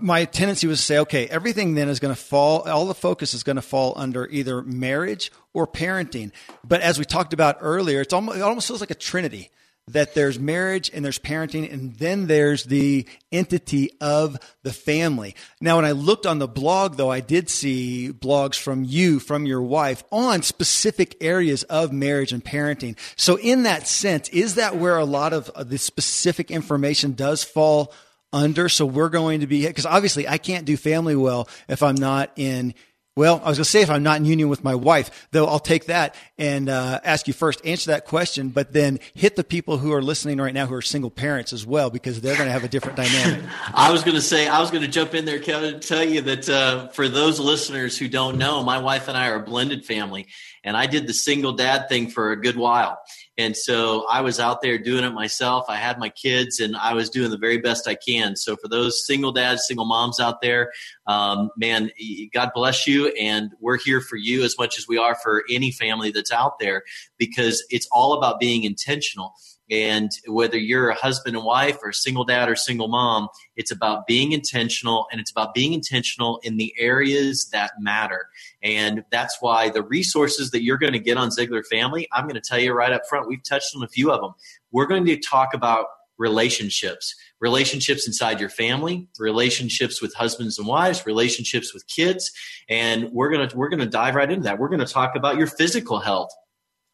my 0.00 0.24
tendency 0.24 0.66
was 0.66 0.78
to 0.78 0.84
say, 0.84 0.98
okay, 1.00 1.26
everything 1.26 1.74
then 1.74 1.88
is 1.88 2.00
going 2.00 2.14
to 2.14 2.20
fall, 2.20 2.62
all 2.68 2.86
the 2.86 2.94
focus 2.94 3.34
is 3.34 3.42
going 3.42 3.56
to 3.56 3.62
fall 3.62 3.92
under 3.96 4.26
either 4.28 4.62
marriage 4.62 5.30
or 5.52 5.66
parenting. 5.66 6.32
But 6.64 6.80
as 6.80 6.98
we 6.98 7.04
talked 7.04 7.32
about 7.34 7.58
earlier, 7.60 8.00
it's 8.00 8.12
almost, 8.12 8.38
it 8.38 8.42
almost 8.42 8.68
feels 8.68 8.80
like 8.80 8.90
a 8.90 8.94
trinity 8.94 9.50
that 9.88 10.14
there's 10.14 10.38
marriage 10.38 10.90
and 10.94 11.04
there's 11.04 11.18
parenting 11.18 11.70
and 11.70 11.94
then 11.96 12.26
there's 12.28 12.64
the 12.64 13.06
entity 13.32 13.90
of 14.00 14.38
the 14.62 14.72
family. 14.72 15.34
Now, 15.60 15.76
when 15.76 15.84
I 15.84 15.90
looked 15.90 16.24
on 16.24 16.38
the 16.38 16.46
blog, 16.46 16.96
though, 16.96 17.10
I 17.10 17.20
did 17.20 17.50
see 17.50 18.12
blogs 18.12 18.58
from 18.58 18.84
you, 18.84 19.18
from 19.18 19.44
your 19.44 19.62
wife 19.62 20.04
on 20.12 20.42
specific 20.42 21.16
areas 21.20 21.64
of 21.64 21.92
marriage 21.92 22.32
and 22.32 22.44
parenting. 22.44 22.96
So 23.16 23.38
in 23.38 23.64
that 23.64 23.88
sense, 23.88 24.28
is 24.28 24.54
that 24.54 24.76
where 24.76 24.96
a 24.96 25.04
lot 25.04 25.32
of 25.32 25.50
the 25.68 25.78
specific 25.78 26.50
information 26.50 27.12
does 27.12 27.42
fall 27.42 27.92
under? 28.32 28.68
So 28.68 28.86
we're 28.86 29.08
going 29.08 29.40
to 29.40 29.48
be, 29.48 29.66
because 29.66 29.86
obviously 29.86 30.28
I 30.28 30.38
can't 30.38 30.64
do 30.64 30.76
family 30.76 31.16
well 31.16 31.48
if 31.68 31.82
I'm 31.82 31.96
not 31.96 32.30
in 32.36 32.74
well, 33.14 33.42
I 33.44 33.48
was 33.50 33.58
going 33.58 33.64
to 33.64 33.70
say 33.70 33.82
if 33.82 33.90
I'm 33.90 34.02
not 34.02 34.16
in 34.16 34.24
union 34.24 34.48
with 34.48 34.64
my 34.64 34.74
wife, 34.74 35.28
though 35.32 35.46
I'll 35.46 35.58
take 35.58 35.86
that 35.86 36.14
and 36.38 36.70
uh, 36.70 36.98
ask 37.04 37.28
you 37.28 37.34
first, 37.34 37.60
answer 37.64 37.90
that 37.90 38.06
question, 38.06 38.48
but 38.48 38.72
then 38.72 39.00
hit 39.12 39.36
the 39.36 39.44
people 39.44 39.76
who 39.76 39.92
are 39.92 40.00
listening 40.00 40.38
right 40.38 40.54
now 40.54 40.64
who 40.64 40.74
are 40.74 40.82
single 40.82 41.10
parents 41.10 41.52
as 41.52 41.66
well, 41.66 41.90
because 41.90 42.22
they're 42.22 42.36
going 42.36 42.46
to 42.46 42.52
have 42.52 42.64
a 42.64 42.68
different 42.68 42.96
dynamic. 42.96 43.44
I 43.74 43.92
was 43.92 44.02
going 44.02 44.14
to 44.14 44.22
say, 44.22 44.48
I 44.48 44.60
was 44.60 44.70
going 44.70 44.82
to 44.82 44.88
jump 44.88 45.14
in 45.14 45.26
there, 45.26 45.40
Kevin, 45.40 45.74
and 45.74 45.82
tell 45.82 46.02
you 46.02 46.22
that 46.22 46.48
uh, 46.48 46.88
for 46.88 47.06
those 47.06 47.38
listeners 47.38 47.98
who 47.98 48.08
don't 48.08 48.38
know, 48.38 48.62
my 48.62 48.78
wife 48.78 49.08
and 49.08 49.16
I 49.16 49.28
are 49.28 49.36
a 49.36 49.42
blended 49.42 49.84
family, 49.84 50.28
and 50.64 50.74
I 50.74 50.86
did 50.86 51.06
the 51.06 51.14
single 51.14 51.52
dad 51.52 51.90
thing 51.90 52.08
for 52.08 52.32
a 52.32 52.40
good 52.40 52.56
while. 52.56 52.98
And 53.42 53.56
so 53.56 54.06
I 54.08 54.20
was 54.20 54.38
out 54.38 54.62
there 54.62 54.78
doing 54.78 55.02
it 55.02 55.10
myself. 55.10 55.64
I 55.68 55.74
had 55.74 55.98
my 55.98 56.08
kids 56.10 56.60
and 56.60 56.76
I 56.76 56.94
was 56.94 57.10
doing 57.10 57.30
the 57.30 57.36
very 57.36 57.58
best 57.58 57.88
I 57.88 57.96
can. 57.96 58.36
So 58.36 58.54
for 58.54 58.68
those 58.68 59.04
single 59.04 59.32
dads, 59.32 59.66
single 59.66 59.84
moms 59.84 60.20
out 60.20 60.40
there, 60.40 60.70
um, 61.08 61.50
man, 61.56 61.90
God 62.32 62.52
bless 62.54 62.86
you. 62.86 63.08
And 63.20 63.50
we're 63.58 63.78
here 63.78 64.00
for 64.00 64.14
you 64.14 64.44
as 64.44 64.56
much 64.56 64.78
as 64.78 64.86
we 64.86 64.96
are 64.96 65.16
for 65.16 65.42
any 65.50 65.72
family 65.72 66.12
that's 66.12 66.30
out 66.30 66.60
there 66.60 66.84
because 67.18 67.64
it's 67.68 67.88
all 67.90 68.12
about 68.12 68.38
being 68.38 68.62
intentional. 68.62 69.34
And 69.70 70.10
whether 70.26 70.58
you're 70.58 70.90
a 70.90 70.94
husband 70.94 71.36
and 71.36 71.44
wife 71.44 71.78
or 71.82 71.90
a 71.90 71.94
single 71.94 72.24
dad 72.24 72.48
or 72.48 72.56
single 72.56 72.88
mom, 72.88 73.28
it's 73.56 73.70
about 73.70 74.06
being 74.06 74.32
intentional 74.32 75.06
and 75.10 75.20
it's 75.20 75.30
about 75.30 75.54
being 75.54 75.72
intentional 75.72 76.40
in 76.42 76.56
the 76.56 76.74
areas 76.78 77.48
that 77.52 77.72
matter. 77.78 78.26
And 78.62 79.04
that's 79.10 79.38
why 79.40 79.70
the 79.70 79.82
resources 79.82 80.50
that 80.50 80.62
you're 80.62 80.78
going 80.78 80.92
to 80.92 80.98
get 80.98 81.16
on 81.16 81.30
Ziglar 81.30 81.66
Family, 81.66 82.08
I'm 82.12 82.24
going 82.24 82.34
to 82.34 82.40
tell 82.40 82.58
you 82.58 82.72
right 82.72 82.92
up 82.92 83.02
front, 83.08 83.28
we've 83.28 83.42
touched 83.42 83.74
on 83.76 83.82
a 83.82 83.88
few 83.88 84.10
of 84.10 84.20
them. 84.20 84.32
We're 84.72 84.86
going 84.86 85.04
to 85.06 85.16
talk 85.16 85.54
about 85.54 85.86
relationships 86.18 87.16
relationships 87.40 88.06
inside 88.06 88.38
your 88.38 88.48
family 88.50 89.08
relationships 89.18 90.00
with 90.00 90.14
husbands 90.14 90.58
and 90.58 90.68
wives 90.68 91.04
relationships 91.06 91.72
with 91.72 91.86
kids 91.88 92.30
and 92.68 93.10
we're 93.12 93.30
going 93.30 93.48
to 93.48 93.56
we're 93.56 93.68
going 93.68 93.80
to 93.80 93.86
dive 93.86 94.14
right 94.14 94.30
into 94.30 94.44
that 94.44 94.58
we're 94.58 94.68
going 94.68 94.78
to 94.78 94.86
talk 94.86 95.16
about 95.16 95.36
your 95.36 95.46
physical 95.46 95.98
health 95.98 96.30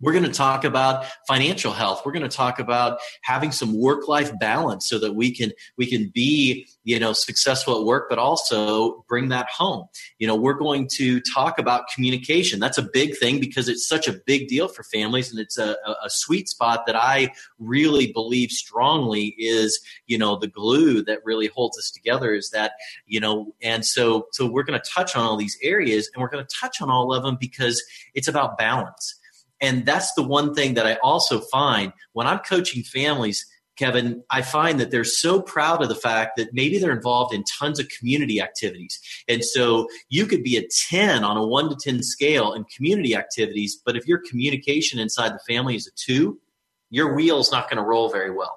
we're 0.00 0.12
going 0.12 0.24
to 0.24 0.30
talk 0.30 0.64
about 0.64 1.04
financial 1.26 1.72
health. 1.72 2.02
We're 2.04 2.12
going 2.12 2.28
to 2.28 2.36
talk 2.36 2.58
about 2.58 2.98
having 3.22 3.52
some 3.52 3.78
work 3.78 4.08
life 4.08 4.36
balance 4.38 4.88
so 4.88 4.98
that 4.98 5.14
we 5.14 5.34
can 5.34 5.52
we 5.76 5.86
can 5.86 6.10
be 6.14 6.68
you 6.84 6.98
know 6.98 7.12
successful 7.12 7.78
at 7.78 7.84
work 7.84 8.08
but 8.08 8.18
also 8.18 9.04
bring 9.08 9.28
that 9.28 9.48
home. 9.50 9.86
You 10.18 10.26
know 10.26 10.36
we're 10.36 10.54
going 10.54 10.88
to 10.96 11.20
talk 11.20 11.58
about 11.58 11.88
communication. 11.94 12.60
That's 12.60 12.78
a 12.78 12.88
big 12.92 13.16
thing 13.16 13.40
because 13.40 13.68
it's 13.68 13.86
such 13.86 14.08
a 14.08 14.12
big 14.26 14.48
deal 14.48 14.68
for 14.68 14.82
families 14.82 15.30
and 15.30 15.40
it's 15.40 15.58
a, 15.58 15.76
a 16.04 16.08
sweet 16.08 16.48
spot 16.48 16.86
that 16.86 16.96
i 16.96 17.32
really 17.58 18.12
believe 18.12 18.50
strongly 18.50 19.34
is 19.38 19.80
you 20.06 20.18
know 20.18 20.36
the 20.36 20.46
glue 20.46 21.02
that 21.02 21.18
really 21.24 21.48
holds 21.48 21.78
us 21.78 21.90
together 21.90 22.34
is 22.34 22.50
that 22.50 22.72
you 23.06 23.20
know 23.20 23.54
and 23.62 23.84
so 23.84 24.26
so 24.32 24.50
we're 24.50 24.62
going 24.62 24.78
to 24.78 24.90
touch 24.90 25.16
on 25.16 25.24
all 25.24 25.36
these 25.36 25.58
areas 25.62 26.10
and 26.14 26.22
we're 26.22 26.28
going 26.28 26.44
to 26.44 26.56
touch 26.60 26.80
on 26.80 26.90
all 26.90 27.12
of 27.12 27.22
them 27.22 27.36
because 27.40 27.82
it's 28.14 28.28
about 28.28 28.58
balance 28.58 29.17
and 29.60 29.84
that's 29.86 30.12
the 30.14 30.22
one 30.22 30.54
thing 30.54 30.74
that 30.74 30.86
I 30.86 30.94
also 31.02 31.40
find 31.40 31.92
when 32.12 32.26
I'm 32.26 32.38
coaching 32.40 32.82
families, 32.82 33.44
Kevin, 33.76 34.24
I 34.30 34.42
find 34.42 34.80
that 34.80 34.90
they're 34.90 35.04
so 35.04 35.40
proud 35.40 35.82
of 35.82 35.88
the 35.88 35.94
fact 35.94 36.36
that 36.36 36.52
maybe 36.52 36.78
they're 36.78 36.94
involved 36.94 37.32
in 37.32 37.44
tons 37.58 37.78
of 37.78 37.88
community 37.88 38.40
activities. 38.40 38.98
And 39.28 39.44
so 39.44 39.88
you 40.08 40.26
could 40.26 40.42
be 40.42 40.56
a 40.56 40.66
10 40.88 41.22
on 41.24 41.36
a 41.36 41.46
1 41.46 41.70
to 41.70 41.76
10 41.76 42.02
scale 42.02 42.52
in 42.52 42.64
community 42.64 43.14
activities, 43.14 43.80
but 43.84 43.96
if 43.96 44.06
your 44.06 44.20
communication 44.28 44.98
inside 44.98 45.32
the 45.32 45.40
family 45.52 45.76
is 45.76 45.86
a 45.86 45.92
2, 45.96 46.38
your 46.90 47.14
wheel's 47.14 47.52
not 47.52 47.70
going 47.70 47.76
to 47.76 47.88
roll 47.88 48.10
very 48.10 48.30
well. 48.30 48.56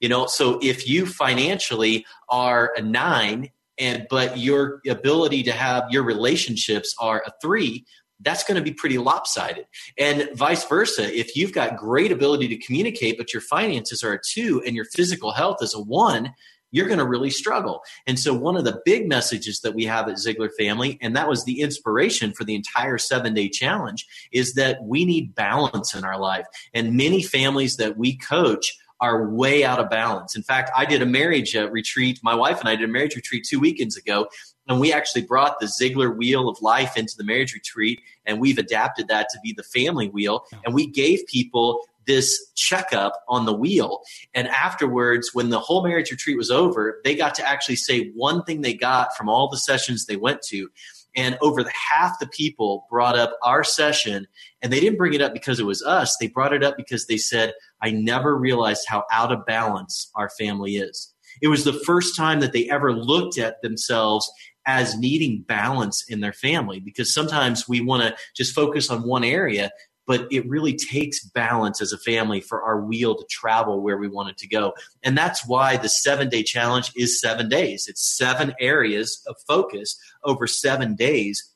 You 0.00 0.08
know, 0.08 0.26
so 0.26 0.58
if 0.62 0.88
you 0.88 1.06
financially 1.06 2.06
are 2.28 2.72
a 2.76 2.82
9 2.82 3.50
and 3.78 4.06
but 4.10 4.38
your 4.38 4.80
ability 4.88 5.42
to 5.44 5.52
have 5.52 5.84
your 5.90 6.02
relationships 6.02 6.94
are 6.98 7.22
a 7.26 7.32
3, 7.42 7.84
that's 8.22 8.44
going 8.44 8.56
to 8.56 8.62
be 8.62 8.72
pretty 8.72 8.98
lopsided. 8.98 9.66
And 9.98 10.28
vice 10.34 10.64
versa. 10.64 11.16
If 11.16 11.36
you've 11.36 11.52
got 11.52 11.76
great 11.76 12.12
ability 12.12 12.48
to 12.48 12.56
communicate, 12.58 13.18
but 13.18 13.32
your 13.32 13.42
finances 13.42 14.02
are 14.02 14.12
a 14.12 14.20
two 14.20 14.62
and 14.66 14.74
your 14.74 14.84
physical 14.86 15.32
health 15.32 15.62
is 15.62 15.74
a 15.74 15.80
one, 15.80 16.34
you're 16.72 16.86
going 16.86 16.98
to 16.98 17.06
really 17.06 17.30
struggle. 17.30 17.82
And 18.06 18.18
so, 18.18 18.34
one 18.34 18.56
of 18.56 18.64
the 18.64 18.80
big 18.84 19.06
messages 19.06 19.60
that 19.60 19.74
we 19.74 19.84
have 19.84 20.08
at 20.08 20.16
Ziglar 20.16 20.50
Family, 20.58 20.98
and 21.00 21.14
that 21.14 21.28
was 21.28 21.44
the 21.44 21.60
inspiration 21.60 22.32
for 22.32 22.44
the 22.44 22.54
entire 22.54 22.98
seven 22.98 23.34
day 23.34 23.48
challenge, 23.48 24.06
is 24.32 24.54
that 24.54 24.82
we 24.82 25.04
need 25.04 25.34
balance 25.34 25.94
in 25.94 26.04
our 26.04 26.18
life. 26.18 26.46
And 26.74 26.96
many 26.96 27.22
families 27.22 27.76
that 27.76 27.96
we 27.96 28.16
coach 28.16 28.76
are 29.00 29.28
way 29.28 29.64
out 29.64 29.80
of 29.80 29.90
balance. 29.90 30.36
In 30.36 30.44
fact, 30.44 30.70
I 30.76 30.84
did 30.84 31.02
a 31.02 31.06
marriage 31.06 31.56
uh, 31.56 31.68
retreat. 31.70 32.20
My 32.22 32.36
wife 32.36 32.60
and 32.60 32.68
I 32.68 32.76
did 32.76 32.88
a 32.88 32.92
marriage 32.92 33.16
retreat 33.16 33.44
two 33.48 33.58
weekends 33.58 33.96
ago, 33.96 34.28
and 34.72 34.80
we 34.80 34.92
actually 34.92 35.22
brought 35.22 35.60
the 35.60 35.66
Ziglar 35.66 36.16
wheel 36.16 36.48
of 36.48 36.60
life 36.62 36.96
into 36.96 37.14
the 37.16 37.24
marriage 37.24 37.52
retreat, 37.52 38.00
and 38.24 38.40
we've 38.40 38.56
adapted 38.56 39.08
that 39.08 39.28
to 39.30 39.38
be 39.42 39.52
the 39.52 39.62
family 39.62 40.08
wheel. 40.08 40.46
And 40.64 40.74
we 40.74 40.86
gave 40.86 41.26
people 41.26 41.84
this 42.06 42.50
checkup 42.56 43.12
on 43.28 43.44
the 43.44 43.52
wheel. 43.52 44.00
And 44.34 44.48
afterwards, 44.48 45.30
when 45.34 45.50
the 45.50 45.60
whole 45.60 45.86
marriage 45.86 46.10
retreat 46.10 46.38
was 46.38 46.50
over, 46.50 47.00
they 47.04 47.14
got 47.14 47.34
to 47.34 47.46
actually 47.48 47.76
say 47.76 48.10
one 48.14 48.42
thing 48.44 48.62
they 48.62 48.72
got 48.72 49.14
from 49.14 49.28
all 49.28 49.48
the 49.48 49.58
sessions 49.58 50.06
they 50.06 50.16
went 50.16 50.40
to. 50.48 50.68
And 51.14 51.36
over 51.42 51.62
the 51.62 51.72
half 51.92 52.18
the 52.18 52.26
people 52.26 52.86
brought 52.88 53.18
up 53.18 53.36
our 53.42 53.62
session, 53.62 54.26
and 54.62 54.72
they 54.72 54.80
didn't 54.80 54.96
bring 54.96 55.12
it 55.12 55.20
up 55.20 55.34
because 55.34 55.60
it 55.60 55.66
was 55.66 55.84
us. 55.84 56.16
They 56.18 56.28
brought 56.28 56.54
it 56.54 56.64
up 56.64 56.78
because 56.78 57.06
they 57.06 57.18
said, 57.18 57.52
I 57.82 57.90
never 57.90 58.38
realized 58.38 58.86
how 58.88 59.04
out 59.12 59.30
of 59.30 59.44
balance 59.44 60.10
our 60.14 60.30
family 60.30 60.76
is. 60.76 61.12
It 61.40 61.48
was 61.48 61.64
the 61.64 61.72
first 61.72 62.16
time 62.16 62.40
that 62.40 62.52
they 62.52 62.68
ever 62.68 62.92
looked 62.92 63.38
at 63.38 63.62
themselves 63.62 64.30
as 64.66 64.96
needing 64.98 65.42
balance 65.42 66.04
in 66.08 66.20
their 66.20 66.32
family 66.32 66.80
because 66.80 67.12
sometimes 67.12 67.68
we 67.68 67.80
want 67.80 68.02
to 68.02 68.14
just 68.34 68.54
focus 68.54 68.90
on 68.90 69.06
one 69.06 69.24
area 69.24 69.70
but 70.06 70.26
it 70.30 70.48
really 70.48 70.74
takes 70.74 71.24
balance 71.24 71.80
as 71.80 71.92
a 71.92 71.98
family 71.98 72.40
for 72.40 72.62
our 72.62 72.80
wheel 72.80 73.14
to 73.14 73.24
travel 73.30 73.80
where 73.80 73.96
we 73.96 74.08
want 74.08 74.30
it 74.30 74.38
to 74.38 74.48
go. 74.48 74.74
And 75.02 75.16
that's 75.16 75.46
why 75.46 75.76
the 75.76 75.88
seven 75.88 76.28
day 76.28 76.42
challenge 76.42 76.92
is 76.96 77.20
seven 77.20 77.48
days. 77.48 77.86
It's 77.88 78.16
seven 78.16 78.52
areas 78.60 79.22
of 79.26 79.36
focus 79.46 79.96
over 80.24 80.46
seven 80.46 80.96
days 80.96 81.52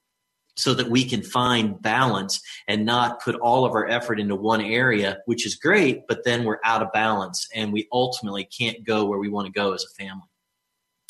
so 0.57 0.73
that 0.75 0.89
we 0.89 1.05
can 1.05 1.23
find 1.23 1.81
balance 1.83 2.41
and 2.67 2.87
not 2.87 3.21
put 3.21 3.35
all 3.35 3.67
of 3.67 3.73
our 3.73 3.87
effort 3.87 4.19
into 4.19 4.35
one 4.35 4.63
area, 4.63 5.19
which 5.27 5.45
is 5.45 5.55
great, 5.55 6.07
but 6.09 6.25
then 6.25 6.45
we're 6.45 6.61
out 6.65 6.83
of 6.83 6.91
balance 6.93 7.47
and 7.55 7.73
we 7.73 7.87
ultimately 7.93 8.45
can't 8.45 8.85
go 8.85 9.05
where 9.05 9.19
we 9.19 9.29
want 9.29 9.47
to 9.47 9.53
go 9.53 9.75
as 9.75 9.85
a 9.85 10.03
family. 10.03 10.29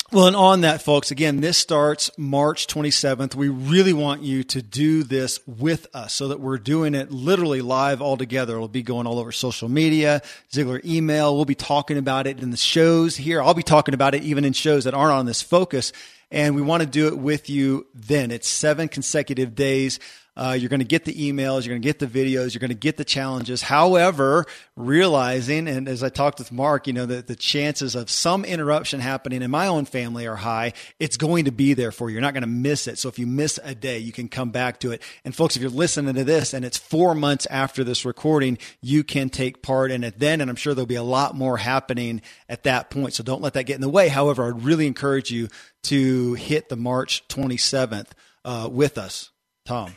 Well, 0.09 0.27
and 0.27 0.37
on 0.37 0.61
that, 0.61 0.81
folks, 0.81 1.11
again, 1.11 1.41
this 1.41 1.57
starts 1.57 2.09
March 2.17 2.67
27th. 2.67 3.35
We 3.35 3.49
really 3.49 3.91
want 3.91 4.23
you 4.23 4.41
to 4.45 4.61
do 4.61 5.03
this 5.03 5.41
with 5.45 5.85
us 5.93 6.13
so 6.13 6.29
that 6.29 6.39
we're 6.39 6.59
doing 6.59 6.95
it 6.95 7.11
literally 7.11 7.59
live 7.59 8.01
all 8.01 8.15
together. 8.15 8.55
It'll 8.55 8.69
be 8.69 8.83
going 8.83 9.05
all 9.05 9.19
over 9.19 9.33
social 9.33 9.67
media, 9.67 10.21
Ziglar 10.49 10.83
email. 10.85 11.35
We'll 11.35 11.43
be 11.43 11.55
talking 11.55 11.97
about 11.97 12.25
it 12.25 12.41
in 12.41 12.51
the 12.51 12.57
shows 12.57 13.17
here. 13.17 13.41
I'll 13.41 13.53
be 13.53 13.63
talking 13.63 13.93
about 13.93 14.15
it 14.15 14.23
even 14.23 14.45
in 14.45 14.53
shows 14.53 14.85
that 14.85 14.93
aren't 14.93 15.11
on 15.11 15.25
this 15.25 15.41
focus. 15.41 15.91
And 16.31 16.55
we 16.55 16.61
want 16.61 16.83
to 16.83 16.87
do 16.87 17.07
it 17.07 17.17
with 17.17 17.49
you 17.49 17.85
then. 17.93 18.31
It's 18.31 18.47
seven 18.47 18.87
consecutive 18.87 19.55
days. 19.55 19.99
Uh, 20.37 20.55
you're 20.57 20.69
going 20.69 20.79
to 20.79 20.85
get 20.85 21.03
the 21.03 21.15
emails, 21.15 21.65
you're 21.65 21.73
going 21.73 21.81
to 21.81 21.87
get 21.87 21.97
the 21.97 22.05
videos, 22.05 22.53
you're 22.53 22.59
going 22.59 22.69
to 22.69 22.75
get 22.75 22.95
the 22.95 23.03
challenges. 23.03 23.63
However, 23.63 24.45
realizing, 24.75 25.67
and 25.67 25.89
as 25.89 26.03
I 26.03 26.09
talked 26.09 26.37
with 26.37 26.51
Mark, 26.51 26.85
you 26.85 26.93
know, 26.93 27.07
that 27.07 27.25
the 27.25 27.35
chances 27.35 27.95
of 27.95 28.11
some 28.11 28.45
interruption 28.45 28.99
happening 28.99 29.41
in 29.41 29.49
my 29.49 29.65
own 29.65 29.85
family 29.85 30.27
are 30.27 30.35
high. 30.35 30.73
It's 30.99 31.17
going 31.17 31.45
to 31.45 31.51
be 31.51 31.73
there 31.73 31.91
for 31.91 32.07
you. 32.07 32.13
You're 32.13 32.21
not 32.21 32.35
going 32.35 32.41
to 32.41 32.47
miss 32.47 32.85
it. 32.85 32.99
So 32.99 33.09
if 33.09 33.17
you 33.17 33.25
miss 33.25 33.59
a 33.63 33.73
day, 33.73 33.97
you 33.97 34.11
can 34.11 34.29
come 34.29 34.51
back 34.51 34.79
to 34.81 34.91
it. 34.91 35.01
And 35.25 35.35
folks, 35.35 35.55
if 35.55 35.63
you're 35.63 35.71
listening 35.71 36.13
to 36.13 36.23
this 36.23 36.53
and 36.53 36.63
it's 36.63 36.77
four 36.77 37.15
months 37.15 37.47
after 37.47 37.83
this 37.83 38.05
recording, 38.05 38.59
you 38.79 39.03
can 39.03 39.29
take 39.31 39.63
part 39.63 39.89
in 39.89 40.03
it 40.03 40.19
then. 40.19 40.39
And 40.39 40.51
I'm 40.51 40.55
sure 40.55 40.75
there'll 40.75 40.85
be 40.85 40.95
a 40.95 41.01
lot 41.01 41.35
more 41.35 41.57
happening 41.57 42.21
at 42.47 42.63
that 42.63 42.91
point. 42.91 43.15
So 43.15 43.23
don't 43.23 43.41
let 43.41 43.53
that 43.53 43.63
get 43.63 43.75
in 43.75 43.81
the 43.81 43.89
way. 43.89 44.07
However, 44.07 44.47
I'd 44.47 44.61
really 44.61 44.85
encourage 44.85 45.31
you 45.31 45.47
to 45.83 46.35
hit 46.35 46.69
the 46.69 46.75
March 46.75 47.27
27th 47.27 48.09
uh, 48.45 48.69
with 48.71 48.99
us. 48.99 49.31
Tom. 49.65 49.95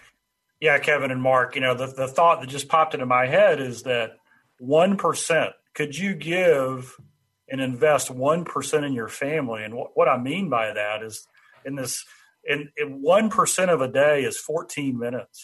Yeah, 0.60 0.78
Kevin 0.78 1.10
and 1.10 1.22
Mark, 1.22 1.54
you 1.54 1.62
know, 1.62 1.74
the, 1.74 1.86
the 1.86 2.06
thought 2.06 2.40
that 2.40 2.48
just 2.48 2.68
popped 2.68 2.92
into 2.94 3.06
my 3.06 3.26
head 3.26 3.60
is 3.60 3.82
that 3.84 4.18
1%, 4.62 5.52
could 5.74 5.96
you 5.96 6.14
give 6.14 6.96
and 7.48 7.60
invest 7.60 8.14
1% 8.14 8.86
in 8.86 8.92
your 8.92 9.08
family? 9.08 9.64
And 9.64 9.74
what, 9.74 9.92
what 9.94 10.08
I 10.08 10.18
mean 10.18 10.50
by 10.50 10.72
that 10.72 11.02
is 11.02 11.26
in 11.64 11.76
this, 11.76 12.04
in, 12.44 12.70
in 12.76 13.02
1% 13.02 13.68
of 13.68 13.80
a 13.80 13.88
day 13.88 14.24
is 14.24 14.38
14 14.38 14.98
minutes. 14.98 15.42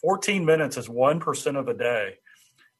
14 0.00 0.44
minutes 0.44 0.76
is 0.76 0.88
1% 0.88 1.58
of 1.58 1.68
a 1.68 1.74
day. 1.74 2.14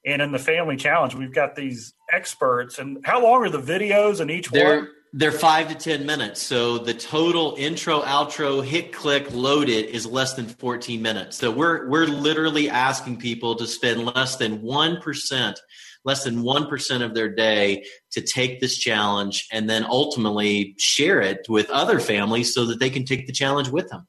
And 0.06 0.22
in 0.22 0.32
the 0.32 0.38
family 0.38 0.76
challenge, 0.76 1.14
we've 1.14 1.34
got 1.34 1.56
these 1.56 1.92
experts. 2.12 2.78
And 2.78 3.04
how 3.04 3.22
long 3.22 3.44
are 3.44 3.50
the 3.50 3.60
videos 3.60 4.20
in 4.20 4.30
each 4.30 4.48
They're, 4.48 4.76
one? 4.76 4.88
They're 5.12 5.32
five 5.32 5.68
to 5.68 5.74
10 5.74 6.04
minutes. 6.04 6.42
So 6.42 6.78
the 6.78 6.92
total 6.92 7.54
intro, 7.56 8.02
outro, 8.02 8.62
hit, 8.62 8.92
click, 8.92 9.32
load 9.32 9.70
it 9.70 9.88
is 9.90 10.04
less 10.04 10.34
than 10.34 10.46
14 10.46 11.00
minutes. 11.00 11.38
So 11.38 11.50
we're, 11.50 11.88
we're 11.88 12.06
literally 12.06 12.68
asking 12.68 13.18
people 13.18 13.54
to 13.56 13.66
spend 13.66 14.04
less 14.04 14.36
than 14.36 14.59
1%, 14.61 15.56
less 16.04 16.24
than 16.24 16.42
1% 16.42 17.02
of 17.02 17.14
their 17.14 17.28
day 17.30 17.84
to 18.12 18.20
take 18.20 18.61
this 18.61 18.76
challenge 18.76 19.46
and 19.50 19.68
then 19.68 19.84
ultimately 19.84 20.74
share 20.78 21.22
it 21.22 21.46
with 21.48 21.70
other 21.70 22.00
families 22.00 22.52
so 22.52 22.66
that 22.66 22.78
they 22.78 22.90
can 22.90 23.06
take 23.06 23.26
the 23.26 23.32
challenge 23.32 23.70
with 23.70 23.88
them. 23.88 24.06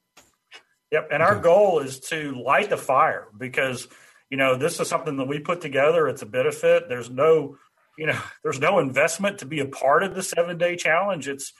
Yep. 0.92 1.08
And 1.12 1.22
our 1.22 1.38
goal 1.38 1.78
is 1.78 2.00
to 2.00 2.34
light 2.44 2.68
the 2.68 2.76
fire 2.76 3.28
because, 3.38 3.88
you 4.28 4.36
know, 4.36 4.56
this 4.56 4.80
is 4.80 4.88
something 4.88 5.16
that 5.16 5.28
we 5.28 5.38
put 5.38 5.60
together. 5.60 6.08
It's 6.08 6.22
a 6.22 6.26
benefit. 6.26 6.88
There's 6.88 7.08
no 7.08 7.56
you 7.98 8.06
know, 8.06 8.18
there's 8.42 8.60
no 8.60 8.78
investment 8.78 9.38
to 9.38 9.46
be 9.46 9.60
a 9.60 9.66
part 9.66 10.02
of 10.02 10.14
the 10.14 10.22
seven 10.22 10.58
day 10.58 10.76
challenge. 10.76 11.28
It's 11.28 11.52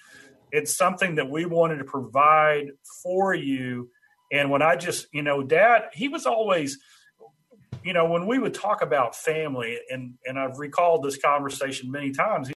it's 0.53 0.76
something 0.76 1.16
that 1.16 1.31
we 1.31 1.45
wanted 1.45 1.76
to 1.76 1.85
provide 1.85 2.70
for 3.03 3.35
you. 3.35 3.91
And 4.33 4.51
when 4.51 4.62
I 4.62 4.76
just, 4.76 5.07
you 5.12 5.22
know, 5.22 5.43
dad, 5.43 5.85
he 5.93 6.09
was 6.09 6.26
always, 6.26 6.78
you 7.85 7.93
know, 7.93 8.11
when 8.11 8.26
we 8.26 8.39
would 8.39 8.55
talk 8.55 8.83
about 8.83 9.14
family, 9.14 9.78
and 9.91 10.14
and 10.24 10.39
I've 10.39 10.59
recalled 10.59 11.05
this 11.05 11.16
conversation 11.16 11.91
many 11.91 12.12
times. 12.12 12.51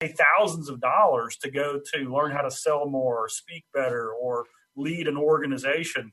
Thousands 0.00 0.68
of 0.68 0.80
dollars 0.80 1.36
to 1.38 1.50
go 1.50 1.80
to 1.92 2.14
learn 2.14 2.30
how 2.30 2.42
to 2.42 2.50
sell 2.50 2.86
more, 2.86 3.24
or 3.24 3.28
speak 3.28 3.64
better, 3.74 4.12
or 4.12 4.44
lead 4.76 5.08
an 5.08 5.16
organization 5.16 6.12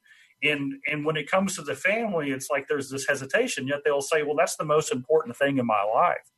and 0.50 0.74
and 0.88 1.06
when 1.06 1.18
it 1.18 1.30
comes 1.30 1.56
to 1.56 1.62
the 1.62 1.76
family 1.76 2.32
it's 2.32 2.50
like 2.50 2.68
there's 2.68 2.90
this 2.90 3.08
hesitation 3.08 3.68
yet 3.68 3.80
they'll 3.84 4.02
say 4.02 4.24
well 4.24 4.36
that's 4.36 4.56
the 4.58 4.66
most 4.66 4.92
important 4.92 5.36
thing 5.36 5.58
in 5.58 5.66
my 5.66 5.84
life. 5.84 6.32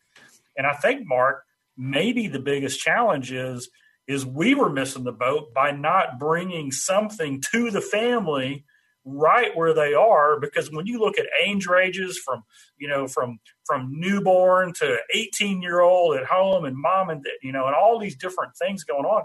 And 0.55 0.65
i 0.65 0.73
think 0.73 1.05
mark 1.05 1.43
maybe 1.77 2.27
the 2.27 2.39
biggest 2.39 2.79
challenge 2.79 3.31
is 3.31 3.69
is 4.07 4.25
we 4.25 4.55
were 4.55 4.69
missing 4.69 5.03
the 5.03 5.11
boat 5.11 5.53
by 5.53 5.71
not 5.71 6.17
bringing 6.17 6.71
something 6.71 7.41
to 7.51 7.69
the 7.69 7.81
family 7.81 8.65
right 9.05 9.55
where 9.55 9.73
they 9.73 9.93
are 9.93 10.39
because 10.39 10.69
when 10.71 10.85
you 10.85 10.99
look 10.99 11.17
at 11.17 11.25
age 11.45 11.65
ranges 11.65 12.19
from 12.23 12.43
you 12.77 12.87
know 12.87 13.07
from 13.07 13.39
from 13.65 13.89
newborn 13.91 14.73
to 14.73 14.97
18 15.13 15.61
year 15.61 15.79
old 15.79 16.17
at 16.17 16.25
home 16.25 16.65
and 16.65 16.75
mom 16.75 17.09
and 17.09 17.25
you 17.41 17.51
know 17.51 17.67
and 17.67 17.75
all 17.75 17.97
these 17.99 18.17
different 18.17 18.51
things 18.57 18.83
going 18.83 19.05
on 19.05 19.23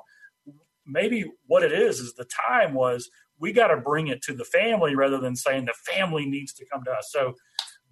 maybe 0.87 1.25
what 1.47 1.65
it 1.65 1.73
is 1.73 1.99
is 1.99 2.15
the 2.15 2.25
time 2.25 2.75
was 2.75 3.11
we 3.43 3.53
got 3.53 3.67
to 3.67 3.77
bring 3.77 4.07
it 4.07 4.23
to 4.23 4.35
the 4.35 4.45
family 4.45 4.95
rather 4.95 5.19
than 5.19 5.35
saying 5.35 5.65
the 5.65 5.75
family 5.93 6.27
needs 6.27 6.53
to 6.55 6.65
come 6.73 6.85
to 6.85 6.93
us. 6.93 7.11
So 7.11 7.35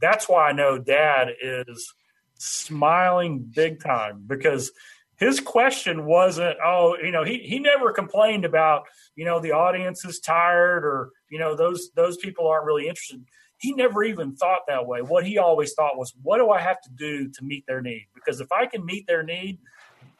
that's 0.00 0.28
why 0.28 0.48
I 0.48 0.52
know 0.52 0.78
dad 0.78 1.30
is 1.42 1.92
smiling 2.38 3.50
big 3.52 3.82
time 3.82 4.22
because 4.26 4.70
his 5.16 5.40
question 5.40 6.06
wasn't, 6.06 6.56
oh, 6.64 6.96
you 7.02 7.10
know, 7.10 7.24
he, 7.24 7.38
he 7.38 7.58
never 7.58 7.92
complained 7.92 8.44
about, 8.44 8.84
you 9.16 9.24
know, 9.24 9.40
the 9.40 9.50
audience 9.50 10.04
is 10.04 10.20
tired 10.20 10.84
or, 10.84 11.10
you 11.28 11.38
know, 11.40 11.56
those 11.56 11.90
those 11.96 12.16
people 12.16 12.46
aren't 12.46 12.64
really 12.64 12.86
interested. 12.86 13.22
He 13.58 13.74
never 13.74 14.04
even 14.04 14.36
thought 14.36 14.62
that 14.68 14.86
way. 14.86 15.02
What 15.02 15.26
he 15.26 15.36
always 15.36 15.74
thought 15.74 15.98
was, 15.98 16.14
what 16.22 16.38
do 16.38 16.48
I 16.50 16.60
have 16.60 16.80
to 16.82 16.90
do 16.90 17.28
to 17.28 17.44
meet 17.44 17.66
their 17.66 17.82
need? 17.82 18.06
Because 18.14 18.40
if 18.40 18.52
I 18.52 18.66
can 18.66 18.86
meet 18.86 19.08
their 19.08 19.24
need, 19.24 19.58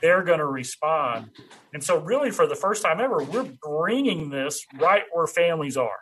they're 0.03 0.23
going 0.23 0.39
to 0.39 0.47
respond. 0.47 1.31
And 1.73 1.83
so, 1.83 1.99
really, 1.99 2.31
for 2.31 2.47
the 2.47 2.55
first 2.55 2.83
time 2.83 3.01
ever, 3.01 3.23
we're 3.23 3.51
bringing 3.63 4.31
this 4.31 4.65
right 4.79 5.03
where 5.13 5.27
families 5.27 5.77
are. 5.77 5.99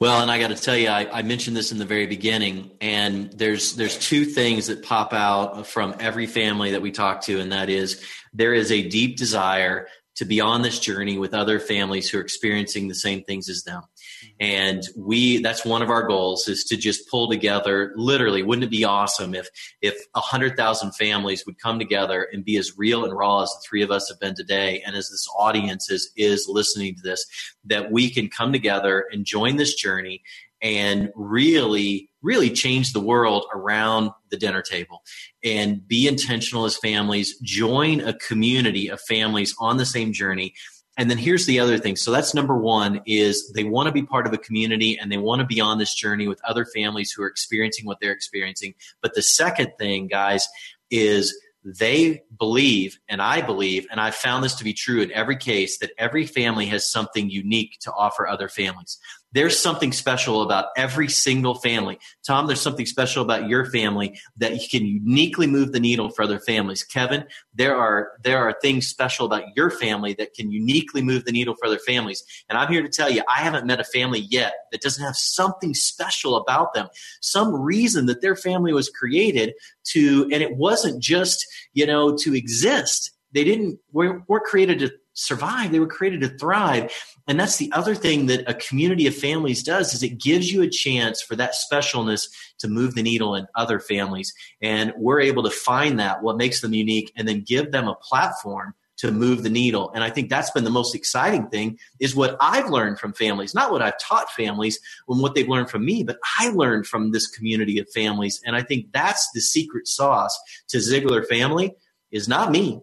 Well, 0.00 0.20
and 0.20 0.30
I 0.30 0.38
got 0.38 0.48
to 0.48 0.56
tell 0.56 0.76
you, 0.76 0.88
I, 0.88 1.08
I, 1.18 1.22
mentioned 1.22 1.56
this 1.56 1.72
in 1.72 1.78
the 1.78 1.84
very 1.84 2.06
beginning, 2.06 2.70
and 2.80 3.32
there's 3.32 3.74
there's 3.74 3.98
two 3.98 4.24
things 4.24 4.68
that 4.68 4.84
pop 4.84 5.12
out 5.12 5.66
from 5.66 5.96
every 5.98 6.26
family 6.26 6.70
that 6.72 6.82
we 6.82 6.92
talk 6.92 7.22
to, 7.22 7.40
and 7.40 7.50
that 7.50 7.68
is 7.68 8.04
there 8.32 8.54
is 8.54 8.70
a 8.70 8.88
deep 8.88 9.16
desire 9.16 9.88
to 10.16 10.24
be 10.24 10.40
on 10.40 10.62
this 10.62 10.78
journey 10.78 11.18
with 11.18 11.34
other 11.34 11.58
families 11.58 12.08
who 12.08 12.18
are 12.18 12.20
experiencing 12.20 12.88
the 12.88 12.94
same 12.94 13.24
things 13.24 13.48
as 13.48 13.64
them 13.64 13.82
Mm-hmm. 14.24 14.36
and 14.40 14.82
we 14.96 15.42
that's 15.42 15.64
one 15.64 15.82
of 15.82 15.90
our 15.90 16.06
goals 16.06 16.48
is 16.48 16.64
to 16.64 16.76
just 16.76 17.08
pull 17.10 17.28
together 17.28 17.92
literally 17.96 18.42
wouldn't 18.42 18.64
it 18.64 18.70
be 18.70 18.84
awesome 18.84 19.34
if 19.34 19.48
if 19.80 19.94
a 20.14 20.20
hundred 20.20 20.56
thousand 20.56 20.92
families 20.92 21.44
would 21.46 21.60
come 21.60 21.78
together 21.78 22.28
and 22.32 22.44
be 22.44 22.56
as 22.56 22.76
real 22.76 23.04
and 23.04 23.16
raw 23.16 23.42
as 23.42 23.50
the 23.50 23.64
three 23.68 23.82
of 23.82 23.90
us 23.90 24.08
have 24.08 24.18
been 24.18 24.34
today 24.34 24.82
and 24.86 24.96
as 24.96 25.08
this 25.08 25.26
audience 25.36 25.90
is 25.90 26.10
is 26.16 26.46
listening 26.48 26.94
to 26.94 27.02
this 27.02 27.24
that 27.64 27.92
we 27.92 28.10
can 28.10 28.28
come 28.28 28.52
together 28.52 29.06
and 29.12 29.24
join 29.24 29.56
this 29.56 29.74
journey 29.74 30.22
and 30.60 31.10
really 31.14 32.08
really 32.22 32.50
change 32.50 32.92
the 32.92 33.00
world 33.00 33.46
around 33.54 34.10
the 34.30 34.36
dinner 34.36 34.62
table. 34.62 35.02
And 35.44 35.86
be 35.86 36.08
intentional 36.08 36.64
as 36.64 36.76
families. 36.76 37.38
Join 37.42 38.00
a 38.00 38.12
community 38.12 38.88
of 38.88 39.00
families 39.00 39.54
on 39.58 39.76
the 39.76 39.86
same 39.86 40.12
journey 40.12 40.54
and 40.98 41.08
then 41.08 41.16
here's 41.16 41.46
the 41.46 41.60
other 41.60 41.78
thing. 41.78 41.94
So 41.94 42.10
that's 42.10 42.34
number 42.34 42.58
one 42.58 43.00
is 43.06 43.52
they 43.54 43.62
want 43.62 43.86
to 43.86 43.92
be 43.92 44.02
part 44.02 44.26
of 44.26 44.32
a 44.32 44.38
community 44.38 44.98
and 44.98 45.10
they 45.10 45.16
want 45.16 45.40
to 45.40 45.46
be 45.46 45.60
on 45.60 45.78
this 45.78 45.94
journey 45.94 46.26
with 46.26 46.40
other 46.44 46.64
families 46.64 47.12
who 47.12 47.22
are 47.22 47.28
experiencing 47.28 47.86
what 47.86 48.00
they're 48.00 48.12
experiencing. 48.12 48.74
But 49.00 49.14
the 49.14 49.22
second 49.22 49.72
thing, 49.78 50.08
guys, 50.08 50.46
is 50.90 51.38
they 51.64 52.22
believe, 52.36 52.98
and 53.08 53.22
I 53.22 53.42
believe, 53.42 53.86
and 53.90 54.00
I've 54.00 54.14
found 54.14 54.42
this 54.42 54.56
to 54.56 54.64
be 54.64 54.72
true 54.72 55.00
in 55.00 55.12
every 55.12 55.36
case, 55.36 55.78
that 55.78 55.92
every 55.98 56.26
family 56.26 56.66
has 56.66 56.90
something 56.90 57.30
unique 57.30 57.78
to 57.80 57.92
offer 57.92 58.26
other 58.26 58.48
families. 58.48 58.98
There's 59.32 59.58
something 59.58 59.92
special 59.92 60.40
about 60.40 60.66
every 60.76 61.08
single 61.08 61.54
family. 61.54 61.98
Tom, 62.26 62.46
there's 62.46 62.62
something 62.62 62.86
special 62.86 63.22
about 63.22 63.46
your 63.46 63.66
family 63.66 64.18
that 64.38 64.54
you 64.54 64.68
can 64.70 64.86
uniquely 64.86 65.46
move 65.46 65.72
the 65.72 65.80
needle 65.80 66.08
for 66.08 66.22
other 66.22 66.38
families. 66.38 66.82
Kevin, 66.82 67.24
there 67.52 67.76
are 67.76 68.12
there 68.24 68.38
are 68.38 68.54
things 68.62 68.86
special 68.86 69.26
about 69.26 69.44
your 69.54 69.70
family 69.70 70.14
that 70.14 70.32
can 70.32 70.50
uniquely 70.50 71.02
move 71.02 71.26
the 71.26 71.32
needle 71.32 71.54
for 71.54 71.66
other 71.66 71.78
families. 71.78 72.24
And 72.48 72.56
I'm 72.56 72.72
here 72.72 72.82
to 72.82 72.88
tell 72.88 73.10
you, 73.10 73.22
I 73.28 73.40
haven't 73.40 73.66
met 73.66 73.80
a 73.80 73.84
family 73.84 74.20
yet 74.30 74.54
that 74.72 74.80
doesn't 74.80 75.04
have 75.04 75.16
something 75.16 75.74
special 75.74 76.36
about 76.36 76.72
them, 76.72 76.88
some 77.20 77.54
reason 77.54 78.06
that 78.06 78.22
their 78.22 78.36
family 78.36 78.72
was 78.72 78.88
created 78.88 79.52
to, 79.92 80.22
and 80.32 80.42
it 80.42 80.56
wasn't 80.56 81.02
just 81.02 81.46
you 81.74 81.86
know 81.86 82.16
to 82.22 82.34
exist. 82.34 83.10
They 83.32 83.44
didn't 83.44 83.78
we're, 83.92 84.22
we're 84.26 84.40
created 84.40 84.78
to 84.78 84.90
survive. 85.18 85.72
They 85.72 85.80
were 85.80 85.86
created 85.86 86.20
to 86.20 86.28
thrive. 86.28 86.92
And 87.26 87.38
that's 87.38 87.56
the 87.56 87.70
other 87.72 87.94
thing 87.94 88.26
that 88.26 88.48
a 88.48 88.54
community 88.54 89.06
of 89.06 89.14
families 89.14 89.62
does 89.62 89.92
is 89.92 90.02
it 90.02 90.20
gives 90.20 90.50
you 90.52 90.62
a 90.62 90.70
chance 90.70 91.20
for 91.20 91.34
that 91.36 91.54
specialness 91.70 92.28
to 92.60 92.68
move 92.68 92.94
the 92.94 93.02
needle 93.02 93.34
in 93.34 93.46
other 93.54 93.80
families. 93.80 94.32
And 94.62 94.92
we're 94.96 95.20
able 95.20 95.42
to 95.42 95.50
find 95.50 95.98
that 95.98 96.22
what 96.22 96.36
makes 96.36 96.60
them 96.60 96.72
unique 96.72 97.12
and 97.16 97.26
then 97.26 97.42
give 97.42 97.72
them 97.72 97.88
a 97.88 97.96
platform 97.96 98.74
to 98.98 99.12
move 99.12 99.42
the 99.44 99.50
needle. 99.50 99.92
And 99.94 100.02
i 100.02 100.10
think 100.10 100.28
that's 100.28 100.50
been 100.50 100.64
the 100.64 100.70
most 100.70 100.92
exciting 100.92 101.46
thing 101.48 101.78
is 102.00 102.16
what 102.16 102.36
i've 102.40 102.68
learned 102.68 102.98
from 102.98 103.12
families 103.12 103.54
not 103.54 103.70
what 103.70 103.80
i've 103.80 103.98
taught 104.00 104.28
families 104.32 104.80
and 105.08 105.22
what 105.22 105.36
they've 105.36 105.48
learned 105.48 105.70
from 105.70 105.84
me 105.84 106.02
but 106.02 106.18
i 106.40 106.48
learned 106.48 106.84
from 106.84 107.12
this 107.12 107.28
community 107.28 107.78
of 107.78 107.88
families. 107.94 108.40
And 108.44 108.56
i 108.56 108.62
think 108.62 108.86
that's 108.92 109.30
the 109.34 109.40
secret 109.40 109.86
sauce 109.86 110.36
to 110.70 110.78
ziglar 110.78 111.24
family 111.24 111.76
is 112.10 112.26
not 112.26 112.50
me. 112.50 112.80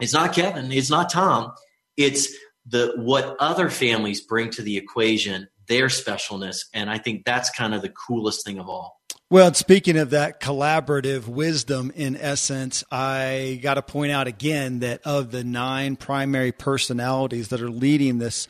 It's 0.00 0.14
not 0.14 0.32
kevin. 0.32 0.72
It's 0.72 0.88
not 0.88 1.10
tom 1.10 1.52
it's 2.00 2.32
the 2.66 2.92
what 2.96 3.36
other 3.38 3.70
families 3.70 4.20
bring 4.20 4.50
to 4.50 4.62
the 4.62 4.76
equation, 4.76 5.48
their 5.68 5.86
specialness, 5.86 6.58
and 6.74 6.90
I 6.90 6.98
think 6.98 7.24
that's 7.24 7.50
kind 7.50 7.74
of 7.74 7.82
the 7.82 7.90
coolest 7.90 8.44
thing 8.44 8.58
of 8.58 8.68
all. 8.68 9.00
Well, 9.28 9.54
speaking 9.54 9.96
of 9.96 10.10
that 10.10 10.40
collaborative 10.40 11.28
wisdom, 11.28 11.92
in 11.94 12.16
essence, 12.16 12.82
I 12.90 13.60
got 13.62 13.74
to 13.74 13.82
point 13.82 14.10
out 14.10 14.26
again 14.26 14.80
that 14.80 15.02
of 15.04 15.30
the 15.30 15.44
nine 15.44 15.94
primary 15.94 16.50
personalities 16.50 17.48
that 17.48 17.62
are 17.62 17.70
leading 17.70 18.18
this 18.18 18.48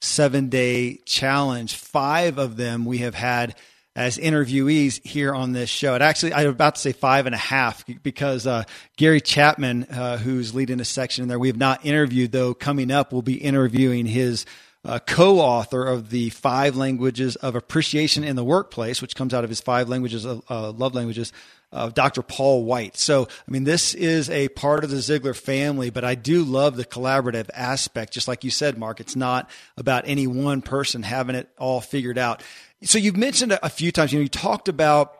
seven 0.00 0.48
day 0.48 1.00
challenge, 1.04 1.74
five 1.74 2.38
of 2.38 2.56
them 2.56 2.86
we 2.86 2.98
have 2.98 3.14
had 3.14 3.56
as 3.94 4.16
interviewees 4.16 5.04
here 5.06 5.34
on 5.34 5.52
this 5.52 5.68
show. 5.68 5.94
It 5.94 6.02
actually, 6.02 6.32
I'm 6.34 6.48
about 6.48 6.76
to 6.76 6.80
say 6.80 6.92
five 6.92 7.26
and 7.26 7.34
a 7.34 7.38
half 7.38 7.84
because 8.02 8.46
uh, 8.46 8.64
Gary 8.96 9.20
Chapman, 9.20 9.84
uh, 9.84 10.18
who's 10.18 10.54
leading 10.54 10.80
a 10.80 10.84
section 10.84 11.22
in 11.22 11.28
there, 11.28 11.38
we 11.38 11.48
have 11.48 11.58
not 11.58 11.84
interviewed, 11.84 12.32
though 12.32 12.54
coming 12.54 12.90
up, 12.90 13.12
we'll 13.12 13.22
be 13.22 13.34
interviewing 13.34 14.06
his 14.06 14.46
uh, 14.84 14.98
co 14.98 15.40
author 15.40 15.84
of 15.86 16.10
the 16.10 16.30
Five 16.30 16.74
Languages 16.74 17.36
of 17.36 17.54
Appreciation 17.54 18.24
in 18.24 18.34
the 18.34 18.44
Workplace, 18.44 19.02
which 19.02 19.14
comes 19.14 19.34
out 19.34 19.44
of 19.44 19.50
his 19.50 19.60
Five 19.60 19.88
Languages 19.88 20.24
of 20.24 20.42
uh, 20.50 20.70
Love 20.70 20.94
Languages. 20.94 21.32
Of 21.74 21.94
Dr. 21.94 22.20
Paul 22.20 22.66
White. 22.66 22.98
So, 22.98 23.26
I 23.26 23.50
mean, 23.50 23.64
this 23.64 23.94
is 23.94 24.28
a 24.28 24.50
part 24.50 24.84
of 24.84 24.90
the 24.90 24.98
Ziglar 24.98 25.34
family, 25.34 25.88
but 25.88 26.04
I 26.04 26.14
do 26.14 26.44
love 26.44 26.76
the 26.76 26.84
collaborative 26.84 27.48
aspect. 27.54 28.12
Just 28.12 28.28
like 28.28 28.44
you 28.44 28.50
said, 28.50 28.76
Mark, 28.76 29.00
it's 29.00 29.16
not 29.16 29.48
about 29.78 30.04
any 30.06 30.26
one 30.26 30.60
person 30.60 31.02
having 31.02 31.34
it 31.34 31.48
all 31.56 31.80
figured 31.80 32.18
out. 32.18 32.42
So 32.82 32.98
you've 32.98 33.16
mentioned 33.16 33.58
a 33.62 33.68
few 33.68 33.92
times, 33.92 34.12
you 34.12 34.18
know, 34.18 34.22
you 34.22 34.28
talked 34.28 34.68
about 34.68 35.14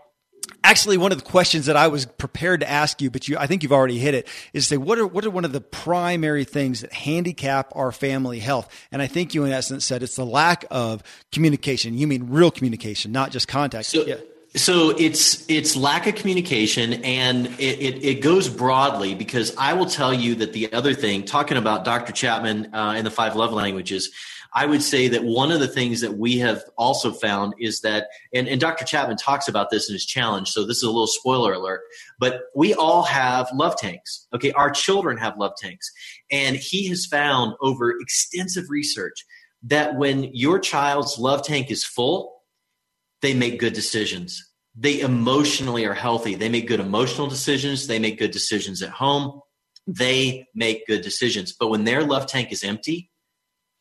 actually 0.65 0.97
one 0.97 1.13
of 1.13 1.19
the 1.19 1.25
questions 1.25 1.67
that 1.67 1.77
I 1.77 1.89
was 1.89 2.07
prepared 2.07 2.61
to 2.61 2.71
ask 2.71 3.01
you, 3.01 3.11
but 3.11 3.29
you, 3.29 3.37
I 3.39 3.47
think 3.47 3.63
you've 3.63 3.73
already 3.73 3.99
hit 3.99 4.15
it, 4.15 4.29
is 4.53 4.67
say, 4.67 4.77
what 4.77 4.99
are, 4.99 5.07
what 5.07 5.25
are 5.25 5.31
one 5.31 5.45
of 5.45 5.53
the 5.53 5.61
primary 5.61 6.45
things 6.45 6.81
that 6.81 6.93
handicap 6.93 7.73
our 7.75 7.93
family 7.93 8.39
health? 8.39 8.69
And 8.91 9.03
I 9.03 9.07
think 9.07 9.35
you 9.35 9.45
in 9.45 9.53
essence 9.53 9.85
said 9.85 10.03
it's 10.03 10.17
the 10.17 10.27
lack 10.27 10.65
of 10.71 11.03
communication. 11.31 11.97
You 11.97 12.07
mean 12.07 12.31
real 12.31 12.51
communication, 12.51 13.13
not 13.13 13.31
just 13.31 13.49
contact. 13.49 13.87
So, 13.87 14.05
yeah. 14.05 14.17
So 14.55 14.91
it's 14.91 15.49
it's 15.49 15.77
lack 15.77 16.07
of 16.07 16.15
communication, 16.15 16.93
and 17.05 17.47
it, 17.59 17.81
it, 17.81 18.05
it, 18.05 18.21
goes 18.21 18.51
broadly 18.51 19.15
because 19.15 19.57
I 19.57 19.73
will 19.73 19.87
tell 19.87 20.13
you 20.13 20.35
that 20.35 20.53
the 20.53 20.71
other 20.75 20.93
thing, 20.93 21.25
talking 21.25 21.57
about 21.57 21.87
Dr. 21.87 22.13
Chapman 22.13 22.75
uh, 22.75 22.93
in 22.99 23.05
the 23.05 23.11
five 23.11 23.35
love 23.35 23.55
languages, 23.55 24.11
I 24.55 24.67
would 24.67 24.83
say 24.83 25.09
that 25.09 25.25
one 25.25 25.51
of 25.51 25.61
the 25.61 25.69
things 25.69 26.03
that 26.03 26.19
we 26.19 26.39
have 26.39 26.63
also 26.77 27.13
found 27.13 27.55
is 27.59 27.81
that, 27.81 28.09
and, 28.35 28.47
and 28.47 28.61
Dr. 28.61 28.85
Chapman 28.85 29.17
talks 29.17 29.49
about 29.49 29.71
this 29.71 29.89
in 29.89 29.95
his 29.95 30.05
challenge, 30.05 30.51
so 30.51 30.67
this 30.67 30.79
is 30.79 30.83
a 30.83 30.91
little 30.91 31.07
spoiler 31.07 31.55
alert, 31.55 31.81
but 32.19 32.43
we 32.55 32.75
all 32.75 33.03
have 33.03 33.49
love 33.55 33.77
tanks. 33.77 34.27
Okay, 34.35 34.53
our 34.53 34.71
children 34.71 35.17
have 35.17 35.39
love 35.39 35.53
tanks. 35.57 35.91
And 36.31 36.57
he 36.57 36.89
has 36.89 37.07
found 37.07 37.55
over 37.63 37.95
extensive 37.99 38.65
research 38.69 39.25
that 39.63 39.97
when 39.97 40.25
your 40.35 40.59
child's 40.59 41.19
love 41.19 41.43
tank 41.43 41.71
is 41.71 41.85
full, 41.85 42.43
they 43.23 43.33
make 43.33 43.59
good 43.59 43.73
decisions. 43.73 44.51
They 44.75 45.01
emotionally 45.01 45.87
are 45.87 45.95
healthy. 45.95 46.35
They 46.35 46.49
make 46.49 46.67
good 46.67 46.81
emotional 46.81 47.29
decisions. 47.29 47.87
They 47.87 47.99
make 47.99 48.19
good 48.19 48.33
decisions 48.33 48.83
at 48.83 48.91
home. 48.91 49.41
They 49.87 50.47
make 50.55 50.87
good 50.87 51.03
decisions. 51.03 51.53
But 51.53 51.69
when 51.69 51.85
their 51.85 52.03
love 52.03 52.27
tank 52.27 52.53
is 52.53 52.65
empty, 52.65 53.12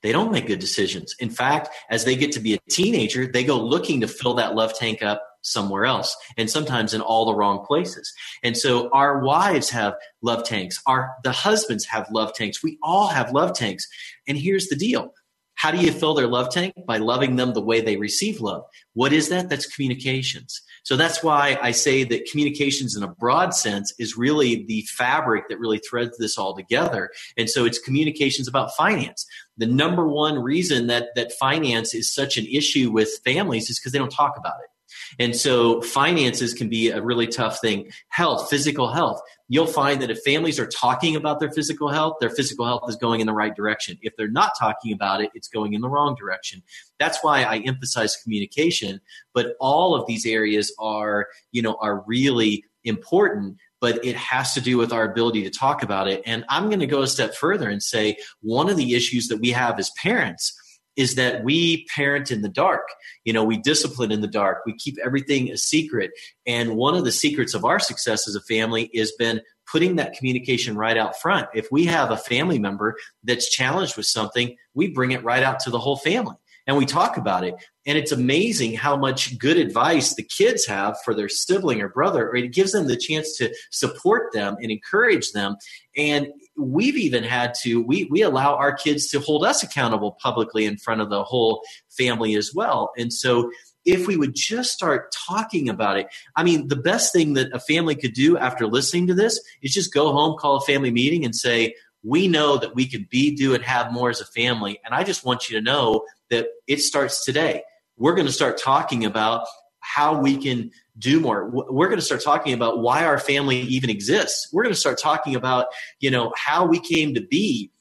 they 0.04 0.12
don't 0.12 0.32
make 0.32 0.48
good 0.48 0.60
decisions. 0.60 1.16
In 1.20 1.30
fact, 1.30 1.70
as 1.90 2.06
they 2.06 2.16
get 2.16 2.32
to 2.34 2.40
be 2.40 2.54
a 2.54 2.60
teenager, 2.70 3.28
they 3.28 3.44
go 3.44 3.60
looking 3.60 4.02
to 4.02 4.08
fill 4.08 4.36
that 4.36 4.56
love 4.56 4.74
tank 4.74 5.02
up 5.04 5.22
somewhere 5.44 5.86
else 5.86 6.16
and 6.38 6.50
sometimes 6.50 6.94
in 6.94 7.02
all 7.02 7.26
the 7.26 7.36
wrong 7.36 7.66
places. 7.66 8.12
And 8.44 8.56
so 8.56 8.90
our 8.92 9.20
wives 9.20 9.70
have 9.72 9.96
love 10.22 10.44
tanks. 10.44 10.82
Our 10.86 11.12
the 11.24 11.32
husbands 11.32 11.86
have 11.86 12.08
love 12.12 12.34
tanks. 12.34 12.64
We 12.64 12.78
all 12.84 13.08
have 13.08 13.32
love 13.32 13.54
tanks. 13.54 13.88
And 14.28 14.38
here's 14.38 14.68
the 14.68 14.76
deal. 14.76 15.14
How 15.56 15.72
do 15.72 15.78
you 15.78 15.92
fill 15.92 16.16
their 16.16 16.28
love 16.28 16.50
tank? 16.52 16.74
By 16.88 16.98
loving 16.98 17.36
them 17.36 17.54
the 17.54 17.62
way 17.62 17.82
they 17.82 17.98
receive 17.98 18.42
love. 18.42 18.64
What 18.94 19.14
is 19.14 19.30
that? 19.30 19.50
That's 19.50 19.68
communications. 19.68 20.62
So 20.84 20.96
that's 20.96 21.24
why 21.24 21.60
I 21.62 21.72
say 21.72 22.04
that 22.06 22.26
communications 22.26 22.96
in 22.96 23.04
a 23.04 23.08
broad 23.08 23.54
sense 23.54 23.94
is 24.00 24.18
really 24.18 24.66
the 24.66 24.82
fabric 24.90 25.48
that 25.50 25.60
really 25.60 25.80
threads 25.80 26.18
this 26.18 26.38
all 26.38 26.56
together. 26.56 27.12
And 27.38 27.50
so 27.50 27.66
it's 27.66 27.78
communications 27.78 28.48
about 28.48 28.76
finance. 28.76 29.26
The 29.58 29.68
number 29.68 30.08
one 30.08 30.40
reason 30.40 30.88
that, 30.88 31.10
that 31.16 31.34
finance 31.34 31.94
is 31.94 32.12
such 32.12 32.38
an 32.38 32.48
issue 32.48 32.92
with 32.92 33.20
families 33.24 33.70
is 33.70 33.80
because 33.80 33.92
they 33.92 34.00
don't 34.00 34.12
talk 34.12 34.38
about 34.38 34.56
it. 34.64 34.71
And 35.20 35.36
so 35.36 35.82
finances 35.82 36.54
can 36.54 36.70
be 36.70 36.90
a 36.90 37.02
really 37.02 37.28
tough 37.28 37.60
thing. 37.60 37.92
Health, 38.10 38.50
physical 38.50 38.92
health. 38.92 39.22
You'll 39.48 39.68
find 39.68 40.02
that 40.02 40.10
if 40.10 40.20
families 40.24 40.60
are 40.60 40.68
talking 40.68 41.16
about 41.16 41.40
their 41.40 41.52
physical 41.52 41.90
health, 41.90 42.18
their 42.22 42.30
physical 42.30 42.66
health 42.66 42.84
is 42.88 42.96
going 42.96 43.20
in 43.20 43.28
the 43.28 43.34
right 43.34 43.56
direction. 43.56 43.98
If 44.02 44.16
they're 44.16 44.30
not 44.30 44.54
talking 44.58 44.94
about 44.94 45.22
it, 45.22 45.30
it's 45.34 45.48
going 45.48 45.74
in 45.74 45.82
the 45.82 45.90
wrong 45.90 46.16
direction. 46.16 46.64
That's 47.00 47.20
why 47.22 47.44
I 47.44 47.58
emphasize 47.58 48.16
communication. 48.24 49.02
But 49.34 49.56
all 49.60 49.94
of 49.96 50.08
these 50.08 50.26
areas 50.26 50.74
are, 50.80 51.28
you 51.52 51.62
know, 51.62 51.78
are 51.82 52.04
really 52.08 52.66
important 52.84 53.58
but 53.82 54.06
it 54.06 54.16
has 54.16 54.54
to 54.54 54.62
do 54.62 54.78
with 54.78 54.94
our 54.94 55.04
ability 55.04 55.44
to 55.44 55.50
talk 55.50 55.84
about 55.84 56.08
it. 56.08 56.22
And 56.26 56.46
I'm 56.48 56.68
going 56.68 56.80
to 56.80 56.88
go 56.88 57.02
a 57.02 57.08
step 57.08 57.34
further 57.34 57.68
and 57.68 57.82
say 57.82 58.16
one 58.42 58.70
of 58.70 58.78
the 58.78 58.94
issues 58.94 59.28
that 59.28 59.38
we 59.38 59.50
have 59.50 59.78
as 59.80 59.90
parents 60.02 60.54
is 60.96 61.16
that 61.16 61.44
we 61.44 61.86
parent 61.96 62.32
in 62.32 62.42
the 62.42 62.50
dark. 62.50 62.88
You 63.24 63.34
know, 63.34 63.44
we 63.44 63.58
discipline 63.58 64.12
in 64.12 64.22
the 64.22 64.28
dark. 64.28 64.60
We 64.66 64.74
keep 64.74 64.98
everything 65.04 65.50
a 65.50 65.58
secret. 65.58 66.12
And 66.46 66.76
one 66.76 66.96
of 66.96 67.06
the 67.06 67.12
secrets 67.12 67.54
of 67.54 67.66
our 67.66 67.80
success 67.80 68.28
as 68.28 68.36
a 68.36 68.42
family 68.42 68.90
has 68.96 69.12
been 69.18 69.42
putting 69.72 69.96
that 69.96 70.14
communication 70.14 70.76
right 70.76 70.98
out 70.98 71.20
front. 71.20 71.48
If 71.54 71.68
we 71.72 71.86
have 71.86 72.12
a 72.12 72.18
family 72.18 72.60
member 72.60 72.96
that's 73.24 73.50
challenged 73.50 73.96
with 73.96 74.06
something, 74.06 74.56
we 74.74 74.90
bring 74.90 75.12
it 75.12 75.24
right 75.24 75.44
out 75.44 75.60
to 75.62 75.70
the 75.70 75.80
whole 75.80 75.98
family 75.98 76.36
and 76.68 76.78
we 76.78 76.86
talk 76.86 77.18
about 77.18 77.44
it. 77.44 77.56
And 77.86 77.98
it's 77.98 78.12
amazing 78.12 78.76
how 78.76 78.96
much 78.96 79.38
good 79.40 79.58
advice 79.58 80.14
the 80.14 80.24
kids 80.24 80.66
have 80.68 80.98
for 81.04 81.14
their 81.14 81.30
sibling 81.30 81.82
or 81.82 81.90
brother, 81.90 82.30
or 82.30 82.36
it 82.36 82.54
gives 82.54 82.74
them 82.74 82.88
the 82.88 82.98
chance 82.98 83.36
to 83.38 83.54
support 83.72 84.34
them 84.34 84.56
and 84.62 84.72
encourage 84.72 85.32
them. 85.32 85.56
And 85.98 86.28
we've 86.56 86.98
even 86.98 87.24
had 87.24 87.54
to, 87.64 87.82
we, 87.82 88.06
we 88.12 88.22
allow 88.22 88.56
our 88.56 88.74
kids 88.74 89.10
to 89.10 89.20
hold 89.20 89.44
us 89.44 89.64
accountable 89.64 90.18
publicly 90.22 90.66
in 90.66 90.78
front 90.78 91.02
of 91.02 91.10
the 91.10 91.24
whole 91.24 91.64
family 91.90 92.36
as 92.36 92.52
well. 92.54 92.92
And 92.98 93.12
so, 93.12 93.50
if 93.86 94.08
we 94.08 94.16
would 94.16 94.36
just 94.36 94.72
start 94.72 95.12
talking 95.28 95.68
about 95.68 95.98
it. 95.98 96.08
I 96.36 96.44
mean, 96.44 96.68
the 96.68 96.76
best 96.76 97.12
thing 97.12 97.34
that 97.34 97.52
a 97.52 97.60
family 97.60 97.96
could 97.96 98.14
do 98.14 98.38
after 98.38 98.68
listening 98.68 99.08
to 99.08 99.16
this 99.16 99.42
is 99.62 99.74
just 99.74 99.94
go 99.94 100.12
home, 100.12 100.38
call 100.38 100.58
a 100.58 100.62
family 100.62 100.92
meeting, 100.92 101.26
and 101.26 101.36
say, 101.36 101.74
We 102.04 102.28
know 102.28 102.58
that 102.58 102.76
we 102.76 102.88
can 102.88 103.08
be, 103.10 103.36
do, 103.36 103.54
and 103.54 103.64
have 103.64 103.92
more 103.92 104.10
as 104.10 104.22
a 104.22 104.26
family. 104.26 104.80
And 104.84 104.94
I 104.94 105.04
just 105.04 105.26
want 105.26 105.50
you 105.50 105.58
to 105.58 105.64
know 105.64 106.06
that 106.30 106.48
it 106.68 106.80
starts 106.80 107.24
today. 107.24 107.64
We're 107.98 108.16
going 108.16 108.28
to 108.28 108.34
start 108.34 108.58
talking 108.58 109.06
about 109.06 109.46
how 109.80 110.20
we 110.20 110.38
can 110.38 110.72
do 110.98 111.20
more. 111.20 111.50
We're 111.50 111.88
going 111.88 112.00
to 112.00 112.06
start 112.06 112.24
talking 112.24 112.54
about 112.54 112.80
why 112.80 113.06
our 113.06 113.20
family 113.20 113.60
even 113.62 113.90
exists. 113.90 114.48
We're 114.52 114.64
going 114.64 114.74
to 114.74 114.80
start 114.80 115.00
talking 115.00 115.36
about, 115.36 115.68
you 116.00 116.12
know, 116.12 116.32
how 116.36 116.66
we 116.66 116.80
came 116.80 117.14
to 117.16 117.22
be 117.22 117.72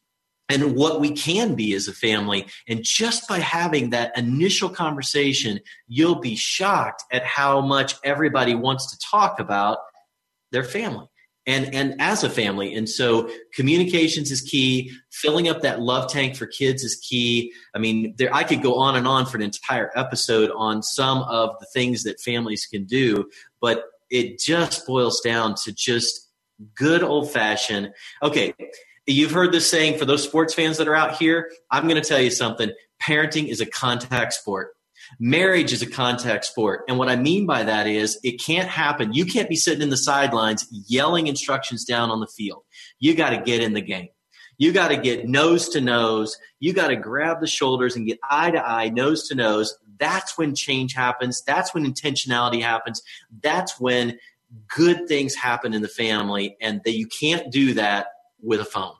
and 0.48 0.74
what 0.74 1.00
we 1.00 1.12
can 1.12 1.54
be 1.54 1.74
as 1.74 1.88
a 1.88 1.92
family. 1.92 2.46
And 2.66 2.82
just 2.82 3.28
by 3.28 3.38
having 3.38 3.90
that 3.90 4.16
initial 4.18 4.68
conversation, 4.68 5.60
you'll 5.86 6.20
be 6.20 6.34
shocked 6.34 7.04
at 7.12 7.24
how 7.24 7.60
much 7.60 7.94
everybody 8.02 8.54
wants 8.54 8.90
to 8.90 8.98
talk 9.10 9.38
about 9.38 9.78
their 10.50 10.64
family 10.64 11.06
and 11.46 11.74
and 11.74 12.00
as 12.00 12.22
a 12.24 12.30
family. 12.30 12.74
And 12.74 12.88
so 12.88 13.30
communications 13.54 14.30
is 14.30 14.40
key. 14.40 14.92
Filling 15.10 15.48
up 15.48 15.62
that 15.62 15.80
love 15.80 16.10
tank 16.10 16.36
for 16.36 16.46
kids 16.46 16.82
is 16.82 16.96
key. 16.96 17.52
I 17.74 17.78
mean 17.78 18.14
there 18.18 18.32
i 18.34 18.44
could 18.44 18.62
go 18.62 18.76
on 18.76 18.96
and 18.96 19.06
on 19.06 19.26
for 19.26 19.36
an 19.36 19.42
entire 19.42 19.90
episode 19.96 20.50
on 20.56 20.82
some 20.82 21.22
of 21.22 21.50
the 21.60 21.66
things 21.72 22.02
that 22.04 22.20
families 22.20 22.66
can 22.66 22.84
do 22.84 23.28
but 23.60 23.84
it 24.10 24.38
just 24.38 24.86
boils 24.86 25.20
down 25.20 25.54
to 25.64 25.72
just 25.72 26.28
good 26.74 27.02
old 27.02 27.30
fashioned 27.30 27.90
okay 28.22 28.54
you've 29.06 29.30
heard 29.30 29.52
this 29.52 29.68
saying 29.68 29.98
for 29.98 30.04
those 30.04 30.22
sports 30.22 30.54
fans 30.54 30.76
that 30.78 30.88
are 30.88 30.94
out 30.94 31.16
here 31.16 31.50
i'm 31.70 31.84
going 31.88 32.00
to 32.00 32.08
tell 32.08 32.20
you 32.20 32.30
something. 32.30 32.70
Parenting 33.02 33.48
is 33.48 33.62
a 33.62 33.66
contact 33.66 34.34
sport 34.34 34.72
Marriage 35.18 35.72
is 35.72 35.82
a 35.82 35.90
contact 35.90 36.44
sport. 36.44 36.84
And 36.88 36.98
what 36.98 37.08
I 37.08 37.16
mean 37.16 37.46
by 37.46 37.64
that 37.64 37.86
is 37.86 38.18
it 38.22 38.42
can't 38.42 38.68
happen. 38.68 39.12
You 39.12 39.24
can't 39.24 39.48
be 39.48 39.56
sitting 39.56 39.82
in 39.82 39.90
the 39.90 39.96
sidelines 39.96 40.66
yelling 40.70 41.26
instructions 41.26 41.84
down 41.84 42.10
on 42.10 42.20
the 42.20 42.26
field. 42.26 42.62
You 42.98 43.14
got 43.14 43.30
to 43.30 43.40
get 43.40 43.62
in 43.62 43.72
the 43.72 43.80
game. 43.80 44.08
You 44.58 44.72
got 44.72 44.88
to 44.88 44.96
get 44.96 45.26
nose 45.26 45.70
to 45.70 45.80
nose. 45.80 46.36
You 46.60 46.74
got 46.74 46.88
to 46.88 46.96
grab 46.96 47.40
the 47.40 47.46
shoulders 47.46 47.96
and 47.96 48.06
get 48.06 48.18
eye 48.28 48.50
to 48.50 48.62
eye, 48.62 48.90
nose 48.90 49.26
to 49.28 49.34
nose. 49.34 49.74
That's 49.98 50.36
when 50.36 50.54
change 50.54 50.94
happens. 50.94 51.42
That's 51.42 51.74
when 51.74 51.90
intentionality 51.90 52.62
happens. 52.62 53.02
That's 53.42 53.80
when 53.80 54.18
good 54.68 55.08
things 55.08 55.34
happen 55.34 55.72
in 55.72 55.82
the 55.82 55.88
family. 55.88 56.56
And 56.60 56.82
that 56.84 56.92
you 56.92 57.06
can't 57.06 57.50
do 57.50 57.74
that 57.74 58.08
with 58.42 58.60
a 58.60 58.64
phone. 58.64 58.94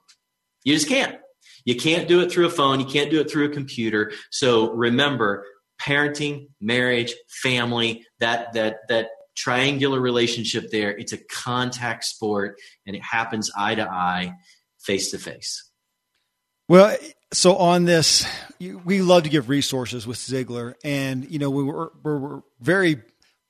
You 0.64 0.74
just 0.74 0.88
can't. 0.88 1.16
You 1.64 1.76
can't 1.76 2.08
do 2.08 2.20
it 2.20 2.32
through 2.32 2.46
a 2.46 2.50
phone. 2.50 2.80
You 2.80 2.86
can't 2.86 3.10
do 3.10 3.20
it 3.20 3.30
through 3.30 3.46
a 3.46 3.50
computer. 3.50 4.12
So 4.30 4.72
remember, 4.72 5.44
parenting, 5.80 6.48
marriage, 6.60 7.14
family, 7.28 8.04
that 8.18 8.52
that 8.52 8.78
that 8.88 9.08
triangular 9.36 10.00
relationship 10.00 10.70
there, 10.70 10.96
it's 10.96 11.12
a 11.12 11.18
contact 11.18 12.04
sport 12.04 12.58
and 12.86 12.94
it 12.94 13.02
happens 13.02 13.50
eye 13.56 13.74
to 13.74 13.90
eye, 13.90 14.34
face 14.80 15.10
to 15.12 15.18
face. 15.18 15.70
Well, 16.68 16.96
so 17.32 17.56
on 17.56 17.84
this, 17.84 18.26
we 18.60 19.02
love 19.02 19.24
to 19.24 19.28
give 19.30 19.48
resources 19.48 20.06
with 20.06 20.18
Ziglar, 20.18 20.74
and 20.84 21.28
you 21.30 21.38
know 21.38 21.50
we 21.50 21.64
were, 21.64 21.92
we're 22.02 22.42
very 22.60 23.00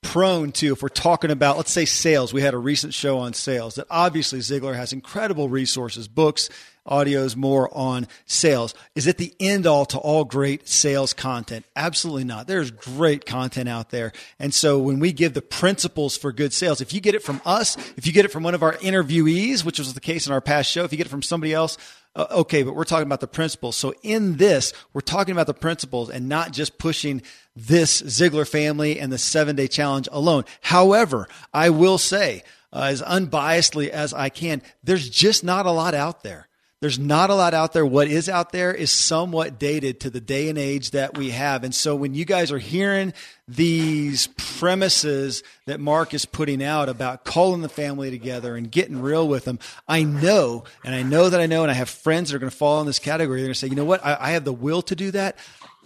prone 0.03 0.51
to 0.53 0.73
if 0.73 0.83
we're 0.83 0.89
talking 0.89 1.31
about 1.31 1.59
let's 1.59 1.71
say 1.71 1.85
sales 1.85 2.33
we 2.33 2.41
had 2.41 2.55
a 2.55 2.59
recent 2.59 2.95
show 2.95 3.19
on 3.19 3.35
sales 3.35 3.75
that 3.75 3.87
obviously 3.91 4.39
ziglar 4.39 4.75
has 4.75 4.95
incredible 4.95 5.51
resources 5.51 6.09
books 6.09 6.49
audios 6.87 7.37
more 7.37 7.69
on 7.77 8.07
sales 8.27 8.75
is 8.95 9.07
it 9.07 9.19
the 9.19 9.35
end 9.39 9.67
all 9.67 9.85
to 9.85 9.99
all 9.99 10.25
great 10.25 10.69
sales 10.69 11.13
content 11.13 11.65
absolutely 11.77 12.25
not 12.25 12.47
there's 12.47 12.71
great 12.71 13.27
content 13.27 13.69
out 13.69 13.91
there 13.91 14.13
and 14.39 14.53
so 14.53 14.79
when 14.79 14.99
we 14.99 15.13
give 15.13 15.35
the 15.35 15.43
principles 15.43 16.17
for 16.17 16.33
good 16.33 16.53
sales 16.53 16.81
if 16.81 16.93
you 16.93 17.01
get 17.01 17.15
it 17.15 17.23
from 17.23 17.41
us 17.45 17.77
if 17.97 18.07
you 18.07 18.13
get 18.13 18.25
it 18.25 18.33
from 18.33 18.43
one 18.43 18.55
of 18.55 18.63
our 18.63 18.75
interviewees 18.77 19.65
which 19.65 19.79
was 19.79 19.95
the 19.95 20.01
case 20.01 20.27
in 20.27 20.33
our 20.33 20.41
past 20.41 20.71
show 20.71 20.85
if 20.85 20.93
you 20.93 20.99
get 20.99 21.07
it 21.07 21.11
from 21.11 21.23
somebody 21.23 21.53
else 21.53 21.77
uh, 22.17 22.27
okay, 22.33 22.65
but 22.65 22.75
we're 22.75 22.85
talking 22.85 23.07
about 23.07 23.21
the 23.21 23.29
principles. 23.29 23.77
So 23.77 23.95
in 24.03 24.37
this, 24.37 24.73
we're 24.93 25.01
talking 25.01 25.33
about 25.33 25.47
the 25.47 25.55
principles 25.55 26.11
and 26.11 26.29
not 26.29 26.53
just 26.53 26.77
pushing 26.77 27.23
this 27.55 28.03
Ziglar 28.03 28.49
family 28.49 28.99
and 28.99 29.13
the 29.13 29.19
seven 29.19 29.55
day 29.55 29.69
challenge 29.69 30.09
alone. 30.11 30.45
However, 30.61 31.29
I 31.55 31.71
will 31.71 31.99
say, 31.99 32.43
uh, 32.73 32.83
as 32.85 33.03
unbiasedly 33.03 33.89
as 33.89 34.13
I 34.13 34.29
can, 34.29 34.63
there's 34.83 35.09
just 35.09 35.45
not 35.45 35.67
a 35.67 35.71
lot 35.71 35.95
out 35.95 36.23
there. 36.23 36.49
There's 36.81 36.99
not 36.99 37.29
a 37.29 37.35
lot 37.35 37.53
out 37.53 37.75
there. 37.75 37.85
What 37.85 38.09
is 38.09 38.27
out 38.27 38.53
there 38.53 38.73
is 38.73 38.91
somewhat 38.91 39.59
dated 39.59 40.01
to 40.01 40.11
the 40.11 40.21
day 40.21 40.49
and 40.49 40.57
age 40.57 40.93
that 40.93 41.17
we 41.17 41.29
have. 41.31 41.63
And 41.63 41.75
so 41.75 41.95
when 41.95 42.15
you 42.15 42.25
guys 42.25 42.51
are 42.51 42.59
hearing 42.59 43.13
these 43.47 44.29
premises 44.29 45.43
that 45.67 45.79
Mark 45.79 46.15
is 46.15 46.25
putting 46.25 46.63
out 46.63 46.89
about 46.89 47.25
calling 47.25 47.61
the 47.61 47.69
family 47.69 48.11
together 48.11 48.57
and 48.57 48.71
getting 48.71 49.03
real 49.03 49.29
with 49.29 49.45
them, 49.45 49.59
I 49.87 50.05
know, 50.05 50.65
and 50.83 50.95
I 50.95 51.03
know 51.03 51.29
that 51.29 51.39
I 51.39 51.45
know, 51.45 51.63
and 51.63 51.71
I 51.71 51.75
have 51.75 51.91
friends 51.91 52.31
that 52.31 52.37
are 52.37 52.39
going 52.39 52.51
to 52.51 52.57
fall 52.57 52.81
in 52.81 52.87
this 52.87 52.99
category. 52.99 53.41
They're 53.41 53.49
going 53.49 53.55
to 53.55 53.61
say, 53.61 53.69
you 53.69 53.77
know 53.77 53.85
what? 53.85 54.03
I, 54.03 54.17
I 54.19 54.31
have 54.31 54.45
the 54.45 54.53
will 54.53 54.81
to 54.83 54.97
do 54.97 55.11
that. 55.11 55.37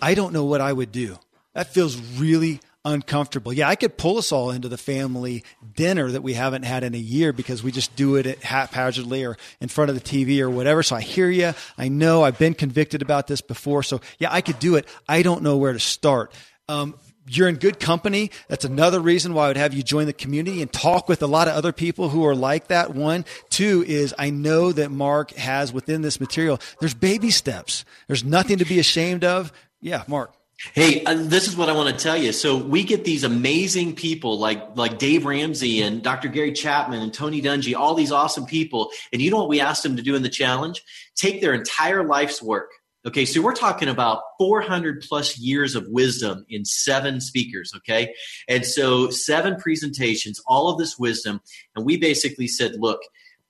I 0.01 0.15
don't 0.15 0.33
know 0.33 0.45
what 0.45 0.61
I 0.61 0.73
would 0.73 0.93
do. 0.93 1.19
That 1.55 1.75
feels 1.75 1.97
really 1.97 2.61
uncomfortable. 2.85 3.53
Yeah, 3.53 3.69
I 3.69 3.77
could 3.77 3.97
pull 3.97 4.19
us 4.19 4.31
all 4.33 4.51
into 4.51 4.69
the 4.69 4.77
family 4.77 5.45
dinner 5.75 6.11
that 6.11 6.23
we 6.23 6.35
haven't 6.35 6.65
had 6.65 6.85
in 6.85 6.95
a 6.95 6.99
year 6.99 7.33
because 7.33 7.63
we 7.63 7.73
just 7.73 7.95
do 7.97 8.17
it 8.17 8.43
haphazardly 8.43 9.25
or 9.25 9.37
in 9.61 9.69
front 9.69 9.91
of 9.91 9.95
the 9.95 10.03
TV 10.03 10.41
or 10.41 10.51
whatever. 10.51 10.83
So 10.83 10.97
I 10.97 11.01
hear 11.01 11.31
you. 11.31 11.55
I 11.79 11.89
know 11.89 12.23
I've 12.23 12.39
been 12.39 12.55
convicted 12.55 13.03
about 13.03 13.27
this 13.27 13.41
before. 13.41 13.83
So 13.83 14.01
yeah, 14.19 14.33
I 14.33 14.41
could 14.41 14.59
do 14.59 14.77
it. 14.77 14.87
I 15.09 15.23
don't 15.23 15.43
know 15.43 15.57
where 15.57 15.73
to 15.73 15.81
start. 15.81 16.33
Um, 16.69 16.95
you're 17.27 17.49
in 17.49 17.57
good 17.57 17.81
company. 17.81 18.31
That's 18.49 18.67
another 18.67 19.01
reason 19.01 19.33
why 19.33 19.47
I 19.47 19.49
would 19.49 19.57
have 19.57 19.73
you 19.73 19.83
join 19.83 20.07
the 20.07 20.13
community 20.13 20.61
and 20.61 20.71
talk 20.71 21.09
with 21.09 21.23
a 21.23 21.27
lot 21.27 21.49
of 21.49 21.55
other 21.55 21.73
people 21.73 22.11
who 22.11 22.27
are 22.27 22.35
like 22.35 22.69
that. 22.69 22.95
One, 22.95 23.25
two 23.49 23.83
is 23.87 24.15
I 24.19 24.29
know 24.29 24.73
that 24.73 24.91
Mark 24.91 25.31
has 25.33 25.73
within 25.73 26.03
this 26.03 26.21
material, 26.21 26.61
there's 26.81 26.95
baby 26.95 27.31
steps. 27.31 27.85
There's 28.09 28.25
nothing 28.25 28.59
to 28.59 28.67
be 28.67 28.79
ashamed 28.79 29.25
of. 29.25 29.53
Yeah, 29.81 30.05
Mark. 30.07 30.35
Hey, 30.73 31.05
uh, 31.05 31.15
this 31.15 31.47
is 31.47 31.57
what 31.57 31.69
I 31.69 31.73
want 31.73 31.97
to 31.97 32.03
tell 32.03 32.17
you. 32.17 32.33
So 32.33 32.57
we 32.57 32.85
get 32.85 33.05
these 33.05 33.23
amazing 33.23 33.95
people 33.95 34.39
like 34.39 34.77
like 34.77 34.99
Dave 34.99 35.27
Ramsey 35.27 35.83
and 35.83 36.03
Dr. 36.03 36.29
Gary 36.29 36.53
Chapman 36.53 37.03
and 37.03 37.13
Tony 37.13 37.43
Dungy, 37.43 37.77
all 37.77 37.95
these 37.95 38.11
awesome 38.11 38.47
people. 38.47 38.91
And 39.13 39.21
you 39.21 39.31
know 39.31 39.37
what 39.37 39.49
we 39.49 39.61
asked 39.61 39.83
them 39.83 39.97
to 39.97 40.03
do 40.03 40.15
in 40.15 40.23
the 40.23 40.29
challenge? 40.29 40.83
Take 41.17 41.41
their 41.41 41.53
entire 41.53 42.05
life's 42.05 42.43
work. 42.43 42.71
Okay, 43.07 43.27
so 43.27 43.43
we're 43.43 43.55
talking 43.55 43.89
about 43.89 44.23
400 44.39 45.03
plus 45.03 45.39
years 45.39 45.75
of 45.75 45.87
wisdom 45.89 46.47
in 46.49 46.65
seven 46.65 47.21
speakers. 47.21 47.73
Okay, 47.77 48.15
and 48.49 48.65
so 48.65 49.11
seven 49.11 49.57
presentations, 49.57 50.41
all 50.47 50.71
of 50.71 50.79
this 50.79 50.99
wisdom, 50.99 51.41
and 51.77 51.85
we 51.85 51.99
basically 51.99 52.49
said, 52.49 52.77
look, 52.77 53.01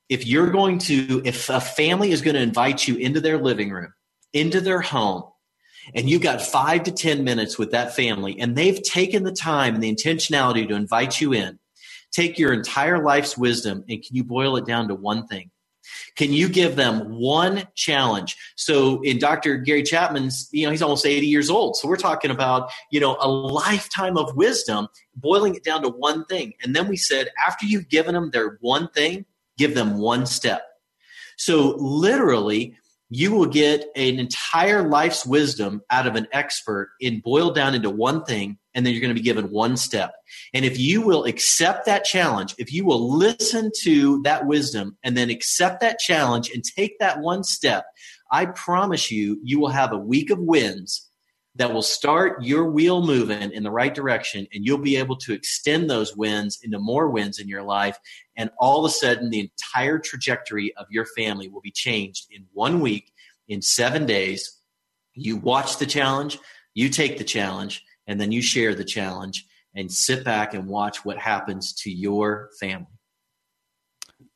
if 0.09 0.27
you're 0.27 0.51
going 0.51 0.79
to, 0.79 1.23
if 1.25 1.49
a 1.49 1.61
family 1.61 2.11
is 2.11 2.21
going 2.21 2.35
to 2.35 2.43
invite 2.43 2.89
you 2.89 2.97
into 2.97 3.21
their 3.21 3.39
living 3.39 3.71
room, 3.71 3.95
into 4.33 4.61
their 4.61 4.81
home 4.81 5.23
and 5.95 6.09
you've 6.09 6.23
got 6.23 6.41
five 6.41 6.85
to 6.85 6.93
10 6.93 7.25
minutes 7.25 7.59
with 7.59 7.73
that 7.73 7.95
family, 7.95 8.39
and 8.39 8.57
they've 8.57 8.83
taken 8.83 9.25
the 9.25 9.33
time 9.33 9.75
and 9.75 9.83
the 9.83 9.95
intentionality 9.95 10.67
to 10.69 10.75
invite 10.75 11.21
you 11.21 11.33
in, 11.33 11.59
take 12.13 12.39
your 12.39 12.53
entire 12.53 13.03
life's 13.03 13.37
wisdom 13.37 13.85
and 13.89 14.03
can 14.03 14.17
you 14.17 14.25
boil 14.25 14.57
it 14.57 14.67
down 14.67 14.89
to 14.89 14.95
one 14.95 15.27
thing? 15.27 15.51
Can 16.17 16.33
you 16.33 16.49
give 16.49 16.77
them 16.77 17.19
one 17.19 17.65
challenge? 17.75 18.37
So 18.57 19.03
in 19.03 19.19
Dr. 19.19 19.59
Gary 19.59 19.83
Chapman's, 19.83 20.49
you 20.53 20.65
know, 20.65 20.71
he's 20.71 20.83
almost 20.83 21.05
80 21.05 21.27
years 21.27 21.51
old. 21.51 21.77
So 21.77 21.89
we're 21.89 21.97
talking 21.97 22.31
about, 22.31 22.71
you 22.91 23.01
know, 23.01 23.17
a 23.21 23.29
lifetime 23.29 24.17
of 24.17 24.35
wisdom, 24.37 24.89
boiling 25.15 25.55
it 25.55 25.65
down 25.65 25.83
to 25.83 25.89
one 25.89 26.25
thing. 26.25 26.55
And 26.63 26.75
then 26.75 26.89
we 26.89 26.97
said, 26.97 27.29
after 27.47 27.67
you've 27.67 27.89
given 27.89 28.15
them 28.15 28.31
their 28.31 28.59
one 28.61 28.89
thing, 28.89 29.27
give 29.59 29.75
them 29.75 29.99
one 29.99 30.27
step. 30.27 30.63
So 31.37 31.77
literally, 31.79 32.77
you 33.15 33.33
will 33.33 33.47
get 33.47 33.87
an 33.97 34.19
entire 34.19 34.89
life's 34.89 35.25
wisdom 35.25 35.81
out 35.91 36.07
of 36.07 36.17
an 36.17 36.27
expert 36.33 36.91
in 37.01 37.21
boiled 37.21 37.55
down 37.55 37.75
into 37.75 37.91
one 37.91 38.25
thing 38.25 38.59
and 38.75 38.85
then 38.85 38.93
you're 38.93 39.01
going 39.01 39.15
to 39.15 39.21
be 39.21 39.25
given 39.25 39.51
one 39.51 39.77
step. 39.77 40.13
And 40.53 40.65
if 40.65 40.81
you 40.81 41.01
will 41.01 41.25
accept 41.25 41.87
that 41.87 42.05
challenge 42.05 42.55
if 42.59 42.73
you 42.73 42.85
will 42.85 43.17
listen 43.17 43.71
to 43.83 44.23
that 44.23 44.47
wisdom 44.47 44.97
and 45.03 45.17
then 45.17 45.31
accept 45.31 45.81
that 45.81 45.99
challenge 45.99 46.51
and 46.51 46.63
take 46.65 46.99
that 46.99 47.21
one 47.21 47.45
step 47.45 47.85
i 48.33 48.47
promise 48.47 49.11
you 49.11 49.39
you 49.43 49.59
will 49.61 49.69
have 49.69 49.93
a 49.93 49.99
week 49.99 50.31
of 50.31 50.39
wins 50.39 51.09
that 51.57 51.73
will 51.73 51.83
start 51.83 52.43
your 52.43 52.65
wheel 52.71 53.05
moving 53.05 53.53
in 53.53 53.63
the 53.63 53.71
right 53.71 53.95
direction 53.95 54.47
and 54.53 54.67
you'll 54.67 54.79
be 54.79 54.97
able 54.97 55.17
to 55.17 55.33
extend 55.33 55.89
those 55.89 56.17
wins 56.17 56.59
into 56.63 56.79
more 56.79 57.09
wins 57.11 57.39
in 57.39 57.49
your 57.49 57.63
life. 57.63 57.97
And 58.37 58.51
all 58.59 58.85
of 58.85 58.91
a 58.91 58.95
sudden 58.95 59.31
the 59.31 59.41
entire 59.41 59.99
trajectory 59.99 60.75
of 60.77 60.87
your 60.91 61.07
family 61.17 61.49
will 61.49 61.61
be 61.61 61.71
changed 61.71 62.27
in 62.31 62.47
one 62.53 62.81
week 62.81 63.13
in 63.47 63.63
7 63.63 64.05
days. 64.05 64.61
You 65.15 65.37
watch 65.37 65.79
the 65.79 65.87
challenge 65.87 66.39
you 66.75 66.89
take 66.89 67.19
the 67.19 67.25
challenge 67.25 67.85
and 68.07 68.21
then 68.21 68.33
you 68.33 68.43
share 68.43 68.75
the 68.75 68.85
challenge 68.85 69.47
and 69.75 69.91
sit 69.91 70.25
back 70.25 70.55
and 70.55 70.69
watch 70.69 71.05
what 71.05 71.19
happens 71.19 71.73
to 71.73 71.91
your 71.91 72.51
family 72.61 72.87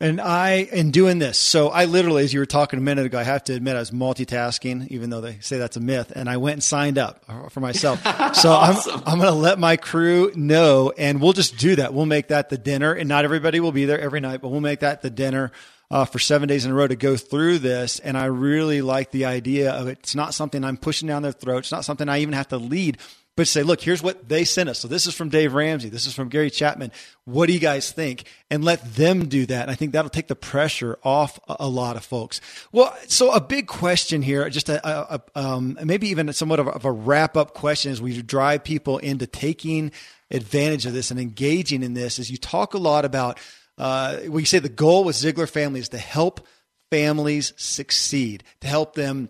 and 0.01 0.21
I, 0.21 0.69
in 0.73 0.93
doing 0.93 1.19
this, 1.19 1.37
so 1.37 1.71
I 1.71 1.87
literally, 1.87 2.23
as 2.23 2.33
you 2.33 2.39
were 2.39 2.47
talking 2.47 2.79
a 2.79 2.83
minute 2.83 3.07
ago, 3.07 3.19
I 3.19 3.25
have 3.25 3.43
to 3.45 3.53
admit 3.55 3.75
I 3.75 3.81
was 3.81 3.91
multitasking, 3.91 4.89
even 4.89 5.11
though 5.11 5.21
they 5.21 5.39
say 5.41 5.59
that's 5.59 5.77
a 5.77 5.81
myth. 5.81 6.13
And 6.15 6.31
I 6.31 6.37
went 6.37 6.55
and 6.55 6.63
signed 6.63 6.99
up 6.99 7.25
for 7.51 7.61
myself. 7.61 8.01
So 8.35 8.51
awesome. 8.51 9.03
I'm, 9.07 9.15
I'm 9.15 9.19
going 9.19 9.33
to 9.33 9.39
let 9.39 9.59
my 9.59 9.77
crew 9.77 10.31
know, 10.37 10.93
and 10.97 11.21
we'll 11.21 11.33
just 11.33 11.57
do 11.57 11.77
that. 11.77 11.95
We'll 11.95 12.07
make 12.07 12.29
that 12.29 12.51
the 12.51 12.59
dinner, 12.59 12.93
and 12.93 13.09
not 13.09 13.25
everybody 13.25 13.59
will 13.59 13.73
be 13.73 13.87
there 13.87 13.99
every 13.99 14.21
night, 14.21 14.41
but 14.41 14.51
we'll 14.51 14.61
make 14.61 14.81
that 14.81 15.03
the 15.03 15.11
dinner. 15.11 15.51
Uh, 15.91 16.05
for 16.05 16.19
seven 16.19 16.47
days 16.47 16.67
in 16.67 16.71
a 16.71 16.75
row 16.75 16.87
to 16.87 16.97
go 16.97 17.17
through 17.17 17.59
this. 17.59 17.99
And 17.99 18.19
I 18.19 18.27
really 18.27 18.83
like 18.83 19.11
the 19.11 19.25
idea 19.25 19.71
of 19.73 19.89
it. 19.89 20.01
It's 20.01 20.15
not 20.15 20.35
something 20.35 20.63
I'm 20.63 20.77
pushing 20.77 21.09
down 21.09 21.23
their 21.23 21.33
throat. 21.33 21.61
It's 21.61 21.73
not 21.73 21.87
something 21.87 22.11
I 22.11 22.19
even 22.19 22.35
have 22.35 22.49
to 22.49 22.59
lead 22.59 22.99
but 23.39 23.47
say, 23.47 23.63
look, 23.63 23.81
here's 23.81 24.03
what 24.03 24.29
they 24.29 24.43
sent 24.43 24.69
us. 24.69 24.81
So 24.81 24.89
this 24.89 25.07
is 25.07 25.15
from 25.15 25.29
Dave 25.29 25.55
Ramsey. 25.55 25.89
This 25.89 26.09
is 26.09 26.13
from 26.13 26.29
Gary 26.29 26.51
Chapman. 26.51 26.91
What 27.25 27.47
do 27.47 27.53
you 27.53 27.61
guys 27.61 27.93
think? 27.93 28.25
And 28.51 28.65
let 28.65 28.97
them 28.97 29.29
do 29.29 29.47
that. 29.47 29.63
And 29.63 29.71
I 29.71 29.77
think 29.77 29.93
that'll 29.93 30.11
take 30.11 30.27
the 30.27 30.35
pressure 30.35 30.99
off 31.05 31.39
a, 31.49 31.69
lot 31.69 31.95
of 31.95 32.05
folks. 32.05 32.41
Well, 32.73 32.93
so 33.07 33.31
a 33.31 33.41
big 33.41 33.69
question 33.69 34.23
here, 34.23 34.51
just 34.51 34.69
a, 34.69 34.85
a, 34.85 35.23
um, 35.37 35.79
maybe 35.85 36.09
even 36.09 36.33
somewhat 36.33 36.59
of 36.59 36.67
a, 36.67 36.71
of 36.71 36.85
a 36.85 36.91
wrap 36.91 37.37
up 37.37 37.55
question 37.55 37.93
as 37.93 38.03
we 38.03 38.21
drive 38.23 38.65
people 38.65 38.99
into 38.99 39.29
taking 39.29 39.93
advantage 40.33 40.85
of 40.85 40.93
this 40.93 41.13
and 41.13 41.21
engaging 41.21 41.85
in 41.85 41.95
this 41.95 42.19
is 42.19 42.33
you 42.33 42.39
talk 42.39 42.75
a 42.75 42.79
lot 42.79 43.05
about, 43.05 43.39
uh, 43.79 44.19
we 44.29 44.45
say 44.47 44.59
the 44.59 44.69
goal 44.69 45.05
with 45.05 45.15
Ziglar 45.15 45.49
family 45.49 45.79
is 45.79 45.91
to 45.91 45.99
help 45.99 46.45
families 46.91 47.53
succeed, 47.57 48.43
to 48.63 48.67
help 48.67 48.95
them 48.97 49.29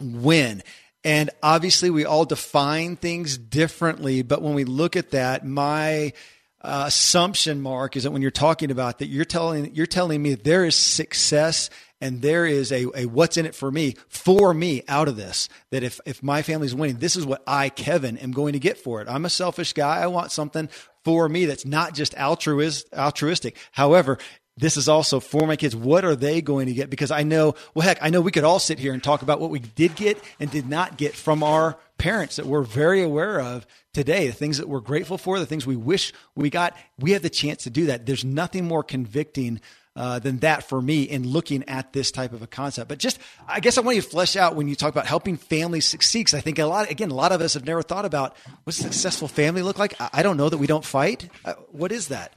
win. 0.00 0.62
And 1.04 1.30
obviously, 1.42 1.90
we 1.90 2.04
all 2.04 2.24
define 2.24 2.96
things 2.96 3.36
differently. 3.36 4.22
But 4.22 4.40
when 4.40 4.54
we 4.54 4.64
look 4.64 4.96
at 4.96 5.10
that, 5.10 5.44
my 5.44 6.12
uh, 6.60 6.84
assumption, 6.86 7.60
Mark, 7.60 7.96
is 7.96 8.04
that 8.04 8.12
when 8.12 8.22
you're 8.22 8.30
talking 8.30 8.70
about 8.70 9.00
that, 9.00 9.06
you're 9.06 9.24
telling 9.24 9.74
you're 9.74 9.86
telling 9.86 10.22
me 10.22 10.34
there 10.34 10.64
is 10.64 10.76
success 10.76 11.70
and 12.00 12.22
there 12.22 12.46
is 12.46 12.70
a, 12.70 12.86
a 12.96 13.06
what's 13.06 13.36
in 13.36 13.46
it 13.46 13.54
for 13.54 13.70
me 13.70 13.96
for 14.08 14.54
me 14.54 14.82
out 14.86 15.08
of 15.08 15.16
this. 15.16 15.48
That 15.70 15.82
if 15.82 16.00
if 16.06 16.22
my 16.22 16.42
family's 16.42 16.74
winning, 16.74 16.98
this 16.98 17.16
is 17.16 17.26
what 17.26 17.42
I, 17.48 17.68
Kevin, 17.68 18.16
am 18.18 18.30
going 18.30 18.52
to 18.52 18.60
get 18.60 18.78
for 18.78 19.00
it. 19.00 19.08
I'm 19.08 19.24
a 19.24 19.30
selfish 19.30 19.72
guy. 19.72 20.00
I 20.00 20.06
want 20.06 20.30
something 20.30 20.68
for 21.04 21.28
me 21.28 21.46
that's 21.46 21.66
not 21.66 21.94
just 21.94 22.14
altruist, 22.14 22.92
altruistic. 22.94 23.56
However, 23.72 24.18
this 24.56 24.76
is 24.76 24.88
also 24.88 25.18
for 25.18 25.46
my 25.46 25.56
kids. 25.56 25.74
What 25.74 26.04
are 26.04 26.14
they 26.14 26.40
going 26.42 26.66
to 26.66 26.74
get? 26.74 26.90
Because 26.90 27.10
I 27.10 27.22
know, 27.22 27.54
well, 27.74 27.86
heck, 27.86 27.98
I 28.02 28.10
know 28.10 28.20
we 28.20 28.32
could 28.32 28.44
all 28.44 28.58
sit 28.58 28.78
here 28.78 28.92
and 28.92 29.02
talk 29.02 29.22
about 29.22 29.40
what 29.40 29.50
we 29.50 29.60
did 29.60 29.94
get 29.96 30.22
and 30.38 30.50
did 30.50 30.68
not 30.68 30.98
get 30.98 31.14
from 31.14 31.42
our 31.42 31.78
parents 31.96 32.36
that 32.36 32.46
we're 32.46 32.62
very 32.62 33.02
aware 33.02 33.40
of 33.40 33.66
today, 33.94 34.26
the 34.26 34.32
things 34.32 34.58
that 34.58 34.68
we're 34.68 34.80
grateful 34.80 35.16
for, 35.16 35.38
the 35.38 35.46
things 35.46 35.66
we 35.66 35.76
wish 35.76 36.12
we 36.34 36.50
got. 36.50 36.76
We 36.98 37.12
have 37.12 37.22
the 37.22 37.30
chance 37.30 37.64
to 37.64 37.70
do 37.70 37.86
that. 37.86 38.04
There's 38.06 38.24
nothing 38.24 38.66
more 38.66 38.82
convicting 38.82 39.60
uh, 39.94 40.18
than 40.18 40.38
that 40.38 40.68
for 40.68 40.80
me 40.80 41.02
in 41.02 41.28
looking 41.28 41.68
at 41.68 41.92
this 41.92 42.10
type 42.10 42.32
of 42.32 42.42
a 42.42 42.46
concept. 42.46 42.88
But 42.88 42.98
just, 42.98 43.18
I 43.46 43.60
guess 43.60 43.76
I 43.78 43.82
want 43.82 43.96
you 43.96 44.02
to 44.02 44.08
flesh 44.08 44.36
out 44.36 44.56
when 44.56 44.66
you 44.68 44.74
talk 44.74 44.90
about 44.90 45.06
helping 45.06 45.36
families 45.36 45.86
succeed. 45.86 46.20
Because 46.20 46.34
I 46.34 46.40
think 46.40 46.58
a 46.58 46.64
lot, 46.64 46.90
again, 46.90 47.10
a 47.10 47.14
lot 47.14 47.32
of 47.32 47.40
us 47.40 47.54
have 47.54 47.66
never 47.66 47.82
thought 47.82 48.04
about 48.04 48.36
what 48.64 48.74
a 48.74 48.78
successful 48.78 49.28
family 49.28 49.62
look 49.62 49.78
like. 49.78 49.94
I 50.12 50.22
don't 50.22 50.36
know 50.36 50.48
that 50.48 50.58
we 50.58 50.66
don't 50.66 50.84
fight. 50.84 51.28
Uh, 51.44 51.54
what 51.70 51.92
is 51.92 52.08
that? 52.08 52.34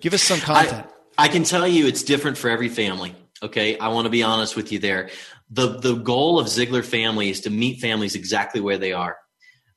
Give 0.00 0.14
us 0.14 0.22
some 0.22 0.40
content. 0.40 0.86
I- 0.86 1.01
I 1.18 1.28
can 1.28 1.44
tell 1.44 1.66
you 1.66 1.86
it's 1.86 2.02
different 2.02 2.38
for 2.38 2.48
every 2.48 2.68
family. 2.68 3.14
Okay. 3.42 3.78
I 3.78 3.88
want 3.88 4.06
to 4.06 4.10
be 4.10 4.22
honest 4.22 4.56
with 4.56 4.72
you 4.72 4.78
there. 4.78 5.10
The, 5.50 5.78
the 5.78 5.94
goal 5.94 6.38
of 6.38 6.46
Ziglar 6.46 6.84
family 6.84 7.28
is 7.28 7.40
to 7.42 7.50
meet 7.50 7.80
families 7.80 8.14
exactly 8.14 8.60
where 8.60 8.78
they 8.78 8.92
are. 8.92 9.16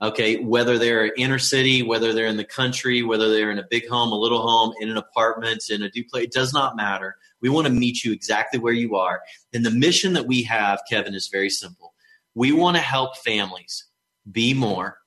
Okay. 0.01 0.37
Whether 0.37 0.77
they're 0.77 1.11
inner 1.13 1.39
city, 1.39 1.81
whether 1.81 2.13
they're 2.13 2.27
in 2.27 2.37
the 2.37 2.43
country, 2.45 3.01
whether 3.01 3.29
they're 3.29 3.51
in 3.51 3.59
a 3.59 3.67
big 3.69 3.87
home, 3.87 4.11
a 4.11 4.17
little 4.17 4.41
home, 4.41 4.73
in 4.79 4.89
an 4.89 4.97
apartment, 4.97 5.63
in 5.69 5.83
a 5.83 5.89
duplex, 5.89 6.25
it 6.25 6.31
does 6.31 6.53
not 6.53 6.75
matter. 6.75 7.15
We 7.41 7.49
want 7.49 7.67
to 7.67 7.73
meet 7.73 8.03
you 8.03 8.11
exactly 8.11 8.59
where 8.59 8.73
you 8.73 8.95
are. 8.95 9.21
And 9.53 9.65
the 9.65 9.71
mission 9.71 10.13
that 10.13 10.27
we 10.27 10.43
have, 10.43 10.81
Kevin, 10.89 11.13
is 11.13 11.27
very 11.27 11.49
simple. 11.49 11.93
We 12.33 12.51
want 12.51 12.77
to 12.77 12.81
help 12.81 13.17
families 13.17 13.85
be 14.31 14.53
more, 14.53 14.97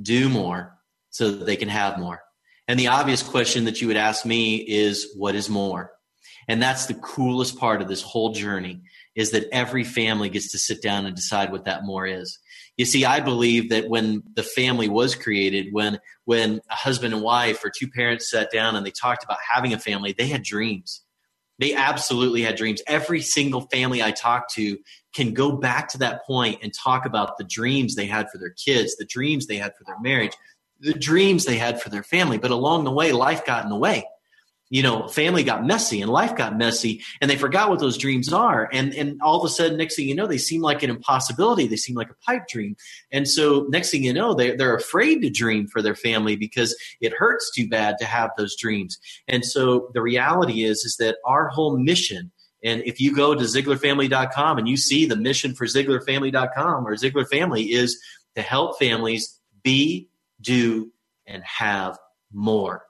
do 0.00 0.28
more, 0.28 0.78
so 1.10 1.30
that 1.30 1.44
they 1.44 1.56
can 1.56 1.68
have 1.68 1.98
more. 1.98 2.22
And 2.72 2.80
the 2.80 2.86
obvious 2.86 3.22
question 3.22 3.66
that 3.66 3.82
you 3.82 3.88
would 3.88 3.98
ask 3.98 4.24
me 4.24 4.56
is, 4.56 5.12
what 5.14 5.34
is 5.34 5.50
more? 5.50 5.92
And 6.48 6.62
that's 6.62 6.86
the 6.86 6.94
coolest 6.94 7.58
part 7.58 7.82
of 7.82 7.88
this 7.88 8.00
whole 8.00 8.32
journey 8.32 8.80
is 9.14 9.32
that 9.32 9.46
every 9.52 9.84
family 9.84 10.30
gets 10.30 10.52
to 10.52 10.58
sit 10.58 10.80
down 10.80 11.04
and 11.04 11.14
decide 11.14 11.52
what 11.52 11.66
that 11.66 11.84
more 11.84 12.06
is. 12.06 12.38
You 12.78 12.86
see, 12.86 13.04
I 13.04 13.20
believe 13.20 13.68
that 13.68 13.90
when 13.90 14.22
the 14.36 14.42
family 14.42 14.88
was 14.88 15.14
created, 15.14 15.66
when 15.72 16.00
when 16.24 16.62
a 16.70 16.74
husband 16.74 17.12
and 17.12 17.22
wife 17.22 17.62
or 17.62 17.70
two 17.70 17.88
parents 17.88 18.30
sat 18.30 18.50
down 18.50 18.74
and 18.74 18.86
they 18.86 18.90
talked 18.90 19.22
about 19.22 19.36
having 19.52 19.74
a 19.74 19.78
family, 19.78 20.14
they 20.16 20.28
had 20.28 20.42
dreams. 20.42 21.02
They 21.58 21.74
absolutely 21.74 22.40
had 22.40 22.56
dreams. 22.56 22.80
Every 22.86 23.20
single 23.20 23.68
family 23.70 24.02
I 24.02 24.12
talk 24.12 24.50
to 24.54 24.78
can 25.14 25.34
go 25.34 25.52
back 25.52 25.90
to 25.90 25.98
that 25.98 26.24
point 26.24 26.60
and 26.62 26.72
talk 26.72 27.04
about 27.04 27.36
the 27.36 27.44
dreams 27.44 27.96
they 27.96 28.06
had 28.06 28.30
for 28.30 28.38
their 28.38 28.54
kids, 28.64 28.96
the 28.96 29.04
dreams 29.04 29.46
they 29.46 29.58
had 29.58 29.74
for 29.76 29.84
their 29.84 30.00
marriage, 30.00 30.32
the 30.82 30.92
dreams 30.92 31.44
they 31.44 31.56
had 31.56 31.80
for 31.80 31.88
their 31.88 32.02
family. 32.02 32.38
But 32.38 32.50
along 32.50 32.84
the 32.84 32.90
way, 32.90 33.12
life 33.12 33.46
got 33.46 33.64
in 33.64 33.70
the 33.70 33.76
way. 33.76 34.04
You 34.68 34.82
know, 34.82 35.06
family 35.06 35.44
got 35.44 35.66
messy 35.66 36.00
and 36.00 36.10
life 36.10 36.34
got 36.34 36.56
messy 36.56 37.02
and 37.20 37.30
they 37.30 37.36
forgot 37.36 37.68
what 37.68 37.78
those 37.78 37.98
dreams 37.98 38.32
are. 38.32 38.70
And, 38.72 38.94
and 38.94 39.20
all 39.20 39.38
of 39.38 39.44
a 39.44 39.52
sudden, 39.52 39.76
next 39.76 39.96
thing 39.96 40.08
you 40.08 40.14
know, 40.14 40.26
they 40.26 40.38
seem 40.38 40.62
like 40.62 40.82
an 40.82 40.88
impossibility. 40.88 41.66
They 41.66 41.76
seem 41.76 41.94
like 41.94 42.08
a 42.08 42.14
pipe 42.26 42.48
dream. 42.48 42.76
And 43.10 43.28
so 43.28 43.66
next 43.68 43.90
thing 43.90 44.02
you 44.02 44.14
know, 44.14 44.32
they, 44.32 44.56
they're 44.56 44.74
afraid 44.74 45.20
to 45.20 45.30
dream 45.30 45.66
for 45.68 45.82
their 45.82 45.94
family 45.94 46.36
because 46.36 46.74
it 47.02 47.12
hurts 47.12 47.52
too 47.54 47.68
bad 47.68 47.98
to 47.98 48.06
have 48.06 48.30
those 48.38 48.56
dreams. 48.56 48.98
And 49.28 49.44
so 49.44 49.90
the 49.92 50.00
reality 50.00 50.64
is, 50.64 50.86
is 50.86 50.96
that 50.96 51.18
our 51.26 51.48
whole 51.48 51.76
mission 51.76 52.32
and 52.64 52.82
if 52.86 53.00
you 53.00 53.14
go 53.14 53.34
to 53.34 53.42
ZiglarFamily.com 53.42 54.58
and 54.58 54.68
you 54.68 54.76
see 54.76 55.04
the 55.04 55.16
mission 55.16 55.52
for 55.52 55.66
ZiglarFamily.com 55.66 56.86
or 56.86 56.94
Ziglar 56.94 57.28
Family 57.28 57.72
is 57.72 58.00
to 58.36 58.42
help 58.42 58.78
families 58.78 59.40
be 59.62 60.08
do, 60.42 60.92
and 61.26 61.42
have 61.44 61.98
more. 62.32 62.84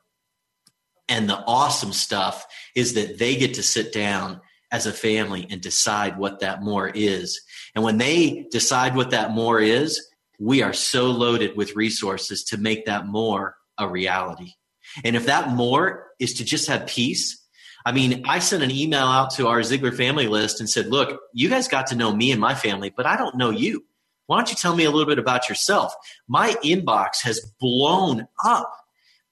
And 1.09 1.29
the 1.29 1.39
awesome 1.39 1.93
stuff 1.93 2.47
is 2.75 2.95
that 2.95 3.19
they 3.19 3.37
get 3.37 3.55
to 3.55 3.63
sit 3.63 3.93
down 3.93 4.41
as 4.71 4.87
a 4.87 4.93
family 4.93 5.47
and 5.51 5.61
decide 5.61 6.17
what 6.17 6.41
that 6.41 6.63
more 6.63 6.89
is. 6.89 7.41
And 7.75 7.85
when 7.85 7.99
they 7.99 8.47
decide 8.51 8.97
what 8.97 9.11
that 9.11 9.33
more 9.33 9.61
is, 9.61 10.01
we 10.39 10.63
are 10.63 10.73
so 10.73 11.07
loaded 11.07 11.57
with 11.57 11.77
resources 11.77 12.45
to 12.45 12.57
make 12.57 12.87
that 12.87 13.07
more 13.07 13.57
a 13.79 13.89
reality. 13.89 14.53
And 15.05 15.15
if 15.15 15.27
that 15.27 15.51
more 15.51 16.07
is 16.19 16.35
to 16.35 16.45
just 16.45 16.69
have 16.69 16.87
peace, 16.87 17.39
I 17.85 17.93
mean, 17.93 18.23
I 18.27 18.39
sent 18.39 18.63
an 18.63 18.71
email 18.71 19.07
out 19.07 19.31
to 19.35 19.49
our 19.49 19.61
Ziglar 19.61 19.95
family 19.95 20.29
list 20.29 20.61
and 20.61 20.71
said, 20.71 20.87
look, 20.87 21.21
you 21.35 21.49
guys 21.49 21.69
got 21.69 21.89
to 21.89 21.97
know 21.97 22.15
me 22.15 22.31
and 22.31 22.41
my 22.41 22.55
family, 22.55 22.93
but 22.97 23.07
I 23.07 23.17
don't 23.17 23.37
know 23.37 23.51
you. 23.51 23.85
Why 24.27 24.39
don't 24.39 24.51
you 24.51 24.57
tell 24.57 24.77
me 24.77 24.85
a 24.85 24.91
little 24.91 25.07
bit 25.07 25.19
about 25.19 25.49
yourself? 25.49 25.95
My 26.29 26.55
inbox 26.65 27.23
has 27.23 27.41
blown 27.61 28.27
up. 28.45 28.73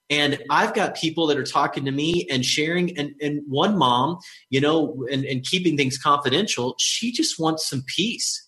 And 0.09 0.43
I've 0.49 0.73
got 0.73 0.95
people 0.95 1.27
that 1.27 1.37
are 1.37 1.45
talking 1.45 1.85
to 1.85 1.91
me 1.91 2.27
and 2.29 2.43
sharing. 2.43 2.97
And, 2.97 3.11
and 3.21 3.41
one 3.47 3.77
mom, 3.77 4.17
you 4.49 4.59
know, 4.59 5.05
and, 5.09 5.23
and 5.23 5.43
keeping 5.43 5.77
things 5.77 5.97
confidential, 5.97 6.75
she 6.79 7.13
just 7.13 7.39
wants 7.39 7.69
some 7.69 7.83
peace. 7.87 8.45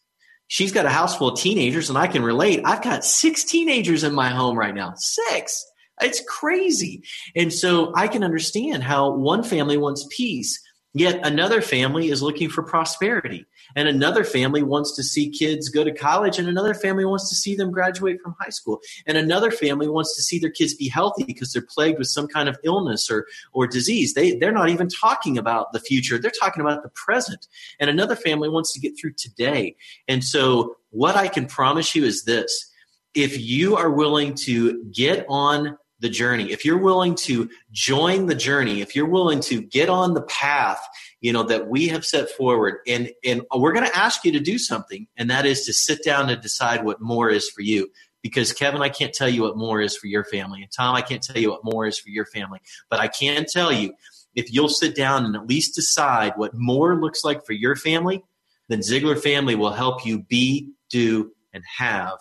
She's 0.47 0.73
got 0.73 0.85
a 0.85 0.89
house 0.89 1.17
full 1.17 1.29
of 1.29 1.39
teenagers, 1.39 1.89
and 1.89 1.97
I 1.97 2.07
can 2.07 2.21
relate. 2.21 2.61
I've 2.65 2.83
got 2.83 3.05
six 3.05 3.43
teenagers 3.45 4.03
in 4.03 4.13
my 4.13 4.29
home 4.29 4.57
right 4.57 4.75
now. 4.75 4.93
Six. 4.97 5.65
It's 6.01 6.21
crazy. 6.27 7.03
And 7.35 7.51
so 7.51 7.93
I 7.95 8.07
can 8.07 8.23
understand 8.23 8.83
how 8.83 9.11
one 9.11 9.41
family 9.41 9.77
wants 9.77 10.05
peace 10.15 10.59
Yet 10.95 11.25
another 11.25 11.59
family 11.59 12.09
is 12.09 12.21
looking 12.21 12.49
for 12.49 12.61
prosperity. 12.61 13.47
And 13.75 13.87
another 13.87 14.23
family 14.23 14.61
wants 14.61 14.95
to 14.95 15.03
see 15.03 15.29
kids 15.29 15.69
go 15.69 15.83
to 15.83 15.91
college. 15.91 16.37
And 16.37 16.47
another 16.47 16.75
family 16.75 17.03
wants 17.03 17.29
to 17.29 17.35
see 17.35 17.55
them 17.55 17.71
graduate 17.71 18.21
from 18.21 18.35
high 18.39 18.49
school. 18.49 18.79
And 19.07 19.17
another 19.17 19.49
family 19.49 19.89
wants 19.89 20.15
to 20.15 20.21
see 20.21 20.37
their 20.37 20.51
kids 20.51 20.75
be 20.75 20.87
healthy 20.87 21.23
because 21.23 21.51
they're 21.51 21.65
plagued 21.67 21.97
with 21.97 22.09
some 22.09 22.27
kind 22.27 22.47
of 22.47 22.59
illness 22.63 23.09
or, 23.09 23.25
or 23.53 23.65
disease. 23.65 24.13
They, 24.13 24.35
they're 24.35 24.51
not 24.51 24.69
even 24.69 24.87
talking 24.87 25.35
about 25.37 25.73
the 25.73 25.79
future. 25.79 26.19
They're 26.19 26.31
talking 26.31 26.61
about 26.61 26.83
the 26.83 26.89
present. 26.89 27.47
And 27.79 27.89
another 27.89 28.15
family 28.15 28.49
wants 28.49 28.71
to 28.73 28.79
get 28.79 28.93
through 28.99 29.13
today. 29.13 29.75
And 30.07 30.23
so 30.23 30.77
what 30.91 31.15
I 31.15 31.27
can 31.27 31.47
promise 31.47 31.95
you 31.95 32.03
is 32.03 32.23
this. 32.25 32.69
If 33.15 33.39
you 33.39 33.75
are 33.75 33.91
willing 33.91 34.35
to 34.45 34.83
get 34.85 35.25
on 35.27 35.77
the 36.03 36.09
journey, 36.09 36.51
if 36.51 36.65
you're 36.65 36.77
willing 36.77 37.15
to 37.15 37.49
join 37.71 38.25
the 38.25 38.35
journey, 38.35 38.81
if 38.81 38.93
you're 38.93 39.09
willing 39.09 39.39
to 39.39 39.61
get 39.61 39.87
on 39.87 40.13
the 40.13 40.21
path, 40.23 40.85
you 41.21 41.31
know, 41.31 41.43
that 41.43 41.69
we 41.69 41.87
have 41.87 42.03
set 42.05 42.29
forward, 42.29 42.79
and, 42.85 43.09
and 43.23 43.41
we're 43.55 43.71
going 43.71 43.87
to 43.87 43.97
ask 43.97 44.25
you 44.25 44.31
to 44.33 44.41
do 44.41 44.59
something, 44.59 45.07
and 45.15 45.31
that 45.31 45.45
is 45.45 45.65
to 45.65 45.71
sit 45.71 46.03
down 46.03 46.29
and 46.29 46.41
decide 46.41 46.83
what 46.83 46.99
more 46.99 47.29
is 47.29 47.49
for 47.49 47.61
you. 47.61 47.89
Because 48.21 48.51
Kevin, 48.51 48.81
I 48.81 48.89
can't 48.89 49.13
tell 49.13 49.29
you 49.29 49.43
what 49.43 49.55
more 49.55 49.79
is 49.79 49.95
for 49.95 50.07
your 50.07 50.25
family. 50.25 50.61
And 50.61 50.71
Tom, 50.71 50.93
I 50.93 51.01
can't 51.01 51.23
tell 51.23 51.37
you 51.37 51.51
what 51.51 51.63
more 51.63 51.87
is 51.87 51.97
for 51.97 52.09
your 52.09 52.25
family. 52.25 52.59
But 52.89 52.99
I 52.99 53.07
can 53.07 53.45
tell 53.45 53.71
you, 53.71 53.93
if 54.35 54.53
you'll 54.53 54.69
sit 54.69 54.95
down 54.95 55.25
and 55.25 55.35
at 55.37 55.47
least 55.47 55.73
decide 55.73 56.33
what 56.35 56.51
more 56.53 56.99
looks 56.99 57.23
like 57.23 57.45
for 57.45 57.53
your 57.53 57.77
family, 57.77 58.23
then 58.67 58.79
Ziglar 58.79 59.17
Family 59.21 59.55
will 59.55 59.71
help 59.71 60.05
you 60.05 60.23
be, 60.23 60.71
do, 60.89 61.31
and 61.53 61.63
have 61.77 62.17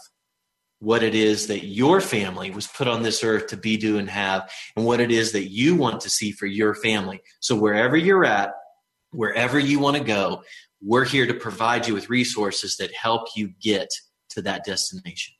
what 0.83 1.05
it 1.05 1.15
is 1.15 1.47
that 1.47 1.65
your 1.65 2.01
family 2.01 2.51
was 2.51 2.67
put 2.67 2.89
on 2.89 3.05
this 3.05 3.23
earth 3.23 3.47
to 3.47 3.57
be, 3.57 3.77
do, 3.77 3.99
and 3.99 4.11
have, 4.11 4.51
and 4.75 4.85
what 4.85 4.99
it 4.99 5.13
is 5.13 5.31
that 5.31 5.49
you 5.49 5.77
want 5.77 6.01
to 6.01 6.11
see 6.11 6.33
for 6.33 6.47
your 6.47 6.75
family. 6.75 7.21
So 7.39 7.55
wherever 7.55 7.97
you're 7.97 8.25
at, 8.25 8.53
wherever 9.13 9.61
you 9.61 9.79
want 9.79 9.97
to 9.97 10.03
go, 10.03 10.43
we're 10.83 11.05
here 11.05 11.25
to 11.25 11.35
provide 11.35 11.87
you 11.87 11.95
with 11.95 12.11
resources 12.11 12.75
that 12.81 12.93
help 12.93 13.29
you 13.37 13.53
get 13.63 13.87
to 14.31 14.43
that 14.43 14.65
destination. 14.65 15.35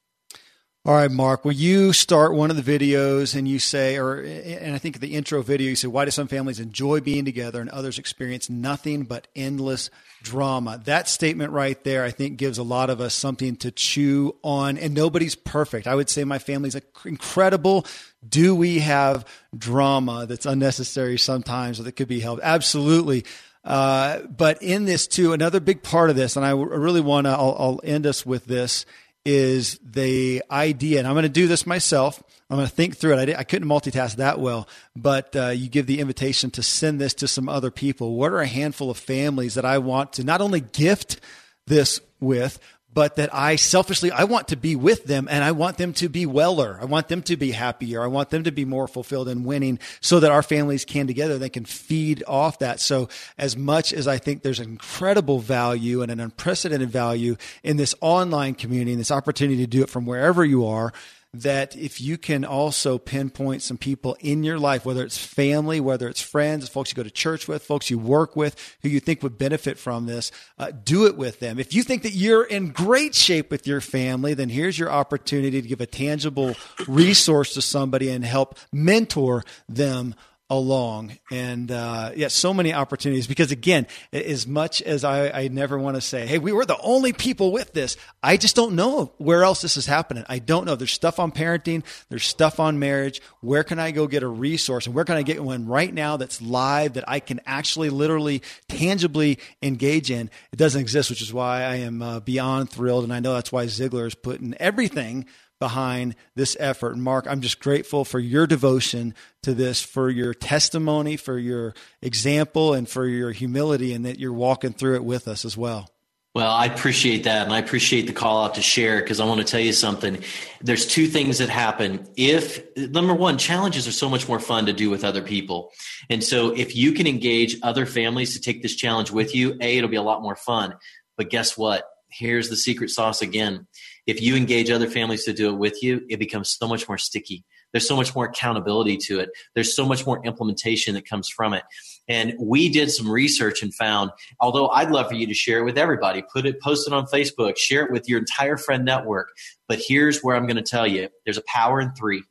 All 0.85 0.95
right, 0.95 1.13
Mark, 1.13 1.45
will 1.45 1.53
you 1.53 1.93
start 1.93 2.35
one 2.35 2.51
of 2.51 2.57
the 2.57 2.79
videos 2.79 3.37
and 3.37 3.47
you 3.47 3.61
say, 3.61 3.99
or, 3.99 4.21
and 4.21 4.75
I 4.75 4.79
think 4.79 4.99
the 4.99 5.15
intro 5.15 5.41
video, 5.41 5.69
you 5.69 5.77
say, 5.77 5.87
why 5.87 6.05
do 6.05 6.11
some 6.11 6.27
families 6.27 6.59
enjoy 6.59 6.99
being 6.99 7.25
together 7.25 7.61
and 7.61 7.71
others 7.71 8.01
experience 8.01 8.51
nothing 8.51 9.05
but 9.05 9.29
endless 9.37 9.91
drama? 10.25 10.81
That 10.85 11.09
statement 11.09 11.53
right 11.53 11.81
there, 11.85 12.03
I 12.03 12.11
think 12.11 12.37
gives 12.37 12.59
a 12.59 12.65
lot 12.65 12.91
of 12.91 13.01
us 13.01 13.15
something 13.15 13.55
to 13.59 13.71
chew 13.71 14.35
on 14.43 14.77
and 14.77 14.93
nobody's 14.93 15.37
perfect. 15.37 15.87
I 15.87 15.95
would 15.95 16.11
say 16.11 16.25
my 16.25 16.41
family's 16.41 16.77
incredible. 17.05 17.87
Do 18.29 18.57
we 18.57 18.81
have 18.81 19.25
drama 19.57 20.27
that's 20.27 20.47
unnecessary 20.47 21.17
sometimes 21.17 21.79
or 21.79 21.85
that 21.85 21.93
could 21.93 22.09
be 22.09 22.19
helped? 22.19 22.43
Absolutely. 22.43 23.25
Uh, 23.65 24.23
but 24.23 24.61
in 24.61 24.85
this 24.87 25.07
too, 25.07 25.33
another 25.33 25.61
big 25.61 25.85
part 25.85 26.11
of 26.11 26.17
this, 26.17 26.35
and 26.35 26.45
I 26.45 26.51
really 26.51 27.01
want 27.01 27.29
to, 27.29 27.31
I'll, 27.31 27.57
I'll 27.57 27.81
end 27.85 28.05
us 28.05 28.27
with 28.27 28.47
this 28.47 28.85
is 29.25 29.79
the 29.85 30.43
idea, 30.51 30.99
and 30.99 31.07
I'm 31.07 31.15
going 31.15 31.23
to 31.23 31.29
do 31.29 31.47
this 31.47 31.67
myself. 31.67 32.23
I'm 32.51 32.57
going 32.57 32.69
to 32.69 32.75
think 32.75 32.97
through 32.97 33.19
it. 33.19 33.31
I, 33.31 33.41
I 33.41 33.45
couldn't 33.45 33.69
multitask 33.69 34.17
that 34.17 34.41
well, 34.41 34.69
but 34.97 35.35
uh, 35.37 35.49
you 35.49 35.69
give 35.69 35.87
the 35.87 36.01
invitation 36.01 36.51
to 36.53 36.63
send 36.63 37.01
this 37.01 37.15
to 37.15 37.29
some 37.29 37.49
other 37.49 37.71
people. 37.71 38.17
What 38.17 38.33
are 38.33 38.41
a 38.41 38.47
handful 38.47 38.91
of 38.91 38.99
families 38.99 39.55
that 39.55 39.65
I 39.65 39.79
want 39.79 40.15
to 40.15 40.25
not 40.25 40.41
only 40.41 40.61
gift 40.61 41.21
this 41.67 42.01
with, 42.21 42.59
but 42.95 43.17
that 43.17 43.35
I 43.35 43.57
selfishly, 43.57 44.11
I 44.11 44.25
want 44.25 44.49
to 44.49 44.57
be 44.57 44.77
with 44.77 45.05
them 45.05 45.29
and 45.31 45.43
I 45.43 45.53
want 45.53 45.79
them 45.79 45.93
to 45.95 46.09
be 46.09 46.27
weller. 46.27 46.79
I 46.81 46.85
want 46.85 47.09
them 47.09 47.23
to 47.23 47.37
be 47.37 47.53
happier. 47.53 48.03
I 48.03 48.07
want 48.07 48.31
them 48.31 48.45
to 48.45 48.53
be 48.53 48.65
more 48.65 48.87
fulfilled 48.87 49.29
and 49.29 49.45
winning 49.45 49.79
so 50.01 50.21
that 50.21 50.31
our 50.31 50.43
families 50.43 50.85
can 50.85 51.07
together, 51.07 51.39
they 51.39 51.49
can 51.49 51.65
feed 51.65 52.23
off 52.27 52.59
that. 52.59 52.81
So 52.81 53.09
as 53.39 53.57
much 53.57 53.93
as 53.93 54.07
I 54.07 54.19
think 54.19 54.43
there's 54.43 54.61
incredible 54.61 55.39
value 55.39 56.03
and 56.03 56.11
an 56.11 56.21
unprecedented 56.21 56.91
value 56.91 57.37
in 57.63 57.77
this 57.77 57.95
online 58.01 58.55
community 58.55 58.93
and 58.93 59.01
this 59.01 59.11
opportunity 59.11 59.59
to 59.59 59.67
do 59.67 59.83
it 59.83 59.91
from 59.91 60.07
wherever 60.07 60.45
you 60.45 60.67
are, 60.67 60.93
that 61.35 61.75
if 61.77 61.99
you 61.99 62.19
can 62.19 62.45
also 62.45 62.99
pinpoint 62.99 63.63
some 63.63 63.79
people 63.79 64.17
in 64.21 64.45
your 64.45 64.59
life, 64.59 64.85
whether 64.85 65.03
it's 65.03 65.17
family, 65.17 65.81
whether 65.81 66.07
it's 66.07 66.21
friends, 66.21 66.69
folks 66.69 66.91
you 66.91 66.97
go 66.97 67.03
to 67.03 67.11
church 67.11 67.49
with, 67.49 67.63
folks 67.63 67.89
you 67.89 67.99
work 67.99 68.37
with, 68.37 68.77
who 68.83 68.91
you 68.91 69.01
think 69.01 69.23
would 69.23 69.39
benefit 69.39 69.79
from 69.79 70.05
this, 70.05 70.31
uh, 70.59 70.71
do 70.85 71.07
it 71.07 71.17
with 71.17 71.41
them. 71.41 71.59
If 71.59 71.73
you 71.75 71.85
think 71.85 72.03
that 72.03 72.13
you're 72.13 72.45
in 72.45 72.71
great 72.71 73.15
shape 73.15 73.51
with 73.51 73.67
your 73.67 73.81
family, 73.81 74.35
then 74.35 74.51
here's 74.51 74.79
your 74.79 74.91
opportunity 74.91 75.63
to 75.63 75.69
give 75.69 75.81
a 75.81 75.87
tangible 75.87 76.55
resource 76.87 77.55
to 77.55 77.63
somebody 77.63 78.11
and 78.11 78.25
help 78.25 78.59
mentor 78.71 79.43
them 79.69 80.15
along. 80.51 81.19
And 81.31 81.71
uh, 81.71 82.13
yeah, 82.15 82.29
so 82.29 82.53
many 82.53 82.75
opportunities 82.75 83.27
because 83.27 83.53
again, 83.53 83.87
as 84.13 84.47
much 84.47 84.83
as 84.83 85.03
I, 85.03 85.31
I 85.31 85.49
never 85.49 85.79
want 85.79 85.97
to 85.97 86.03
say, 86.03 86.27
hey, 86.27 86.39
we 86.39 86.53
were 86.53 86.67
the 86.67 86.79
only 86.81 87.15
people 87.15 87.53
with 87.53 87.73
this, 87.73 87.97
I 88.23 88.37
just 88.37 88.55
don't 88.55 88.75
know 88.75 89.13
where 89.17 89.45
else 89.45 89.63
this 89.63 89.79
is 89.79 89.87
happening. 89.87 90.25
I 90.29 90.41
don't 90.41 90.67
know. 90.67 90.77
There's 90.77 90.93
stuff 90.93 91.19
on 91.19 91.33
parenting, 91.33 91.85
there's 92.11 92.27
stuff 92.27 92.61
on 92.61 92.79
marriage. 92.79 93.23
Where 93.41 93.65
can 93.65 93.79
I 93.79 93.93
go 93.93 94.07
get 94.07 94.23
a 94.23 94.29
resource 94.29 94.87
and 94.87 94.95
where 94.95 95.07
can 95.07 95.17
I 95.17 95.23
get 95.23 95.43
one 95.43 95.67
right 95.67 95.93
now 95.93 96.19
that's 96.19 96.43
live 96.43 96.95
that 96.95 97.09
I 97.09 97.21
can 97.21 97.41
actually 97.47 97.89
literally 97.89 98.43
tangibly 98.69 99.39
engage 99.63 100.11
in? 100.11 100.31
It 100.53 100.57
doesn't 100.57 100.81
exist, 100.81 101.09
which 101.09 101.23
is 101.23 101.33
why 101.33 101.63
I 101.63 101.77
am 101.77 102.03
uh, 102.03 102.21
beyond 102.21 102.69
thrilled. 102.69 103.05
And 103.05 103.13
I 103.13 103.21
know 103.21 103.33
that's 103.33 103.53
why 103.53 103.65
Ziglar 103.67 104.07
is 104.07 104.15
putting 104.15 104.55
everything 104.61 105.27
behind 105.63 106.17
this 106.35 106.57
effort. 106.59 106.97
Mark, 106.97 107.25
I'm 107.29 107.41
just 107.41 107.61
grateful 107.61 108.05
for 108.05 108.19
your 108.19 108.49
devotion 108.49 109.15
to 109.45 109.55
this, 109.55 109.81
for 109.81 110.11
your 110.11 110.35
testimony, 110.35 111.17
for 111.17 111.39
your 111.39 111.73
example, 112.01 112.75
and 112.75 112.89
for 112.89 113.07
your 113.07 113.31
humility, 113.31 113.93
and 113.93 114.05
that 114.05 114.19
you're 114.19 114.33
walking 114.33 114.73
through 114.73 114.97
it 114.97 115.05
with 115.05 115.29
us 115.29 115.45
as 115.45 115.57
well. 115.57 115.89
Well, 116.35 116.51
I 116.51 116.67
appreciate 116.67 117.23
that. 117.25 117.45
And 117.45 117.53
I 117.53 117.61
appreciate 117.61 118.09
the 118.09 118.13
call 118.13 118.45
out 118.45 118.57
to 118.57 118.61
share 118.61 119.01
because 119.01 119.21
I 119.21 119.25
want 119.25 119.41
to 119.41 119.47
tell 119.47 119.61
you 119.61 119.73
something. 119.73 120.25
There's 120.63 120.85
two 120.85 121.07
things 121.07 121.39
that 121.39 121.49
happen. 121.49 122.09
If, 122.17 122.77
number 122.77 123.15
one, 123.15 123.39
challenges 123.39 123.87
are 123.87 123.93
so 123.93 124.09
much 124.09 124.27
more 124.27 124.41
fun 124.41 124.67
to 124.67 124.73
do 124.73 124.91
with 124.91 125.05
other 125.05 125.23
people. 125.23 125.71
And 126.11 126.25
so 126.25 126.51
if 126.51 126.75
you 126.75 126.91
can 126.91 127.07
engage 127.07 127.57
other 127.63 127.87
families 127.87 128.35
to 128.35 128.41
take 128.41 128.63
this 128.63 128.75
challenge 128.75 129.13
with 129.13 129.33
you, 129.33 129.57
A, 129.61 129.77
it'll 129.77 129.91
be 129.91 129.97
a 129.97 130.03
lot 130.03 130.23
more 130.23 130.35
fun. 130.35 130.75
But 131.17 131.31
guess 131.31 131.57
what? 131.57 131.85
Here's 132.09 132.49
the 132.49 132.57
secret 132.57 132.91
sauce 132.91 133.23
again 133.23 133.69
if 134.07 134.21
you 134.21 134.37
engage 134.37 134.71
other 134.71 134.89
families 134.89 135.25
to 135.25 135.33
do 135.33 135.51
it 135.51 135.59
with 135.59 135.83
you, 135.83 136.03
it 136.09 136.19
becomes 136.19 136.57
so 136.59 136.67
much 136.67 136.89
more 136.89 136.99
sticky. 136.99 137.45
There's 137.73 137.89
so 137.89 137.97
much 137.97 138.15
more 138.15 138.27
accountability 138.27 138.99
to 138.99 139.21
it. 139.21 139.31
There's 139.55 139.75
so 139.75 139.87
much 139.87 140.05
more 140.05 140.25
implementation 140.25 140.95
that 140.95 141.09
comes 141.09 141.29
from 141.29 141.55
it. 141.55 141.65
And 142.09 142.35
we 142.39 142.69
did 142.69 142.91
some 142.91 143.11
research 143.11 143.63
and 143.63 143.75
found, 143.75 144.11
although 144.41 144.69
I'd 144.69 144.91
love 144.91 145.09
for 145.09 145.15
you 145.15 145.27
to 145.27 145.35
share 145.35 145.61
it 145.61 145.65
with 145.65 145.79
everybody, 145.79 146.23
put 146.33 146.45
it, 146.45 146.61
post 146.61 146.87
it 146.87 146.93
on 146.93 147.07
Facebook, 147.07 147.57
share 147.57 147.85
it 147.85 147.93
with 147.93 148.09
your 148.09 148.19
entire 148.19 148.57
friend 148.57 148.85
network. 148.85 149.29
But 149.69 149.81
here's 149.87 150.21
where 150.21 150.37
I'm 150.37 150.47
going 150.47 150.57
to 150.57 150.63
tell 150.63 150.87
you 150.87 151.09
there's 151.25 151.39
a 151.39 151.45
power 151.47 151.81
in 151.81 151.93
three. 151.93 152.23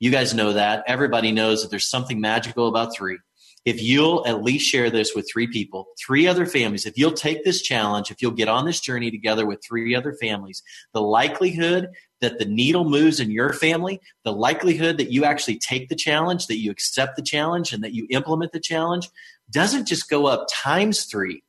You 0.00 0.10
guys 0.10 0.34
know 0.34 0.52
that. 0.52 0.84
Everybody 0.88 1.32
knows 1.32 1.62
that 1.62 1.70
there's 1.70 1.88
something 1.88 2.20
magical 2.20 2.68
about 2.68 2.94
three 2.94 3.18
if 3.64 3.80
you'll 3.80 4.26
at 4.26 4.42
least 4.42 4.66
share 4.66 4.90
this 4.90 5.14
with 5.14 5.28
three 5.32 5.46
people, 5.46 5.86
three 6.04 6.26
other 6.26 6.46
families, 6.46 6.84
if 6.84 6.98
you'll 6.98 7.12
take 7.12 7.44
this 7.44 7.62
challenge, 7.62 8.10
if 8.10 8.20
you'll 8.20 8.32
get 8.32 8.48
on 8.48 8.66
this 8.66 8.80
journey 8.80 9.10
together 9.10 9.46
with 9.46 9.60
three 9.66 9.94
other 9.94 10.14
families, 10.20 10.62
the 10.92 11.00
likelihood 11.00 11.88
that 12.20 12.38
the 12.38 12.44
needle 12.44 12.84
moves 12.84 13.20
in 13.20 13.30
your 13.30 13.52
family, 13.52 14.00
the 14.24 14.32
likelihood 14.32 14.98
that 14.98 15.12
you 15.12 15.24
actually 15.24 15.58
take 15.58 15.88
the 15.88 15.96
challenge, 15.96 16.46
that 16.46 16.58
you 16.58 16.70
accept 16.70 17.16
the 17.16 17.22
challenge, 17.22 17.72
and 17.72 17.84
that 17.84 17.94
you 17.94 18.06
implement 18.10 18.52
the 18.52 18.60
challenge 18.60 19.08
doesn't 19.50 19.86
just 19.86 20.08
go 20.08 20.26
up 20.26 20.46
times 20.50 21.04
three, 21.04 21.42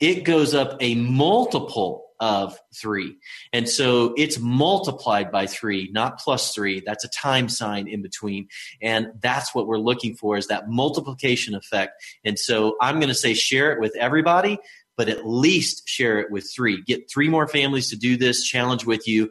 it 0.00 0.24
goes 0.24 0.54
up 0.54 0.76
a 0.80 0.94
multiple 0.94 2.04
of 2.20 2.58
three. 2.74 3.16
And 3.52 3.68
so 3.68 4.14
it's 4.16 4.38
multiplied 4.38 5.30
by 5.30 5.46
three, 5.46 5.88
not 5.92 6.18
plus 6.18 6.52
three. 6.54 6.82
That's 6.84 7.04
a 7.04 7.08
time 7.08 7.48
sign 7.48 7.88
in 7.88 8.02
between. 8.02 8.48
And 8.82 9.12
that's 9.20 9.54
what 9.54 9.66
we're 9.66 9.78
looking 9.78 10.14
for 10.14 10.36
is 10.36 10.48
that 10.48 10.68
multiplication 10.68 11.54
effect. 11.54 12.02
And 12.24 12.38
so 12.38 12.76
I'm 12.80 12.96
going 12.96 13.08
to 13.08 13.14
say 13.14 13.34
share 13.34 13.72
it 13.72 13.80
with 13.80 13.94
everybody, 13.96 14.58
but 14.96 15.08
at 15.08 15.26
least 15.26 15.88
share 15.88 16.18
it 16.18 16.30
with 16.30 16.50
three. 16.52 16.82
Get 16.82 17.10
three 17.10 17.28
more 17.28 17.46
families 17.46 17.90
to 17.90 17.96
do 17.96 18.16
this 18.16 18.42
challenge 18.44 18.84
with 18.84 19.06
you 19.06 19.30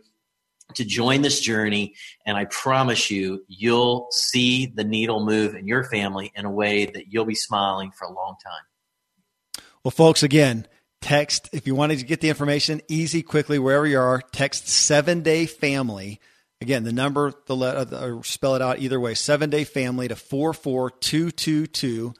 to 0.75 0.85
join 0.85 1.21
this 1.21 1.39
journey. 1.39 1.93
And 2.25 2.37
I 2.37 2.45
promise 2.45 3.09
you, 3.09 3.43
you'll 3.47 4.07
see 4.11 4.65
the 4.65 4.83
needle 4.83 5.25
move 5.25 5.55
in 5.55 5.67
your 5.67 5.83
family 5.83 6.31
in 6.35 6.45
a 6.45 6.51
way 6.51 6.85
that 6.85 7.11
you'll 7.11 7.25
be 7.25 7.35
smiling 7.35 7.91
for 7.91 8.05
a 8.05 8.11
long 8.11 8.35
time. 8.43 9.63
Well, 9.83 9.91
folks, 9.91 10.23
again, 10.23 10.67
text 11.01 11.49
if 11.53 11.67
you 11.67 11.75
wanted 11.75 11.99
to 11.99 12.05
get 12.05 12.21
the 12.21 12.29
information 12.29 12.81
easy 12.87 13.21
quickly 13.21 13.59
wherever 13.59 13.85
you 13.85 13.99
are 13.99 14.21
text 14.31 14.67
seven 14.67 15.21
day 15.21 15.45
family 15.45 16.19
again 16.59 16.83
the 16.83 16.91
number 16.91 17.33
the 17.45 17.55
letter 17.55 17.95
or 17.95 18.23
spell 18.23 18.55
it 18.55 18.61
out 18.61 18.79
either 18.79 18.99
way 18.99 19.13
seven 19.13 19.49
day 19.49 19.63
family 19.63 20.07
to 20.07 20.15
44222 20.15 22.13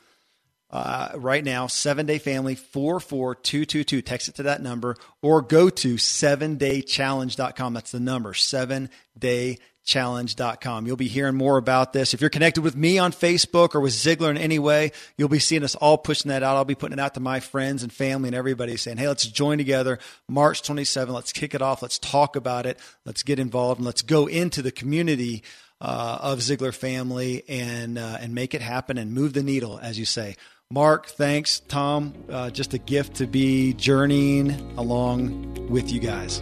uh, 0.69 1.11
right 1.15 1.43
now, 1.43 1.67
seven 1.67 2.05
day 2.05 2.17
family 2.17 2.55
44222. 2.55 4.01
Text 4.01 4.27
it 4.27 4.35
to 4.35 4.43
that 4.43 4.61
number 4.61 4.97
or 5.21 5.41
go 5.41 5.69
to 5.69 5.97
seven 5.97 6.57
daychallenge.com. 6.57 7.73
That's 7.73 7.91
the 7.91 7.99
number, 7.99 8.33
seven 8.33 8.89
day 9.17 9.59
challenge.com. 9.87 10.85
You'll 10.85 10.97
be 10.97 11.07
hearing 11.07 11.35
more 11.35 11.57
about 11.57 11.93
this. 11.93 12.13
If 12.13 12.21
you're 12.21 12.29
connected 12.29 12.61
with 12.61 12.75
me 12.75 12.99
on 12.99 13.11
Facebook 13.11 13.73
or 13.73 13.79
with 13.79 13.93
Ziglar 13.93 14.29
in 14.29 14.37
any 14.37 14.59
way, 14.59 14.91
you'll 15.17 15.29
be 15.29 15.39
seeing 15.39 15.63
us 15.63 15.75
all 15.75 15.97
pushing 15.97 16.29
that 16.29 16.43
out. 16.43 16.57
I'll 16.57 16.65
be 16.65 16.75
putting 16.75 16.99
it 16.99 17.01
out 17.01 17.13
to 17.15 17.19
my 17.19 17.39
friends 17.39 17.81
and 17.81 17.91
family 17.91 18.27
and 18.27 18.35
everybody 18.35 18.77
saying, 18.77 18.97
hey, 18.97 19.07
let's 19.07 19.25
join 19.25 19.57
together 19.57 19.97
March 20.27 20.61
27. 20.61 21.13
Let's 21.13 21.31
kick 21.31 21.55
it 21.55 21.61
off. 21.61 21.81
Let's 21.81 21.97
talk 21.97 22.35
about 22.35 22.65
it. 22.65 22.77
Let's 23.05 23.23
get 23.23 23.39
involved 23.39 23.79
and 23.79 23.85
let's 23.85 24.01
go 24.01 24.27
into 24.27 24.61
the 24.61 24.71
community 24.71 25.43
uh, 25.79 26.19
of 26.21 26.39
Ziglar 26.39 26.75
family 26.75 27.43
and, 27.47 27.97
uh, 27.97 28.17
and 28.19 28.35
make 28.35 28.53
it 28.53 28.61
happen 28.61 28.97
and 28.97 29.13
move 29.13 29.33
the 29.33 29.43
needle, 29.43 29.79
as 29.81 29.97
you 29.97 30.05
say. 30.05 30.35
Mark, 30.69 31.07
thanks. 31.07 31.61
Tom, 31.61 32.13
uh, 32.29 32.49
just 32.49 32.73
a 32.73 32.77
gift 32.77 33.15
to 33.15 33.25
be 33.25 33.73
journeying 33.73 34.51
along 34.77 35.69
with 35.69 35.89
you 35.91 36.01
guys. 36.01 36.41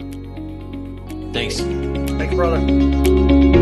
Thanks. 1.36 1.60
Thanks, 1.60 2.34
brother. 2.34 3.55